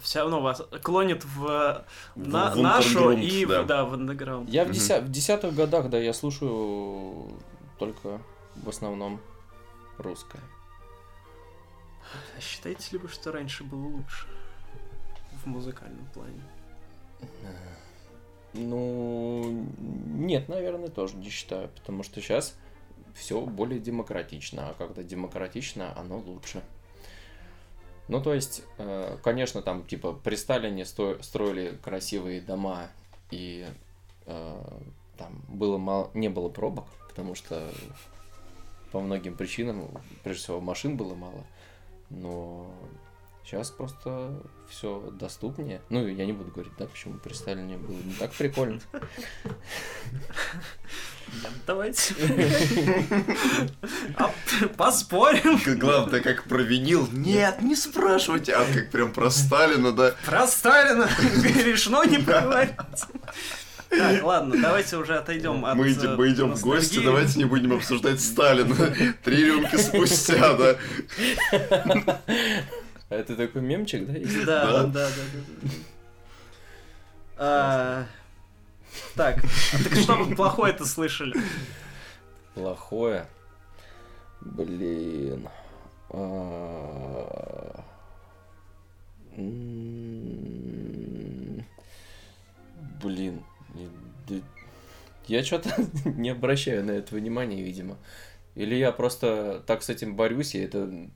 [0.00, 1.84] все равно вас клонит в, в-
[2.16, 3.62] на- в нашу и в- да.
[3.64, 3.84] да.
[3.84, 4.48] в андеграунд.
[4.48, 4.74] Я в, Мгм.
[4.74, 7.32] деся- в десятых годах, да, я слушаю
[7.78, 8.20] только
[8.56, 9.20] в основном
[9.98, 10.42] русское.
[12.36, 14.26] А считаете ли вы, что раньше было лучше?
[15.44, 16.42] В музыкальном плане.
[18.52, 22.56] Ну, нет, наверное, тоже не считаю, потому что сейчас
[23.14, 26.62] все более демократично, а когда демократично, оно лучше.
[28.08, 32.88] Ну, то есть, э, конечно, там, типа, при Сталине строили красивые дома,
[33.30, 33.66] и
[34.26, 34.80] э,
[35.16, 37.70] там было мало, не было пробок, потому что
[38.90, 39.88] по многим причинам,
[40.24, 41.44] прежде всего, машин было мало,
[42.08, 42.74] но
[43.44, 45.80] сейчас просто все доступнее.
[45.90, 48.80] Ну, я не буду говорить, да, почему при Сталине было не так прикольно.
[51.66, 52.14] Давайте.
[54.16, 54.30] А,
[54.76, 55.60] Поспорим.
[55.78, 57.08] Главное, как про винил.
[57.12, 58.52] Нет, не спрашивайте.
[58.52, 60.14] А как прям про Сталина, да.
[60.26, 61.08] Про Сталина
[61.64, 62.72] решено не поговорить.
[63.88, 67.72] Так, ладно, давайте уже отойдем от Мы идем, мы идем в гости, давайте не будем
[67.72, 68.74] обсуждать Сталина.
[69.24, 70.76] Три рюмки спустя, да.
[73.08, 74.44] А Это такой мемчик, да?
[74.44, 74.72] Да, Да.
[74.72, 75.70] да, да, да, да.
[77.42, 78.06] А,
[79.14, 79.38] Так,
[79.72, 81.34] а так что плохое-то слышали?
[82.54, 83.26] Плохое.
[84.40, 85.48] Блин.
[86.10, 87.84] А,
[93.02, 93.42] Блин.
[94.28, 94.42] и-
[95.26, 95.70] Я что-то
[96.04, 97.96] не обращаю на это внимания, видимо.
[98.56, 101.08] Или я просто так с этим борюсь, я это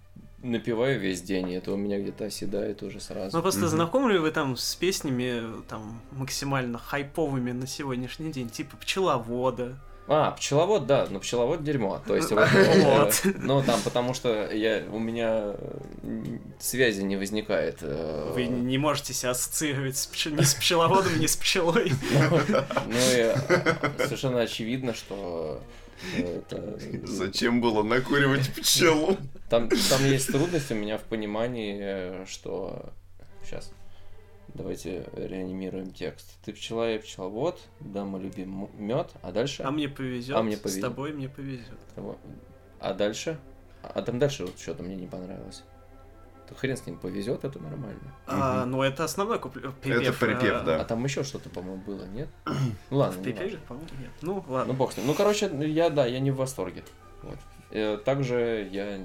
[0.45, 3.41] напиваю весь день, и это у меня где-то оседает уже Ну, сразу.
[3.43, 3.69] просто Мгм.
[3.71, 9.77] знакомы ли вы там с песнями там максимально хайповыми на сегодняшний день, типа пчеловода,
[10.07, 11.99] А, пчеловод, да, но пчеловод дерьмо.
[12.07, 13.23] То есть, вот, э, Вот.
[13.41, 15.55] ну там, потому что я, у меня
[16.61, 17.79] связи не возникает.
[17.81, 21.91] э, Вы не можете себя ассоциировать с пчел- ни с пчеловодом, ни с пчелой.
[22.87, 23.35] Ну и э,
[23.99, 25.63] совершенно очевидно, что
[26.17, 26.79] это...
[27.07, 29.17] Зачем было накуривать пчелу?
[29.51, 32.93] Там, там есть трудность у меня в понимании, э, что...
[33.43, 33.71] Сейчас.
[34.49, 36.39] Давайте реанимируем текст.
[36.45, 39.63] Ты пчела и пчеловод, да, мы любим мед, а дальше...
[39.63, 40.37] А мне повезет.
[40.37, 40.83] А мне С повезет.
[40.83, 41.79] тобой мне повезет.
[42.81, 43.39] А дальше?
[43.83, 45.63] А там дальше вот что-то мне не понравилось.
[46.49, 48.01] То хрен с ним повезет, это нормально.
[48.27, 49.75] А, ну это основной куплет.
[49.77, 50.19] припев.
[50.19, 50.81] припев, а, да.
[50.81, 52.29] А там еще что-то, по-моему, было, нет?
[52.91, 54.11] Ну ладно, В припеве, по-моему, нет.
[54.21, 54.75] Ну, Ну ладно.
[54.75, 55.07] бог с ним.
[55.07, 56.85] Ну, короче, я, да, я не в восторге.
[57.23, 57.39] Вот.
[57.71, 59.01] Э, Также я...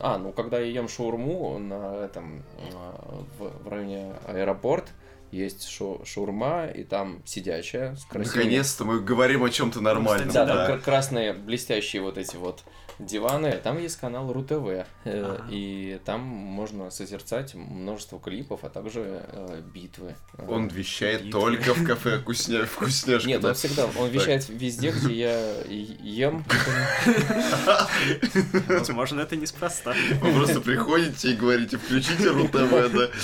[0.00, 4.92] А, ну, когда я ем шаурму на этом, а, в, в районе аэропорт,
[5.32, 8.44] есть шо- шаурма, и там сидячая, с красивыми...
[8.44, 10.28] Наконец-то мы говорим о чем-то нормальном.
[10.30, 10.54] Да, Да.
[10.54, 12.62] там кра- красные блестящие вот эти вот
[12.98, 13.52] диваны.
[13.62, 15.44] Там есть канал РУ-ТВ, э, Ага.
[15.50, 20.14] и там можно созерцать множество клипов, а также э, битвы.
[20.36, 21.40] Э, Он вещает Битвы.
[21.40, 22.64] только в кафе вкусня...
[22.66, 23.28] вкусняшка.
[23.28, 23.48] Нет, да?
[23.48, 26.44] он всегда, он вещает везде, где я ем.
[28.68, 29.94] Возможно, это неспроста.
[30.20, 33.08] Вы просто приходите и говорите, включите РУ-ТВ, да.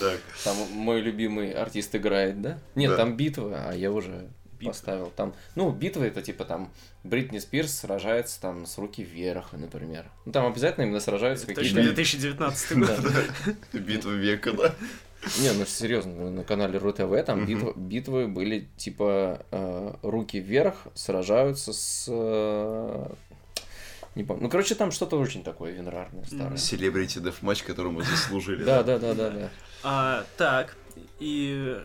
[0.00, 0.18] Так.
[0.42, 2.58] Там мой любимый артист играет, да?
[2.74, 2.96] Нет, Да.
[2.96, 4.28] там битвы, а я уже
[4.58, 4.66] Битвы.
[4.68, 5.12] поставил.
[5.14, 6.72] Там, ну, битвы это типа там
[7.02, 10.06] Бритни Спирс сражается там с руки вверх, например.
[10.24, 11.82] Ну, там обязательно именно сражаются Точно какие-то...
[11.94, 13.00] 2019 год.
[13.72, 14.74] Битва века, да.
[15.40, 21.72] Не, ну серьезно, на канале РУ-ТВ там битвы, битвы были типа э, руки вверх, сражаются
[21.72, 22.06] с...
[22.08, 23.06] э,
[24.14, 24.44] не помню.
[24.44, 26.56] Ну, короче, там что-то очень такое винрарное, старое.
[26.56, 28.64] Селебрити деф-матч, который мы заслужили.
[28.64, 29.50] Да, да, да, да, да.
[29.82, 30.76] А, так,
[31.20, 31.78] и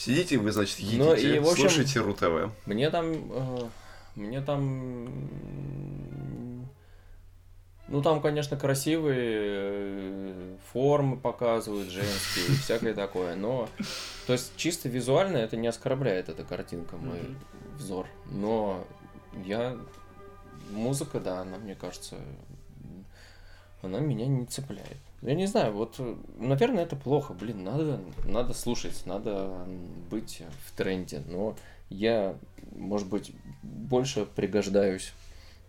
[0.00, 2.50] Сидите вы, значит, Ну, едите, и, в общем- слушайте РУ-ТВ.
[2.64, 3.12] Мне там...
[3.12, 3.68] э,
[4.14, 5.10] мне там...
[7.86, 13.68] Ну, там, конечно, красивые э, формы показывают женские и всякое такое, но...
[14.26, 17.20] То есть, чисто визуально это не оскорбляет эта картинка, мой
[17.76, 18.06] взор.
[18.30, 18.82] Но
[19.44, 19.76] я...
[20.70, 22.16] Музыка, да, она, мне кажется,
[23.82, 24.96] она меня не цепляет.
[25.22, 27.34] Я не знаю, вот, э, наверное, это плохо.
[27.34, 29.66] Блин, надо, надо слушать, надо
[30.10, 31.22] быть в тренде.
[31.26, 31.56] Но
[31.90, 32.36] я,
[32.72, 33.32] может быть,
[33.62, 35.12] больше пригождаюсь,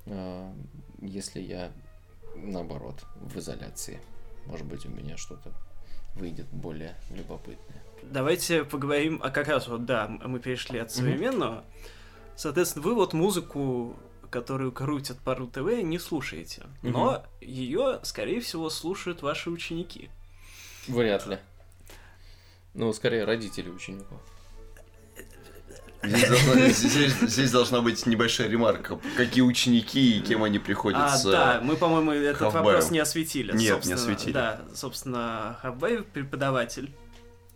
[0.06, 0.52] э,
[1.02, 1.72] если я,
[2.36, 4.00] наоборот, в изоляции.
[4.46, 5.52] Может быть, у меня что-то
[6.16, 7.82] выйдет более любопытное.
[8.04, 11.64] давайте поговорим, а как раз вот, да, мы перешли от современного.
[12.36, 13.96] Соответственно, вы вот музыку,
[14.32, 16.64] которую крутят по РУ-ТВ, не слушаете.
[16.82, 20.10] Но ее, скорее всего, слушают ваши ученики.
[20.88, 21.38] Вряд ли.
[22.74, 24.20] Ну, скорее, родители учеников.
[26.04, 29.00] Здесь должна, здесь, здесь должна быть небольшая ремарка.
[29.18, 31.32] Какие ученики и кем они А, приходятся.
[31.32, 32.66] да, мы, по-моему, этот Хавбаю.
[32.66, 33.56] вопрос не осветили.
[33.56, 34.32] Нет, не осветили.
[34.32, 36.90] Да, собственно, Хавбай преподаватель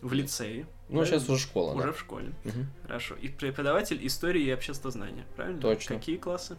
[0.02, 0.66] в лицее.
[0.88, 1.06] Ну, правильно?
[1.18, 1.92] сейчас уже школа, Уже да?
[1.92, 2.32] в школе.
[2.44, 2.66] Мгм.
[2.82, 3.14] Хорошо.
[3.16, 5.60] И преподаватель истории и обществознания, правильно?
[5.60, 5.96] Точно.
[5.96, 6.56] Какие классы?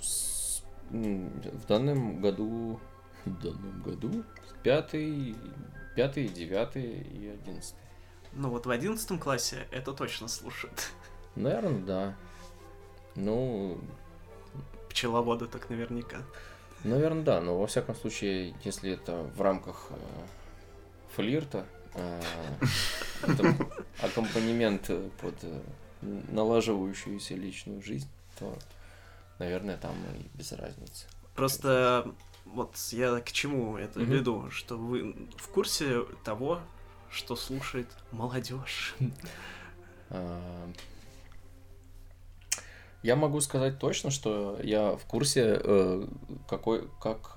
[0.00, 2.78] С- В данном году...
[3.24, 4.22] В данном году?
[4.62, 5.34] Пятый,
[5.96, 7.80] пятый, девятый и одиннадцатый.
[8.32, 10.90] Ну вот в одиннадцатом классе это точно слушают.
[11.34, 12.16] Наверное, да.
[13.16, 13.80] Ну,
[14.90, 16.18] Пчеловоды так наверняка.
[16.84, 17.40] наверное, да.
[17.40, 19.94] Но во всяком случае, если это в рамках э,
[21.16, 21.66] флирта,
[24.00, 25.60] аккомпанемент э, под э,
[26.02, 28.08] налаживающуюся личную жизнь,
[28.38, 28.56] то,
[29.38, 31.06] наверное, там и без разницы.
[31.34, 32.14] Просто
[32.44, 36.60] вот я к чему это веду, что вы в курсе того,
[37.10, 38.94] что слушает молодежь.
[40.08, 40.70] А,
[43.02, 46.06] Я могу сказать точно, что я в курсе, э,
[46.48, 47.36] какой, как,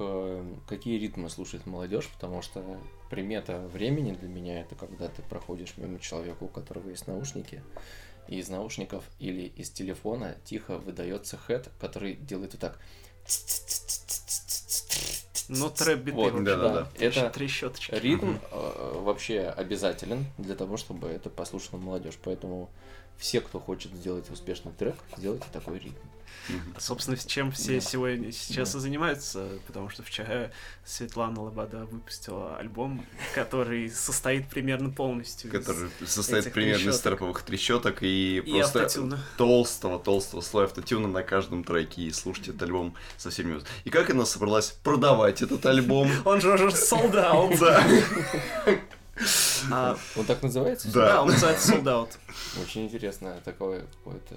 [0.67, 2.63] какие ритмы слушает молодежь, потому что
[3.09, 7.63] примета времени для меня это когда ты проходишь мимо человека, у которого есть наушники,
[8.27, 12.79] и из наушников или из телефона тихо выдается хэт, который делает вот так.
[15.49, 16.89] Ну, трэп-биты Вот, вообще, да-да-да.
[16.99, 17.91] Это Три щеточки.
[17.95, 22.19] Ритм э, вообще обязателен для того, чтобы это послушала молодежь.
[22.23, 22.69] Поэтому
[23.17, 25.97] все, кто хочет сделать успешный трек, сделайте такой ритм.
[26.77, 30.51] Собственно, с чем все сегодня сейчас и занимаются, потому что вчера
[30.85, 33.05] Светлана Лобода выпустила альбом,
[33.35, 38.87] который состоит примерно полностью Который состоит примерно из трэповых трещоток и, просто
[39.37, 43.61] толстого-толстого слоя автотюна на каждом треке и слушайте этот альбом со всеми.
[43.83, 46.09] И как она собралась продавать этот альбом?
[46.25, 47.57] Он же уже sold out.
[47.59, 47.83] Да.
[49.71, 50.91] А, Он так называется?
[50.91, 51.09] Да.
[51.09, 52.09] Да, он называется sold out.
[52.61, 54.35] Очень интересно такое какое-то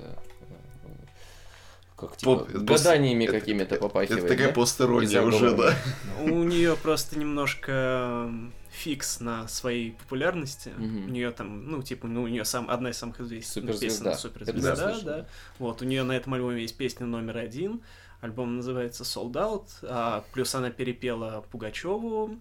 [2.08, 4.24] как типа, Поп- гаданиями это- какими-то попахивает.
[4.24, 4.54] Это такая да?
[4.54, 5.74] постерония уже, да.
[6.20, 8.30] У нее просто немножко
[8.70, 10.72] фикс на своей популярности.
[10.78, 15.00] У нее там, ну, типа, ну, у нее сам, одна из самых известных песен Суперзвезда,
[15.04, 15.26] да.
[15.58, 17.82] Вот, у нее на этом альбоме есть песня номер один.
[18.20, 19.66] Альбом называется Sold Out.
[19.82, 22.38] а, плюс она перепела Пугачеву.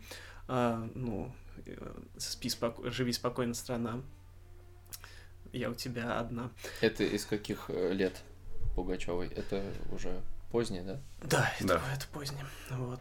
[0.47, 1.33] а, ну,
[1.65, 1.75] э,
[2.17, 4.01] спи споко- живи спокойно, страна.
[5.53, 6.49] Я у тебя одна.
[6.81, 8.21] Это из каких э, лет
[8.75, 9.27] Пугачевой?
[9.35, 10.21] Это уже
[10.51, 10.99] позднее, да?
[11.23, 11.81] Да, это, Да.
[11.95, 12.45] это позднее.
[12.71, 12.99] Вот.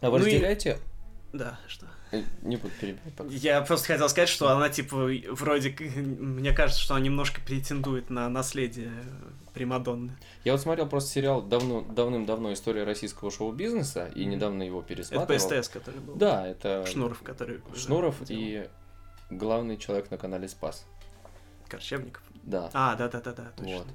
[0.00, 0.78] А вы Ну и- разделяете?
[1.32, 1.86] Да, что?
[2.10, 3.30] Э, Не буду перебивать пока.
[3.30, 5.70] Я просто хотел сказать, что она, типа, вроде...
[5.70, 8.92] Мне кажется, что она немножко претендует на наследие
[9.54, 10.12] Примадонны.
[10.44, 15.26] Я вот смотрел просто сериал давно, давным-давно «История российского шоу-бизнеса» и недавно его Это пересматривал.
[15.26, 16.14] по СТС, который был.
[16.16, 17.62] Да, это Шнуров, который...
[17.74, 18.68] Шнуров и
[19.30, 20.84] главный человек на канале «Спас».
[21.68, 22.22] Корчевников.
[22.42, 22.68] Да.
[22.74, 23.78] А, да-да-да-да, точно.
[23.78, 23.86] Вот.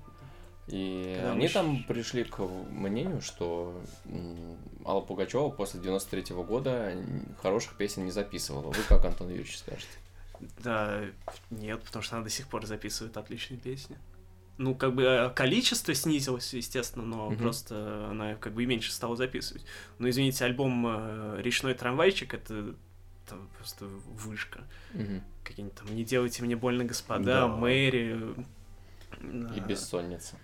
[0.67, 3.81] И Когда они мы там пришли к мнению, что
[4.85, 8.71] Алла Пугачева после 93 года м, хороших песен не записывала.
[8.71, 9.87] Вы как, Антон Юрьевич, скажете?
[10.63, 11.01] Да,
[11.51, 13.97] нет, потому что она до сих пор записывает отличные песни.
[14.57, 17.37] Ну, как бы э, количество снизилось, естественно, но Мгм.
[17.37, 19.63] просто она как бы и меньше стала записывать.
[19.99, 22.73] Но, извините, альбом э, «Речной трамвайчик»— это,
[23.25, 24.63] это просто вышка.
[24.93, 25.23] Мгм.
[25.43, 27.47] Какие-нибудь там «Не делайте мне больно, господа», Да.
[27.47, 28.19] «Мэри».
[29.55, 30.35] И бессонница.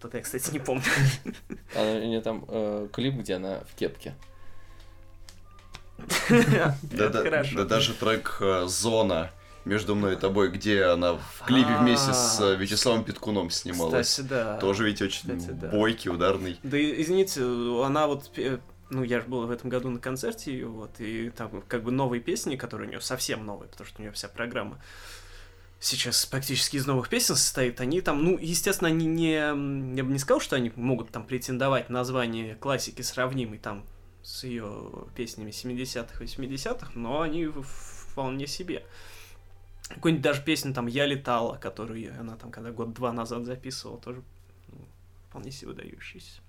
[0.00, 0.82] Вот это я, кстати, не помню.
[1.76, 4.14] А у нее там э, клип, где она в кепке.
[6.82, 9.30] Да, даже трек э, «Зона»
[9.66, 14.08] между мной и тобой, где она в клипе вместе с э, Вячеславом Петкуном снималась.
[14.08, 14.56] Кстати, да.
[14.56, 15.38] Тоже ведь очень
[15.70, 16.58] бойкий, ударный.
[16.62, 17.42] Да, извините,
[17.84, 18.30] она вот,
[18.88, 21.92] ну, я же был в этом году на концерте ее, вот, и там как бы
[21.92, 24.82] новые песни, которые у нее совсем новые, потому что у нее вся программа
[25.80, 29.54] сейчас практически из новых песен состоит, они там, ну, естественно, они не, я
[30.04, 33.84] бы не сказал, что они могут там претендовать на звание классики сравнимой там
[34.22, 38.84] с ее песнями 70-х, 80-х, но они вполне себе.
[39.88, 44.22] Какую-нибудь даже песню там «Я летала», которую она там когда год-два назад записывала, тоже
[44.68, 44.78] ну,
[45.28, 46.42] вполне себе выдающийся.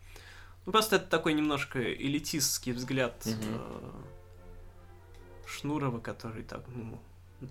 [0.66, 3.38] Ну, просто это такой немножко элитистский взгляд Мгм.
[3.42, 3.92] э,
[5.48, 7.02] Шнурова, который так, ну,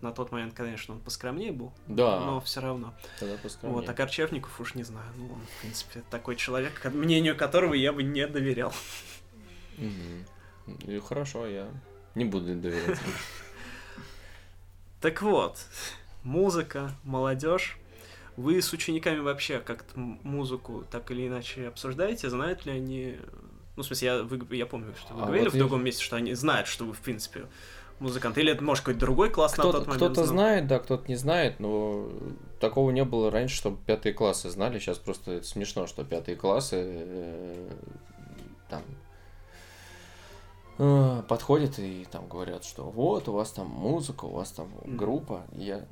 [0.02, 2.94] на тот момент, конечно, он поскромнее был, Да, но все равно.
[3.18, 3.80] тогда поскромнее.
[3.80, 5.06] Вот, а Корчевников уж не знаю.
[5.16, 8.72] Ну, он, в принципе, такой человек, мнению которого я бы не доверял.
[9.78, 10.26] Мгм.
[10.86, 11.68] И хорошо, я
[12.14, 12.98] не буду доверять.
[15.00, 15.56] Так вот,
[16.24, 17.78] музыка, молодежь.
[18.36, 22.28] Вы с учениками вообще как-то музыку так или иначе обсуждаете?
[22.30, 23.16] Знают ли они...
[23.76, 25.84] Ну, в смысле, я, вы- я помню, что вы А говорили вот в я- другом
[25.84, 27.46] месте, что они знают, что вы, в принципе,
[28.00, 28.38] музыкант.
[28.38, 31.16] Или это, может, какой-то другой класс на Кто-то тот момент кто-то знает, да, кто-то не
[31.16, 32.08] знает, но
[32.58, 34.78] такого не было раньше, чтобы пятые классы знали.
[34.78, 37.70] Сейчас просто это смешно, что пятые классы э,
[38.68, 38.82] там
[40.78, 45.42] э, подходят и там говорят, что вот у вас там музыка, у вас там группа.
[45.52, 45.84] Я,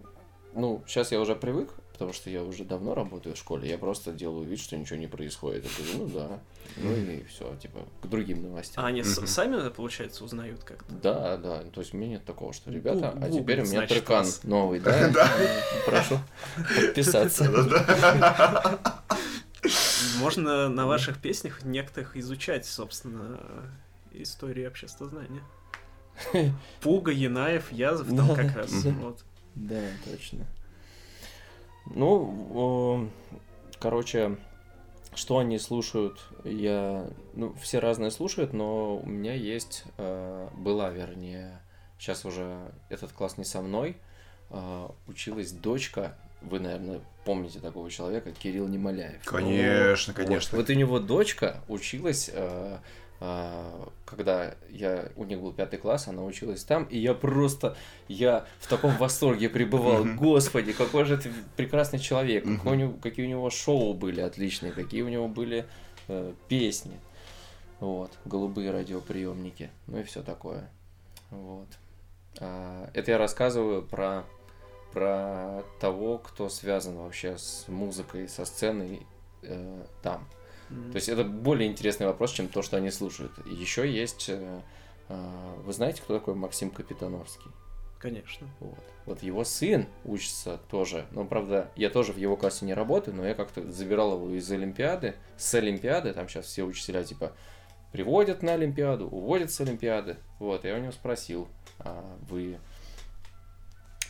[0.55, 4.13] ну, сейчас я уже привык, потому что я уже давно работаю в школе, я просто
[4.13, 5.65] делаю вид, что ничего не происходит.
[5.65, 6.39] Я говорю, ну да,
[6.77, 8.85] ну и все, типа к другим новостям.
[8.85, 9.27] А они Мгм.
[9.27, 10.93] сами, получается, узнают как-то?
[10.93, 11.65] Да, да.
[11.65, 14.45] То есть у меня нет такого, что ребята, а теперь у меня значит, трекан вас.
[14.45, 15.13] новый, да?
[15.87, 16.21] Прошу
[16.77, 17.45] подписаться.
[20.21, 23.41] Можно на ваших песнях некоторых изучать, собственно,
[24.13, 25.43] историю обществознания.
[26.81, 28.71] Пуга, Янаев, Язов, там как раз.
[28.71, 29.25] Вот.
[29.57, 30.47] Да, точно.
[31.95, 33.09] Ну,
[33.79, 34.37] короче,
[35.15, 37.07] что они слушают, я...
[37.35, 39.85] Ну, все разные слушают, но у меня есть...
[39.97, 41.61] э, Была, вернее,
[41.99, 43.97] сейчас уже этот класс не со мной,
[44.51, 49.25] э, училась дочка, вы, наверное, помните такого человека, Кирилл Немоляев.
[49.25, 50.25] Конечно, Вот.
[50.27, 50.59] конечно.
[50.59, 52.79] Вот, у него дочка училась, э,
[53.21, 57.77] когда я у них был пятый класс, она училась там, и я просто,
[58.07, 60.05] я в таком восторге пребывал.
[60.17, 64.73] Господи, какой же ты прекрасный человек, какой у него- какие у него шоу были отличные,
[64.73, 65.67] какие у него были
[66.09, 66.99] э, песни.
[67.81, 70.69] Вот, голубые радиоприемники, ну и все такое.
[71.31, 71.69] Вот.
[72.41, 74.25] А, это я рассказываю про
[74.93, 79.07] про того, кто связан вообще с музыкой, со сценой
[79.43, 80.27] э, там.
[80.69, 83.33] То есть это более интересный вопрос, чем то, что они слушают.
[83.47, 84.29] Еще есть...
[84.29, 84.61] э,
[85.09, 87.51] э, Вы знаете, кто такой Максим Капитановский?
[87.99, 88.47] Конечно.
[88.61, 88.79] Вот.
[89.07, 91.07] Вот его сын учится тоже.
[91.11, 94.51] Ну, правда, я тоже в его классе не работаю, но я как-то забирал его из
[94.53, 95.15] Олимпиады.
[95.37, 97.33] С Олимпиады, там сейчас все учителя типа
[97.91, 100.19] приводят на Олимпиаду, уводят с Олимпиады.
[100.39, 102.59] Вот, я у него спросил, а вы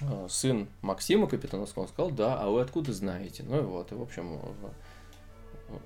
[0.00, 1.84] э, сын Максима Капитановского?
[1.84, 3.42] Он сказал, да, а вы откуда знаете?
[3.46, 4.38] Ну и вот, и в общем,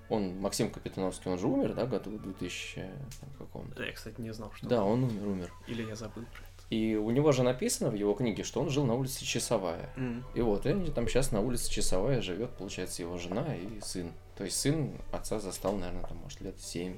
[0.08, 2.74] Он, Максим Капитановский, он же умер, да, году в 2000
[3.20, 4.66] там, каком Да, я, кстати, не знал, что...
[4.68, 5.52] Да, он умер, умер.
[5.66, 6.48] Или я забыл про это.
[6.70, 9.90] И у него же написано в его книге, что он жил на улице Часовая.
[9.96, 10.24] М.
[10.34, 14.10] И вот, и они там сейчас на улице Часовая живет, получается, его жена и сын.
[14.36, 16.96] То есть сын отца застал, наверное, там, может, лет 7-6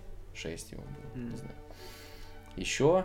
[0.72, 1.36] ему было, не Мгм.
[1.36, 1.54] знаю.
[2.56, 3.04] Еще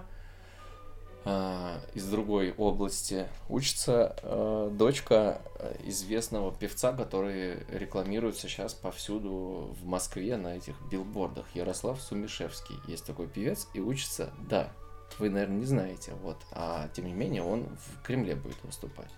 [1.25, 5.41] из другой области учится а, дочка
[5.83, 11.45] известного певца, который рекламируется сейчас повсюду в Москве на этих билбордах.
[11.53, 12.75] Ярослав Сумишевский.
[12.87, 14.71] Есть такой певец и учится, да,
[15.17, 19.11] вы, наверное, не знаете, вот, а тем не менее он в Кремле будет выступать.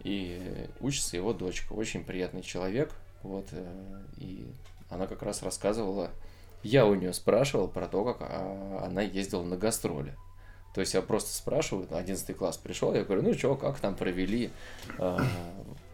[0.00, 2.92] И учится его дочка, очень приятный человек,
[3.22, 4.46] вот, э, и
[4.88, 6.10] она как раз рассказывала,
[6.62, 10.16] я у нее спрашивал про то, как а, она ездила на гастроли.
[10.78, 14.52] То есть я просто спрашиваю, 11 класс пришел, я говорю, ну что, как там провели
[14.96, 15.18] э,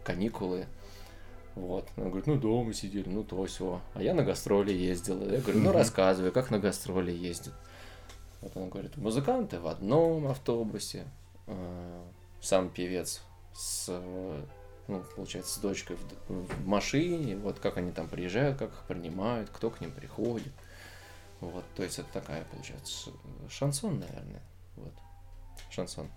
[0.05, 0.67] каникулы?
[1.55, 1.89] Вот.
[1.97, 3.81] Она говорит, ну дома сидели, ну то все.
[3.95, 5.25] А я на гастроли ездила.
[5.25, 7.55] Я говорю, ну рассказывай, как на гастроли ездят.
[8.43, 11.05] Вот она говорит, музыканты в одном автобусе,
[11.47, 12.03] э,
[12.43, 13.23] сам певец
[13.55, 13.89] с,
[14.87, 15.97] ну, получается, с дочкой
[16.29, 20.53] в, в машине, вот как они там приезжают, как их принимают, кто к ним приходит.
[21.41, 23.13] Вот, то есть это такая, получается,
[23.49, 24.43] шансон, наверное.
[25.75, 26.09] Шансон.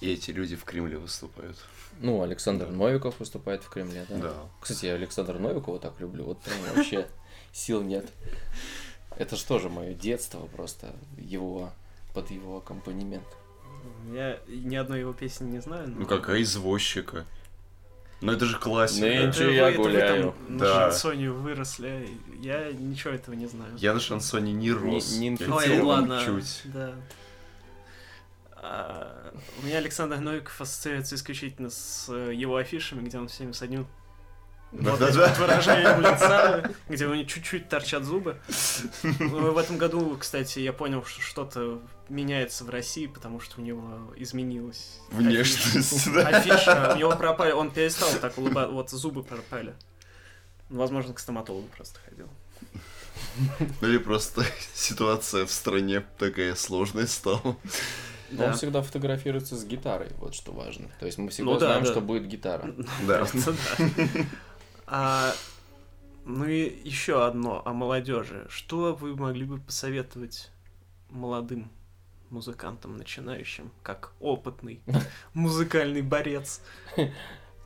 [0.00, 1.56] И эти люди в Кремле выступают.
[2.00, 2.72] Ну, Александр Да.
[2.72, 4.16] Новиков выступает в Кремле, да?
[4.18, 4.34] Да.
[4.60, 7.06] Кстати, я Александра Новикова так люблю, вот прям вообще
[7.52, 8.06] сил нет.
[9.16, 11.72] Это же тоже мое детство просто, его,
[12.12, 13.24] под его аккомпанемент.
[14.12, 15.88] Я ни одной его песни не знаю.
[15.88, 17.24] но- Ну какая извозчика.
[18.20, 19.06] Ну это же классика.
[19.06, 20.64] Нынче я это вы там Да.
[20.64, 22.08] на шансоне выросли,
[22.42, 23.72] я ничего этого не знаю.
[23.76, 25.12] Я на шансоне не рос.
[25.16, 25.62] не Я инфицирован.
[25.70, 26.22] Ой, ладно.
[26.24, 26.62] чуть.
[26.64, 26.94] Да.
[28.66, 33.60] А, у меня Александр Новиков ассоциируется исключительно с э, его афишами, где он всеми с
[33.60, 33.86] одним
[34.72, 35.28] вот Да-да-да.
[35.28, 38.38] вот выражением лица, где у него чуть-чуть торчат зубы.
[39.02, 43.64] Ну, В этом году, кстати, я понял, что что-то меняется в России, потому что у
[43.64, 46.12] него изменилась Внешность, афиша.
[46.14, 46.28] да.
[46.28, 49.74] Афиша, у него пропали, он перестал так улыбаться, вот зубы пропали.
[50.70, 52.28] Ну, Возможно, к стоматологу просто ходил.
[53.80, 54.42] Ну или просто
[54.74, 57.56] ситуация в стране такая сложная стала.
[58.30, 58.46] Но Да.
[58.48, 60.88] он всегда фотографируется с гитарой, вот что важно.
[61.00, 61.90] То есть мы всегда Ну да, знаем, да.
[61.90, 62.74] что будет гитара.
[63.06, 63.18] Да.
[63.18, 63.86] Просто да.
[64.86, 65.32] А,
[66.24, 68.46] ну и еще одно о молодежи.
[68.48, 70.50] Что вы могли бы посоветовать
[71.10, 71.70] молодым
[72.30, 74.80] музыкантам, начинающим, как опытный
[75.34, 76.60] музыкальный борец?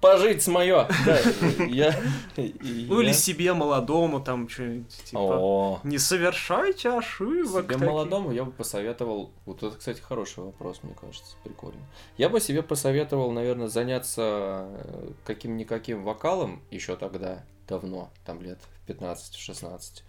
[0.01, 0.89] Пожить с мое!
[1.07, 1.19] Да,
[1.65, 1.95] я...
[2.37, 5.19] Ну или я- себе молодому, там что-нибудь типа.
[5.19, 7.65] О, Не совершайте ошибок.
[7.65, 7.87] Себе таких».
[7.87, 11.81] молодому я бы посоветовал, вот это, кстати, хороший вопрос, мне кажется, прикольно.
[12.17, 18.91] Я бы себе посоветовал, наверное, заняться э, каким-никаким вокалом еще тогда, давно, там лет в
[18.91, 20.03] 15-16.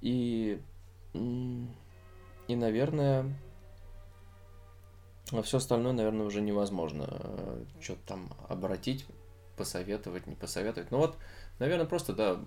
[0.00, 0.58] И,
[1.12, 3.26] и, наверное,
[5.38, 7.06] а все остальное, наверное, уже невозможно
[7.80, 9.06] что-то там обратить,
[9.56, 10.90] посоветовать, не посоветовать.
[10.90, 11.16] Ну вот,
[11.58, 12.40] наверное, просто, да,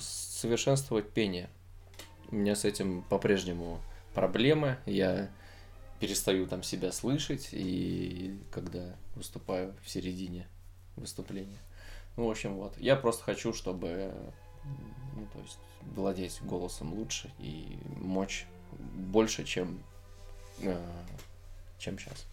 [0.00, 1.50] совершенствовать пение.
[2.28, 3.80] У меня с этим по-прежнему
[4.14, 4.78] проблемы.
[4.86, 5.30] Я
[5.98, 10.48] перестаю там себя слышать, и когда выступаю в середине
[10.96, 11.58] выступления.
[12.16, 12.78] Ну, в общем, вот.
[12.78, 14.12] Я просто хочу, чтобы,
[15.14, 19.82] ну, то есть, владеть голосом лучше и мочь больше, чем,
[20.62, 20.78] э,
[21.80, 22.26] чем сейчас.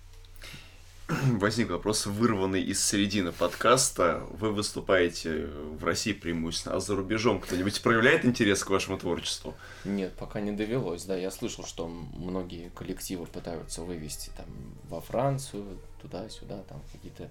[1.40, 4.24] Возник вопрос, вырванный из середины подкаста.
[4.32, 9.56] Вы выступаете в России преимущественно, а за рубежом кто-нибудь проявляет интерес к вашему творчеству?
[9.86, 11.16] Нет, пока не довелось, да.
[11.16, 14.48] Я слышал, что многие коллективы пытаются вывести там
[14.90, 17.30] во Францию, туда-сюда, там какие-то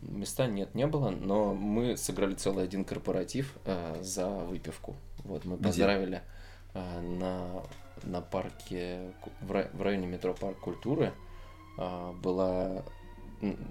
[0.00, 4.96] места нет, не было, но мы сыграли целый один корпоратив э, за выпивку.
[5.18, 5.64] Вот мы Где?
[5.64, 6.22] поздравили
[6.72, 7.62] э, на,
[8.04, 9.12] на парке,
[9.42, 11.12] в районе метро Парк культуры.
[11.78, 12.84] Э, была,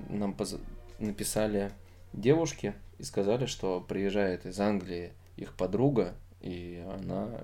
[0.09, 0.59] нам поз-
[0.99, 1.71] написали
[2.13, 7.41] девушки и сказали, что приезжает из Англии их подруга, и она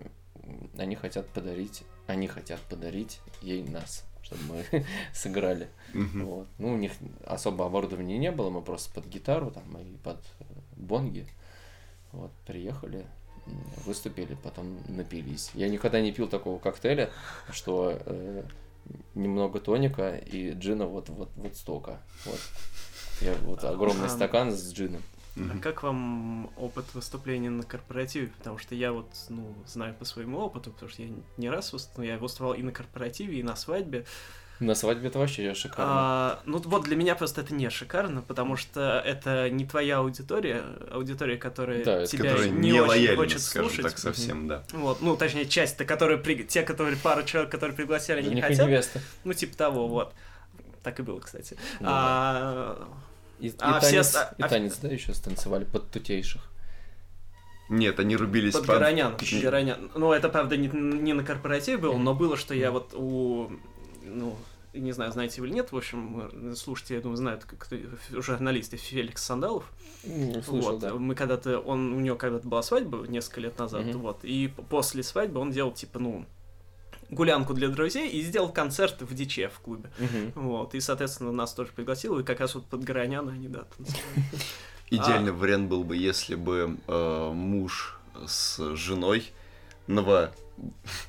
[0.78, 5.68] они хотят подарить, они хотят подарить ей нас, чтобы мы сыграли.
[6.26, 6.48] Вот.
[6.58, 6.92] Ну, у них
[7.26, 10.44] особо оборудования не было, мы просто под гитару там и под э,
[10.76, 11.26] бонги.
[12.14, 13.06] Вот, приехали,
[13.86, 15.52] выступили, потом напились.
[15.54, 17.10] Я никогда не пил такого коктейля,
[17.52, 18.44] что э,
[19.16, 22.02] немного тоника и джина вот, вот, вот столько.
[22.26, 22.40] Вот.
[23.22, 25.02] Я вот огромный А, стакан с джином.
[25.38, 28.28] А как вам опыт выступления на корпоративе?
[28.28, 32.04] Потому что я вот, ну, знаю по своему опыту, потому что я не раз выступал,
[32.04, 34.06] я выступал и на корпоративе, и на свадьбе.
[34.60, 35.86] На свадьбе это вообще шикарно.
[35.88, 40.64] А, ну вот для меня просто это не шикарно, потому что это не твоя аудитория,
[40.92, 43.84] аудитория, которая Да, тебя Которые не, не очень хочет слушать.
[43.84, 44.64] так, совсем, да.
[44.74, 46.44] Вот, ну, точнее, часть-то, которые при...
[46.44, 48.66] те, которые пару человек, которые пригласили, не хотят.
[48.66, 49.00] невеста.
[49.24, 50.14] Ну, типа того, вот.
[50.82, 51.56] Так и было, кстати.
[51.80, 52.88] Ну А,
[53.40, 56.42] И, и А все танец, оста- и а- танец, да, еще станцевали под тутейших.
[57.70, 59.18] Нет, они рубились Под под- Горонян.
[59.44, 59.92] Горонян.
[59.94, 63.52] Ну, это, правда, не, не на корпоративе было, но было, что я вот у...
[64.08, 64.38] Ну,
[64.74, 67.68] не знаю, знаете вы или нет, в общем, э, слушайте, я думаю, знают как
[68.12, 69.72] журналисты Феликс Сандалов.
[70.04, 70.94] М, Слышал, вот, да.
[70.94, 74.00] мы когда-то, он, у него когда-то была свадьба несколько лет назад, Мгм.
[74.00, 76.26] вот, и после свадьбы он делал, типа, ну,
[77.10, 79.90] гулянку для друзей и сделал концерт в Диче в клубе.
[79.98, 80.32] Мгм.
[80.36, 84.04] Вот, и, соответственно, нас тоже пригласил, и как раз вот под Гороняна они, да, танцевали.
[84.90, 89.26] Идеальный вариант был бы, если бы э, муж с женой
[89.88, 90.32] ново...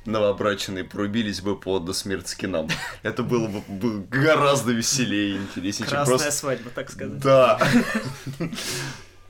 [0.05, 2.69] новобраченные порубились бы по до смерти скинам.
[3.03, 6.33] Это было бы, гораздо веселее и интереснее, чем Красная просто...
[6.33, 7.19] свадьба, так сказать.
[7.19, 7.61] Да.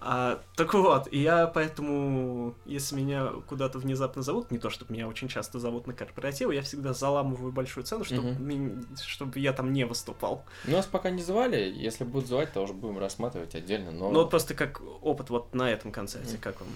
[0.01, 5.09] А, так вот, и я поэтому, если меня куда-то внезапно зовут, не то, чтобы меня
[5.09, 9.85] очень часто зовут на корпоративы, я всегда заламываю большую цену, чтобы, чтобы я там не
[9.85, 10.45] выступал.
[10.65, 14.11] Нас пока не звали, если будут звать, то уже будем рассматривать отдельно, но...
[14.11, 16.71] Ну вот просто как опыт вот на этом концерте, как вам?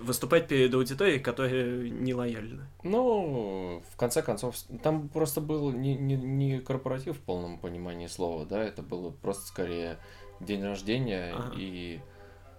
[0.00, 2.66] Выступать перед аудиторией, которая не лояльна.
[2.82, 8.46] Ну, в конце концов, там просто был не, не, не корпоратив в полном понимании слова,
[8.46, 9.98] да, это было просто скорее
[10.40, 11.52] день рождения, Ага.
[11.56, 12.00] и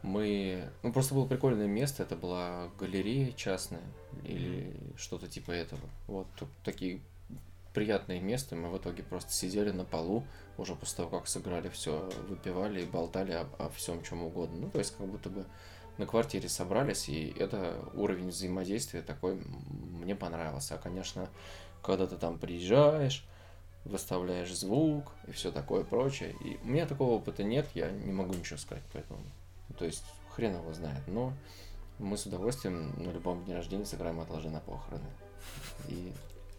[0.04, 0.70] мы...
[0.84, 3.84] Ну, просто было прикольное место, это была галерея частная
[4.24, 5.82] или что-то типа этого.
[6.08, 6.28] Вот
[6.64, 7.02] такие
[7.74, 10.24] приятные места, мы в итоге просто сидели на полу,
[10.58, 14.58] уже после того, как сыграли все, выпивали и болтали об- о, всем чем угодно.
[14.62, 15.46] Ну, то есть, как будто бы
[15.98, 20.76] на квартире собрались, и это уровень взаимодействия такой мне понравился.
[20.76, 21.30] А, конечно,
[21.82, 23.26] когда ты там приезжаешь,
[23.86, 26.36] выставляешь звук и все такое прочее.
[26.44, 29.22] И у меня такого опыта нет, я не могу ничего сказать по этому.
[29.78, 31.08] То есть, хрен его знает.
[31.08, 31.34] Но
[32.00, 35.08] мы с удовольствием на любом дне рождения сыграем «Отложи на похороны».
[35.88, 36.14] И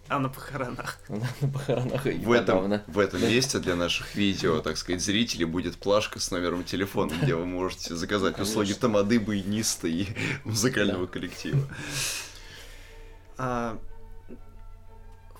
[0.08, 0.98] А на похоронах.
[1.08, 5.76] на похоронах и В этом, в этом месте для наших видео, так сказать, зрителей будет
[5.76, 8.60] плашка с номером телефона, где вы можете заказать Конечно.
[8.60, 10.06] услуги тамады, баяниста и
[10.44, 11.12] музыкального Да.
[11.12, 11.66] коллектива.
[13.38, 13.78] А,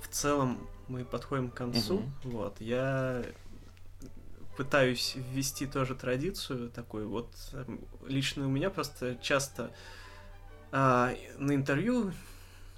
[0.00, 2.02] в целом мы подходим к концу.
[2.24, 3.22] Вот, я
[4.56, 7.08] пытаюсь ввести тоже традицию такую.
[7.08, 9.70] Вот эм, лично у меня просто часто
[10.70, 12.12] а, на интервью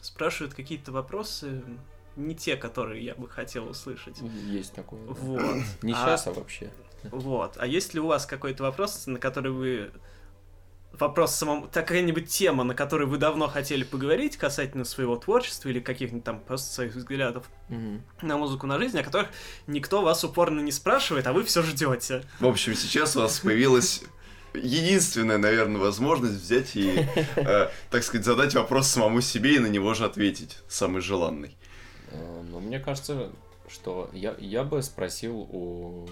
[0.05, 1.63] спрашивают какие-то вопросы,
[2.17, 4.19] не те, которые я бы хотел услышать.
[4.47, 5.01] Есть такое.
[5.07, 5.13] да.
[5.15, 5.43] Вот.
[5.83, 6.71] Не А- сейчас, а вообще.
[7.11, 7.57] Вот.
[7.59, 9.91] А есть ли у вас какой-то вопрос, на который вы...
[10.93, 11.69] Вопрос самому...
[11.73, 16.73] Какая-нибудь тема, на которой вы давно хотели поговорить касательно своего творчества или каких-нибудь там просто
[16.73, 18.03] своих взглядов Мгм.
[18.23, 19.29] на музыку, на жизнь, о которых
[19.67, 22.23] никто вас упорно не спрашивает, а вы все ждете.
[22.39, 24.05] В общем, сейчас у вас появилась
[24.55, 27.07] единственная, наверное, возможность взять и,
[27.37, 31.57] э, так сказать, задать вопрос самому себе и на него же ответить, самый желанный.
[32.11, 33.31] Э, Ну, мне кажется,
[33.69, 36.09] что я, я бы спросил у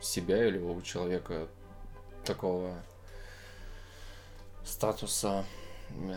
[0.00, 1.48] себя или у человека
[2.24, 2.74] такого
[4.64, 5.44] статуса
[5.90, 6.14] э,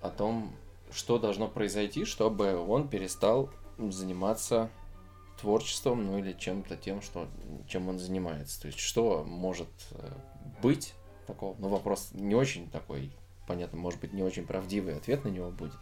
[0.00, 0.54] о том,
[0.92, 4.70] что должно произойти, чтобы он перестал заниматься
[5.40, 7.28] творчеством, ну или чем-то тем, что,
[7.68, 8.60] чем он занимается.
[8.60, 10.10] То есть, что может э,
[10.62, 10.94] быть
[11.26, 11.56] такого?
[11.58, 13.12] Ну, вопрос не очень такой,
[13.46, 15.74] понятно, может быть, не очень правдивый ответ на него будет.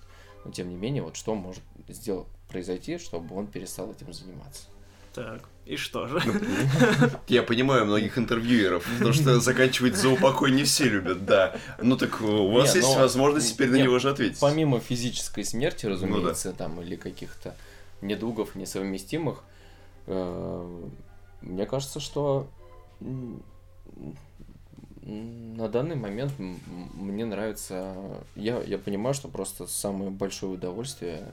[0.45, 4.65] Но тем не менее, вот что может сделать, произойти, чтобы он перестал этим заниматься.
[5.13, 6.21] Так, и что же?
[7.29, 11.57] Я понимаю многих интервьюеров, потому что заканчивать за упокой не все любят, да.
[11.81, 14.39] Ну так у вас Не, есть но- возможность теперь на не, него же ответить.
[14.39, 17.57] Помимо физической смерти, Ну разумеется, там, или каких-то
[18.07, 19.43] недугов несовместимых,
[20.07, 20.89] э,
[21.43, 22.49] мне кажется, что
[25.03, 27.97] на данный момент мне нравится...
[28.35, 31.29] Я, я понимаю, что просто самое большое удовольствие,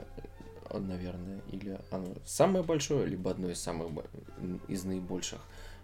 [0.69, 3.89] э, наверное, или оно самое большое, либо одно из самых
[4.67, 5.39] из наибольших,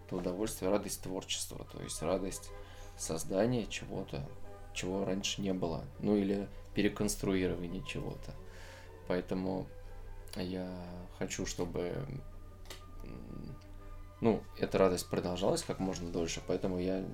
[0.06, 2.52] это удовольствие, радость творчества, то есть радость
[2.98, 4.28] создания чего-то,
[4.74, 8.34] чего раньше не было, ну или переконструирования чего-то.
[9.08, 9.66] Поэтому
[10.36, 10.70] я
[11.18, 11.94] хочу, чтобы
[14.22, 17.06] ну, эта радость продолжалась как можно дольше, поэтому я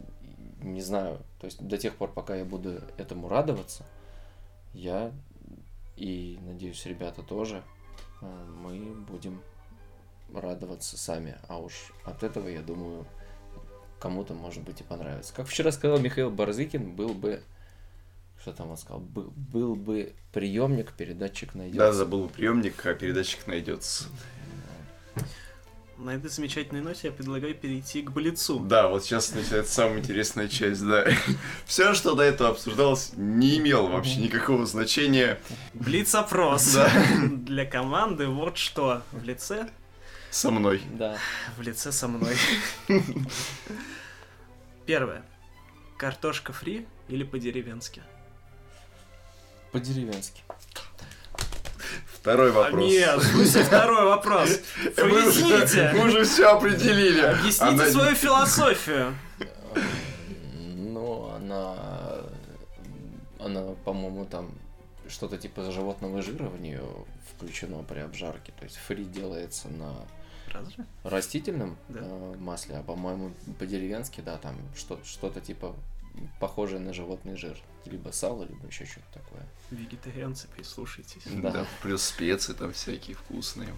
[0.62, 3.86] не знаю, то есть до тех пор, пока я буду этому радоваться,
[4.74, 5.12] я
[5.96, 7.64] и, надеюсь, ребята тоже,
[8.22, 9.42] э, мы будем
[10.34, 13.06] радоваться сами, а уж от этого, я думаю,
[14.00, 15.34] кому-то, может быть, и понравится.
[15.34, 17.44] Как вчера сказал Михаил Барзыкин, был бы,
[18.45, 21.80] что там он сказал, был, был бы приемник, передатчик найдется.
[21.80, 24.03] Да, забыл приемник, а передатчик найдется.
[25.97, 28.59] На этой замечательной ноте я предлагаю перейти к Блицу.
[28.59, 31.07] Да, вот сейчас начинается самая интересная часть, да.
[31.65, 35.39] Все, что до этого обсуждалось, не имело вообще никакого значения.
[35.73, 36.91] Блиц-опрос Да.
[37.27, 38.27] для команды.
[38.27, 39.69] Вот что в лице,
[40.30, 40.84] Со мной.
[40.93, 41.17] Да.
[41.57, 42.35] в лице со мной.
[44.85, 45.23] Первое.
[45.97, 48.03] Картошка фри или по-деревенски?
[49.76, 50.41] По-деревенски.
[52.07, 52.89] Второй А вопрос.
[52.89, 54.49] нет, в смысле второй вопрос.
[54.97, 55.91] Мы уже, Поясните.
[55.93, 57.19] мы уже все определили.
[57.19, 59.14] Объясните Она- свою философию.
[60.77, 61.76] Ну, она...
[63.38, 64.49] Она, по-моему, там
[65.10, 66.81] что-то типа животного жира в нее
[67.35, 68.53] включено при обжарке.
[68.57, 69.93] То есть фри делается на
[70.53, 70.85] Разве?
[71.03, 71.99] растительном Да.
[72.02, 75.76] э, масле, а по-моему по-деревенски, да, там что- что-то типа
[76.40, 77.58] похожее на животный жир.
[77.86, 79.44] Либо сало, либо еще что-то такое.
[79.70, 81.22] Вегетарианцы, прислушайтесь.
[81.26, 81.52] Да.
[81.52, 83.70] Да, плюс специи там всякие вкусные.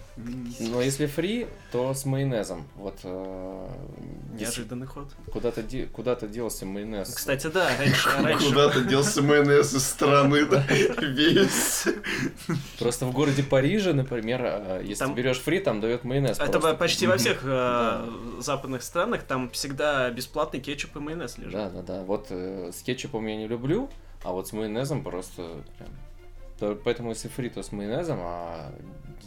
[0.60, 2.66] Но если фри, то с майонезом.
[2.76, 3.68] Вот э,
[4.32, 5.14] Неожиданный ход.
[5.30, 7.12] куда-то де- куда-то делся майонез.
[7.14, 10.64] Кстати, да, раньше, раньше Куда-то делся майонез из страны, да,
[11.02, 11.84] весь.
[12.78, 16.38] Просто в городе Париже, например, э, если Там- берешь фри, там дает майонез.
[16.38, 16.74] Это просто.
[16.76, 18.06] почти во всех э, Да.
[18.40, 21.52] западных странах там всегда бесплатный кетчуп и майонез лежит.
[21.52, 22.02] Да, да, да.
[22.04, 23.88] Вот с кетчупом я не люблю,
[24.22, 25.90] а вот с майонезом просто прям.
[26.58, 28.72] То- Поэтому если фри, то с майонезом, а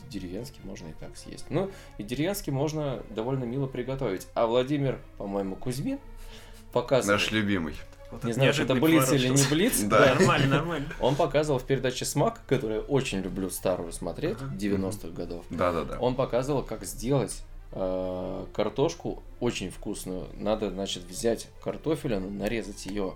[0.10, 1.46] деревенский можно и так съесть.
[1.50, 4.28] Ну, и деревенский можно довольно мило приготовить.
[4.34, 6.00] А Владимир, по-моему, Кузьмин
[6.74, 7.14] показывал...
[7.16, 7.76] Наш любимый.
[8.12, 9.80] Вот Не знаю, это блиц или не блиц.
[9.84, 10.14] Да.
[10.16, 10.88] Нормально, нормально.
[11.00, 14.54] Он показывал в передаче «Смак», которую я очень люблю старую смотреть, Ага.
[14.58, 15.46] 90-х годов.
[15.50, 15.98] Да-да-да.
[16.00, 17.42] Он показывал, как сделать
[17.72, 20.28] э, картошку очень вкусную.
[20.34, 23.16] Надо, значит, взять картофелину, нарезать ее,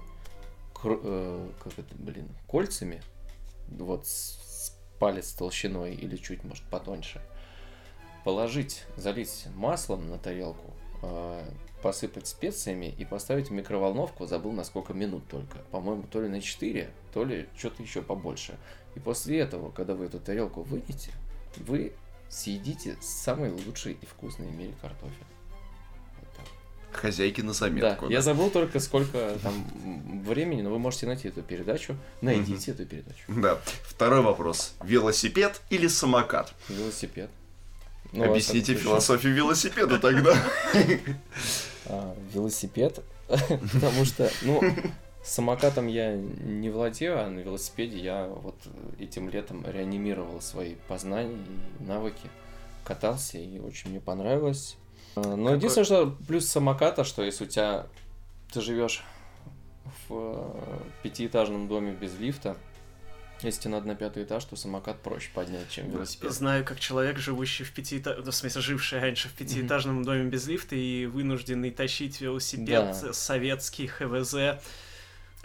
[0.74, 3.02] как это, блин, кольцами,
[3.70, 7.22] вот с палец толщиной или чуть, может, потоньше.
[8.24, 10.74] Положить, залить маслом на тарелку,
[11.04, 11.44] э,
[11.84, 15.60] посыпать специями и поставить в микроволновку, забыл на сколько минут только.
[15.70, 18.58] По-моему, то ли на 4, то ли что-то еще побольше.
[18.96, 21.12] И после этого, когда вы эту тарелку вынете,
[21.58, 21.94] вы
[22.30, 25.14] съедите самый лучший и вкусный в мире картофель.
[26.20, 26.48] Вот.
[26.92, 28.10] Хозяйки на Да, заметку.
[28.10, 29.66] я забыл только сколько там
[30.26, 31.96] времени, но вы можете найти эту передачу.
[32.22, 33.24] Найдите эту передачу.
[33.28, 33.60] Да.
[33.84, 34.74] Второй вопрос.
[34.84, 36.54] Велосипед или самокат?
[36.70, 37.30] Велосипед.
[38.12, 40.36] Ну, во Объясните случае, философию велосипеда тогда.
[41.86, 44.62] а, велосипед, потому что, ну,
[45.26, 48.56] самокатом я не владею, а на велосипеде я вот
[49.00, 51.38] этим летом реанимировал свои познания
[51.80, 52.30] и навыки,
[52.84, 54.78] катался, и очень мне понравилось.
[55.16, 57.88] А, Но Какой- единственное, что плюс самоката, что если у тебя
[58.52, 59.04] ты живешь
[60.08, 62.58] в э, пятиэтажном доме без лифта,
[63.42, 66.32] если тебе надо на пятый этаж, то самокат проще поднять, чем велосипед.
[66.32, 70.76] Знаю, как человек, живущий в пятиэтажном, в смысле, живший раньше в пятиэтажном доме без лифта
[70.76, 72.68] и вынужденный тащить велосипед
[73.02, 73.14] Да.
[73.14, 74.36] советский ХВЗ.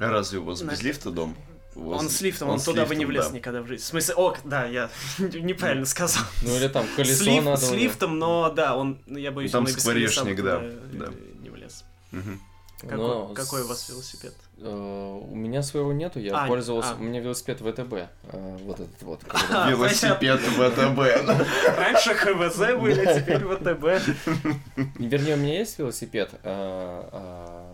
[0.01, 1.37] А разве у вас На- без лифта дом?
[1.77, 3.33] Он с лифтом, он, с туда бы не лифтом, влез да.
[3.37, 3.85] никогда в жизни.
[3.85, 6.25] В смысле, ок, да, я неправильно сказал.
[6.43, 7.57] Ну или там колесо с, лиф- надо.
[7.59, 10.61] с лифтом, но да, он, ну, я боюсь, Там он и без колеса скворечник, да,
[10.93, 11.13] да.
[11.41, 11.85] не влез.
[12.11, 12.41] Мгм.
[12.81, 14.35] Какой, Но какой у вас велосипед?
[14.63, 16.93] Э, У меня своего нету, я А, пользовался.
[16.93, 16.97] а.
[16.97, 17.93] У меня велосипед ВТБ.
[17.95, 19.21] э, Вот этот вот.
[19.51, 21.77] А, Велосипед ВТБ.
[21.79, 24.99] Раньше ХВЗ были, теперь ВТБ.
[24.99, 26.31] Вернее, у меня есть велосипед.
[26.43, 27.73] э,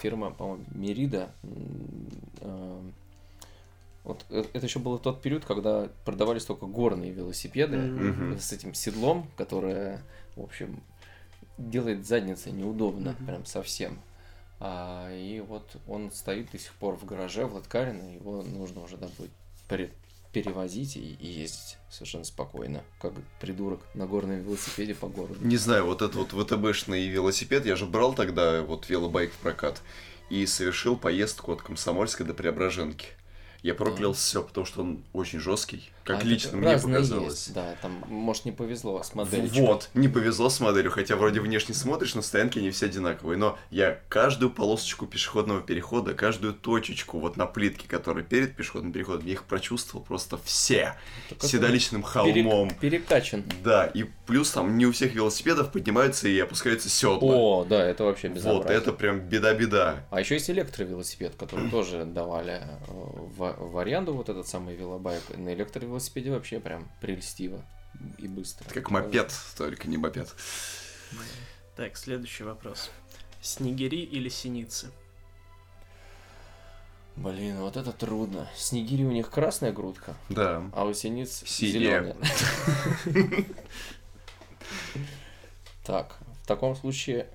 [0.00, 1.28] Фирма, по-моему, Мерида.
[4.04, 10.00] Вот это еще был тот период, когда продавались только горные велосипеды с этим седлом, которое,
[10.34, 10.80] в общем,
[11.58, 13.98] делает задница неудобно, прям совсем.
[14.60, 18.96] А, и вот он стоит до сих пор в гараже в Латкарино, его нужно уже
[18.96, 19.30] да, будет
[19.68, 19.92] пере-
[20.32, 25.38] перевозить и, и ездить совершенно спокойно, как придурок на горном велосипеде по городу.
[25.42, 29.80] Не знаю, вот этот вот ВТБшный велосипед, я же брал тогда вот велобайк в прокат
[30.28, 33.08] и совершил поездку от Комсомольска до Преображенки.
[33.62, 37.34] Я проклял все, потому что он очень жесткий, как А, лично мне показалось.
[37.34, 39.50] есть, да, там, может, не повезло с моделью.
[39.66, 43.58] Вот, не повезло с моделью, хотя вроде внешне смотришь, на стоянке они все одинаковые, но
[43.70, 49.34] я каждую полосочку пешеходного перехода, каждую точечку вот на плитке, которая перед пешеходным переходом, я
[49.34, 50.94] их прочувствовал просто все,
[51.38, 52.70] седалищным холмом.
[52.80, 53.44] Перекачан.
[53.62, 57.18] Да, и плюс там не у всех велосипедов поднимаются и опускаются седла.
[57.20, 58.78] О, да, это вообще вот, безобразие.
[58.78, 60.06] это прям беда-беда.
[60.10, 65.20] А еще есть электровелосипед, который тоже давали э, в, в аренду, вот этот самый велобайк.
[65.36, 65.52] На
[65.98, 67.62] электровелосипеде вообще прям прельстиво
[68.18, 68.64] и быстро.
[68.66, 70.34] Это как мопед, только не мопед.
[71.76, 72.90] Так, следующий вопрос.
[73.40, 74.90] Снегири или синицы?
[77.16, 78.48] Блин, вот это трудно.
[78.56, 80.70] Снегири у них красная грудка, Да.
[80.72, 82.14] а у синиц Синяя.
[82.14, 83.44] зеленая.
[85.84, 87.28] Так, в таком случае,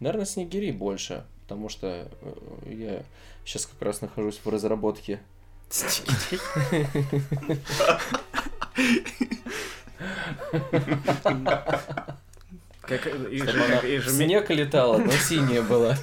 [0.00, 3.04] наверное, снегири больше, потому что э, я
[3.44, 5.20] сейчас как раз нахожусь в разработке.
[12.82, 15.94] Как, и как- и же снег летала, но синяя была.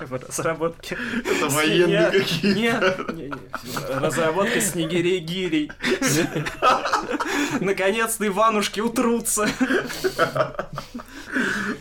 [0.00, 0.96] в разработке.
[1.24, 3.34] Это военные Снег- какие Нет, не, не.
[4.00, 5.70] разработка снегирей гирей.
[7.60, 9.48] Наконец-то Иванушки утрутся.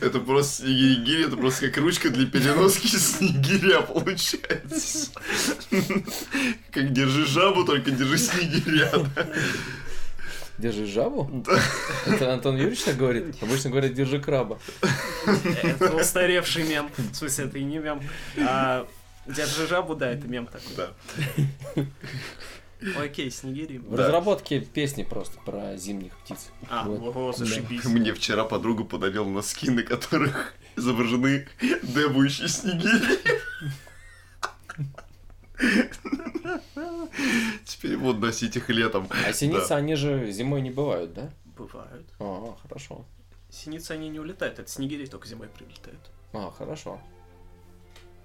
[0.02, 5.12] Это просто снегири это просто как ручка для переноски снегиря получается.
[6.72, 8.92] Как держи жабу, только держи снегиря.
[9.16, 9.28] да.
[10.58, 11.46] Держи жабу?
[12.08, 13.36] Это Антон Юрьевич так говорит?
[13.42, 14.60] Обычно говорят, держи краба.
[15.62, 16.90] Это устаревший мем.
[16.98, 18.02] В смысле, это и не мем.
[18.40, 18.88] А
[19.28, 20.74] Держи жабу, да, это мем такой.
[20.78, 21.86] Да.
[22.98, 23.80] Окей, снегири.
[23.80, 24.04] В Да.
[24.04, 26.50] разработке песни просто про зимних птиц.
[26.70, 27.16] А, Вот.
[27.16, 27.84] о, зашибись.
[27.86, 31.48] Мне вчера подруга подарила носки, на которых изображены
[31.84, 33.20] дебующие снегири.
[37.66, 39.08] Теперь буду носить их летом.
[39.26, 41.30] А синицы, они же зимой не бывают, да?
[41.58, 42.08] Бывают.
[42.20, 43.06] А, хорошо.
[43.50, 46.00] Синицы, они не улетают, это снегири только зимой прилетают.
[46.34, 47.02] А, хорошо.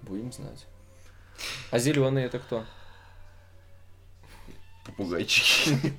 [0.03, 0.65] Будем знать.
[1.71, 2.65] А зеленые это кто?
[4.85, 5.93] Попугайчики.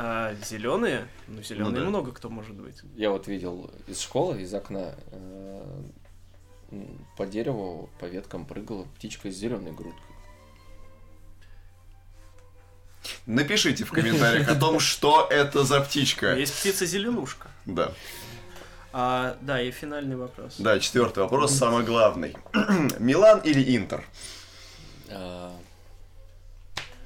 [0.00, 1.08] А зеленые?
[1.26, 1.88] Ну, зеленые да.
[1.88, 2.76] много кто может быть.
[2.94, 5.82] Я вот видел из школы, из окна, э,
[7.16, 10.14] по дереву, по веткам прыгала птичка с зеленой грудкой.
[13.26, 16.36] Напишите в комментариях о том, что это за птичка.
[16.36, 17.48] Есть птица-зеленушка.
[17.66, 17.92] Да.
[18.92, 20.56] А, да, и финальный вопрос.
[20.58, 22.36] Да, четвертый вопрос, самый главный.
[22.98, 24.04] Милан или Интер?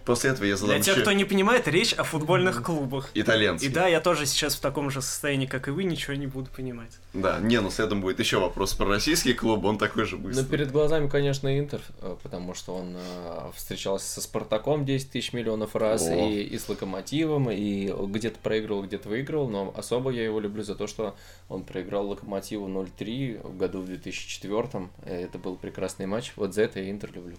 [0.05, 3.11] После этого я задам Для тех, еще кто не понимает, речь о футбольных клубах.
[3.15, 3.69] итальянский.
[3.69, 6.51] И да, я тоже сейчас в таком же состоянии, как и вы, ничего не буду
[6.51, 6.91] понимать.
[7.15, 10.47] Да, не, ну следом будет еще вопрос про российский клуб, он такой же Ну, быстрый.
[10.47, 15.77] перед глазами, конечно, Интер, э, потому что он э, встречался со Спартаком 10 тысяч миллионов
[15.77, 16.15] раз, О.
[16.15, 20.75] и, и с Локомотивом, и где-то проигрывал, где-то выигрывал, но особо я его люблю за
[20.75, 21.15] то, что
[21.49, 26.81] он проиграл Локомотиву 0-3 в году в 2004 Это был прекрасный матч, вот за это
[26.81, 27.37] я Интер люблю.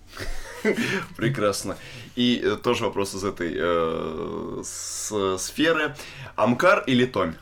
[1.18, 1.78] Прекрасно.
[2.16, 5.96] И э, тоже вопрос из этой э, с- сферы.
[6.36, 7.34] Амкар или Томь?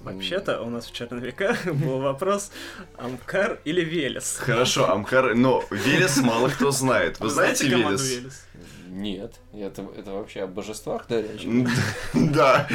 [0.00, 2.52] Вообще-то у нас в черновиках был вопрос
[2.96, 4.36] Амкар или Велес.
[4.38, 7.18] Хорошо, Амкар, но Велес мало кто знает.
[7.20, 8.08] Вы знаете Велес?
[8.08, 8.44] Велес?
[8.86, 11.44] Нет, это, это вообще о божествах, да, речь?
[12.14, 12.66] Да.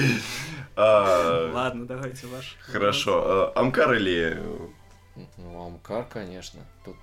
[0.75, 2.57] А, Ладно, давайте ваш.
[2.61, 3.51] Хорошо.
[3.55, 4.41] э, Амкар или...
[5.37, 6.61] Ну, Амкар, конечно.
[6.83, 6.95] Тут.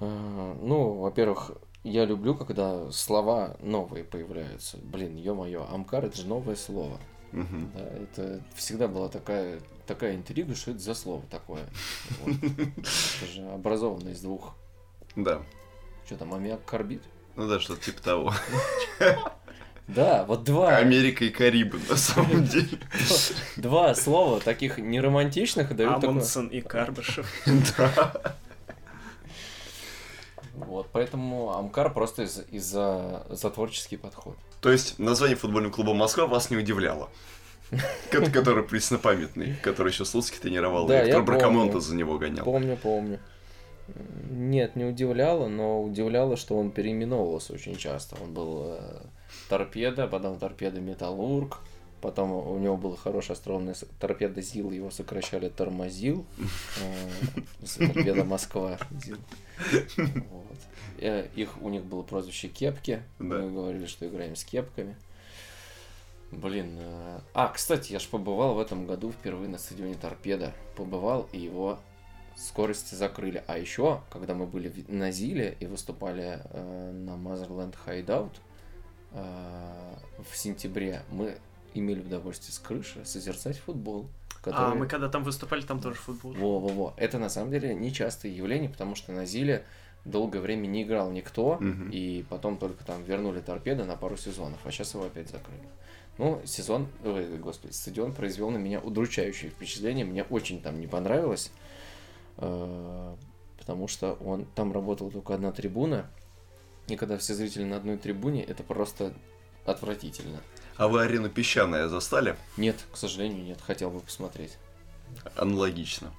[0.00, 1.52] э, Ну, во-первых,
[1.84, 4.78] я люблю, когда слова новые появляются.
[4.82, 6.98] Блин, ё-моё, Амкар это же новое слово.
[7.32, 7.70] Мгм.
[7.74, 11.66] Да, это всегда была такая, такая интрига, что это за слово такое.
[12.26, 14.54] Это же образовано из двух.
[15.14, 15.42] Да.
[16.06, 17.02] Что там, аммиак карбид?
[17.36, 18.32] Ну да, что-то типа того.
[19.88, 22.78] Да, вот два, Америка и Карибы, на самом деле.
[23.56, 26.04] два слова таких неромантичных дают.
[26.04, 27.26] Амундсен и Карбышев.
[27.76, 28.36] Да.
[30.66, 34.36] Вот, поэтому Амкар просто из- из-за за творческий подход.
[34.60, 37.08] То есть название футбольного клуба Москва вас не удивляло?
[38.10, 42.44] Ко- Который преснопамятный, который еще Слуцкий тренировал, Да, и Виктор Бракамонта за него гонял.
[42.44, 43.18] Помню, помню.
[44.30, 48.16] Нет, не удивляло, но удивляло, что он переименовывался очень часто.
[48.22, 49.00] Он был э,
[49.48, 51.58] торпеда, потом торпеда металлург,
[52.02, 56.26] потом у него было хорошее остроумное торпеда ЗИЛ, его сокращали тормозил,
[56.82, 57.40] э,
[57.78, 59.16] торпеда Москва ЗИЛ.
[60.30, 60.47] Вот.
[61.00, 63.24] Э, Их, у них было прозвище Кепки, Да.
[63.38, 64.96] мы говорили, что играем с кепками.
[66.30, 70.52] Блин, э, а, кстати, я ж побывал в этом году впервые на стадионе Торпеда.
[70.76, 71.78] Побывал, и его
[72.36, 73.42] скорости закрыли.
[73.46, 78.30] А еще, когда мы были в- на Зиле и выступали э, на Motherland Hideout
[79.12, 79.94] э,
[80.30, 81.38] в сентябре, мы
[81.74, 84.08] имели удовольствие с крыши созерцать футбол.
[84.30, 86.32] А, который- мы когда там выступали, там тоже футбол.
[86.34, 86.94] Во-во-во.
[86.98, 89.64] Это на самом деле нечастое явление, потому что на Зиле
[90.10, 91.90] долгое время не играл никто, Мгм.
[91.90, 95.68] и потом только там вернули торпеды на пару сезонов, а сейчас его опять закрыли.
[96.18, 101.52] Ну, сезон, ой, господи, стадион произвел на меня удручающее впечатление, мне очень там не понравилось,
[102.38, 103.16] э,
[103.58, 106.10] потому что он там работала только одна трибуна,
[106.88, 109.14] и когда все зрители на одной трибуне, это просто
[109.64, 110.40] отвратительно.
[110.76, 112.36] А вы арену песчаная застали?
[112.56, 114.56] Нет, к сожалению, нет, хотел бы посмотреть.
[115.36, 116.12] Аналогично.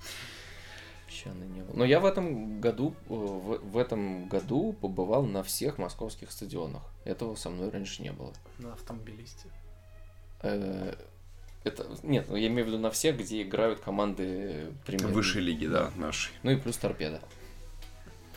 [1.20, 1.74] Песчаный не был.
[1.76, 6.84] Но я в этом году, э, в, в этом году побывал на всех московских стадионах.
[7.04, 8.34] Этого со мной раньше не было.
[8.58, 9.50] На автомобилисте.
[10.42, 10.94] Э,
[11.64, 15.68] Это, нет, ну, я имею в виду на всех, где играют команды премьер Высшей лиги,
[15.68, 16.32] да, нашей.
[16.44, 17.22] Ну и плюс торпеда.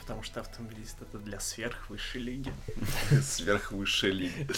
[0.01, 2.53] Потому что автомобилист это для сверхвысшей лиги.
[3.21, 4.53] Сверхвысшая лига.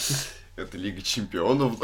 [0.56, 1.80] Это Лига Чемпионов.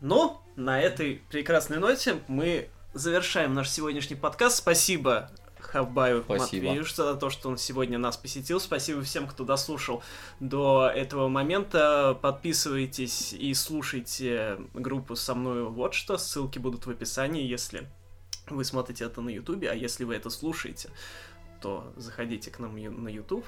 [0.00, 4.58] Ну, на этой прекрасной ноте мы завершаем наш сегодняшний подкаст.
[4.58, 6.66] Спасибо Хавбаю Спасибо.
[6.68, 8.60] Матвею за то, что он сегодня нас посетил.
[8.60, 10.02] Спасибо всем, кто дослушал
[10.38, 12.16] до этого момента.
[12.22, 16.16] Подписывайтесь и слушайте группу со мной вот что.
[16.16, 17.88] Ссылки будут в описании, если
[18.48, 20.90] вы смотрите это на Ютубе, а если вы это слушаете,
[21.60, 23.44] то заходите к нам на Ютуб.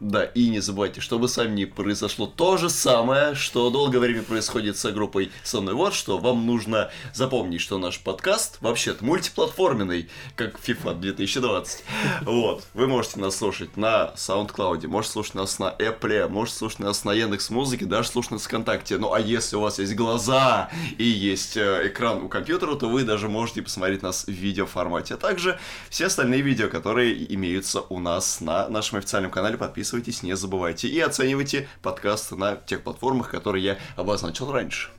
[0.00, 4.22] Да, и не забывайте, чтобы с вами не произошло то же самое, что долгое время
[4.22, 5.74] происходит с группой со мной.
[5.74, 11.84] Вот что вам нужно запомнить, что наш подкаст вообще-то мультиплатформенный, как FIFA 2020.
[12.22, 17.04] Вот, вы можете нас слушать на SoundCloud, можете слушать нас на Apple, можете слушать нас
[17.04, 18.96] на Яндекс Музыке, даже слушать нас ВКонтакте.
[18.96, 23.04] Ну а если у вас есть глаза и есть э, экран у компьютера, то вы
[23.04, 25.12] даже можете посмотреть нас в видеоформате.
[25.12, 25.60] А также
[25.90, 29.58] все остальные видео, которые имеются у нас на нашем официальном канале.
[29.58, 29.89] Подписывайтесь,
[30.22, 30.88] не забывайте.
[30.88, 34.90] И оценивайте подкасты на тех платформах, которые я обозначил раньше.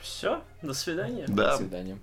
[0.00, 1.26] Все, до свидания.
[1.26, 1.98] До Да, свидания.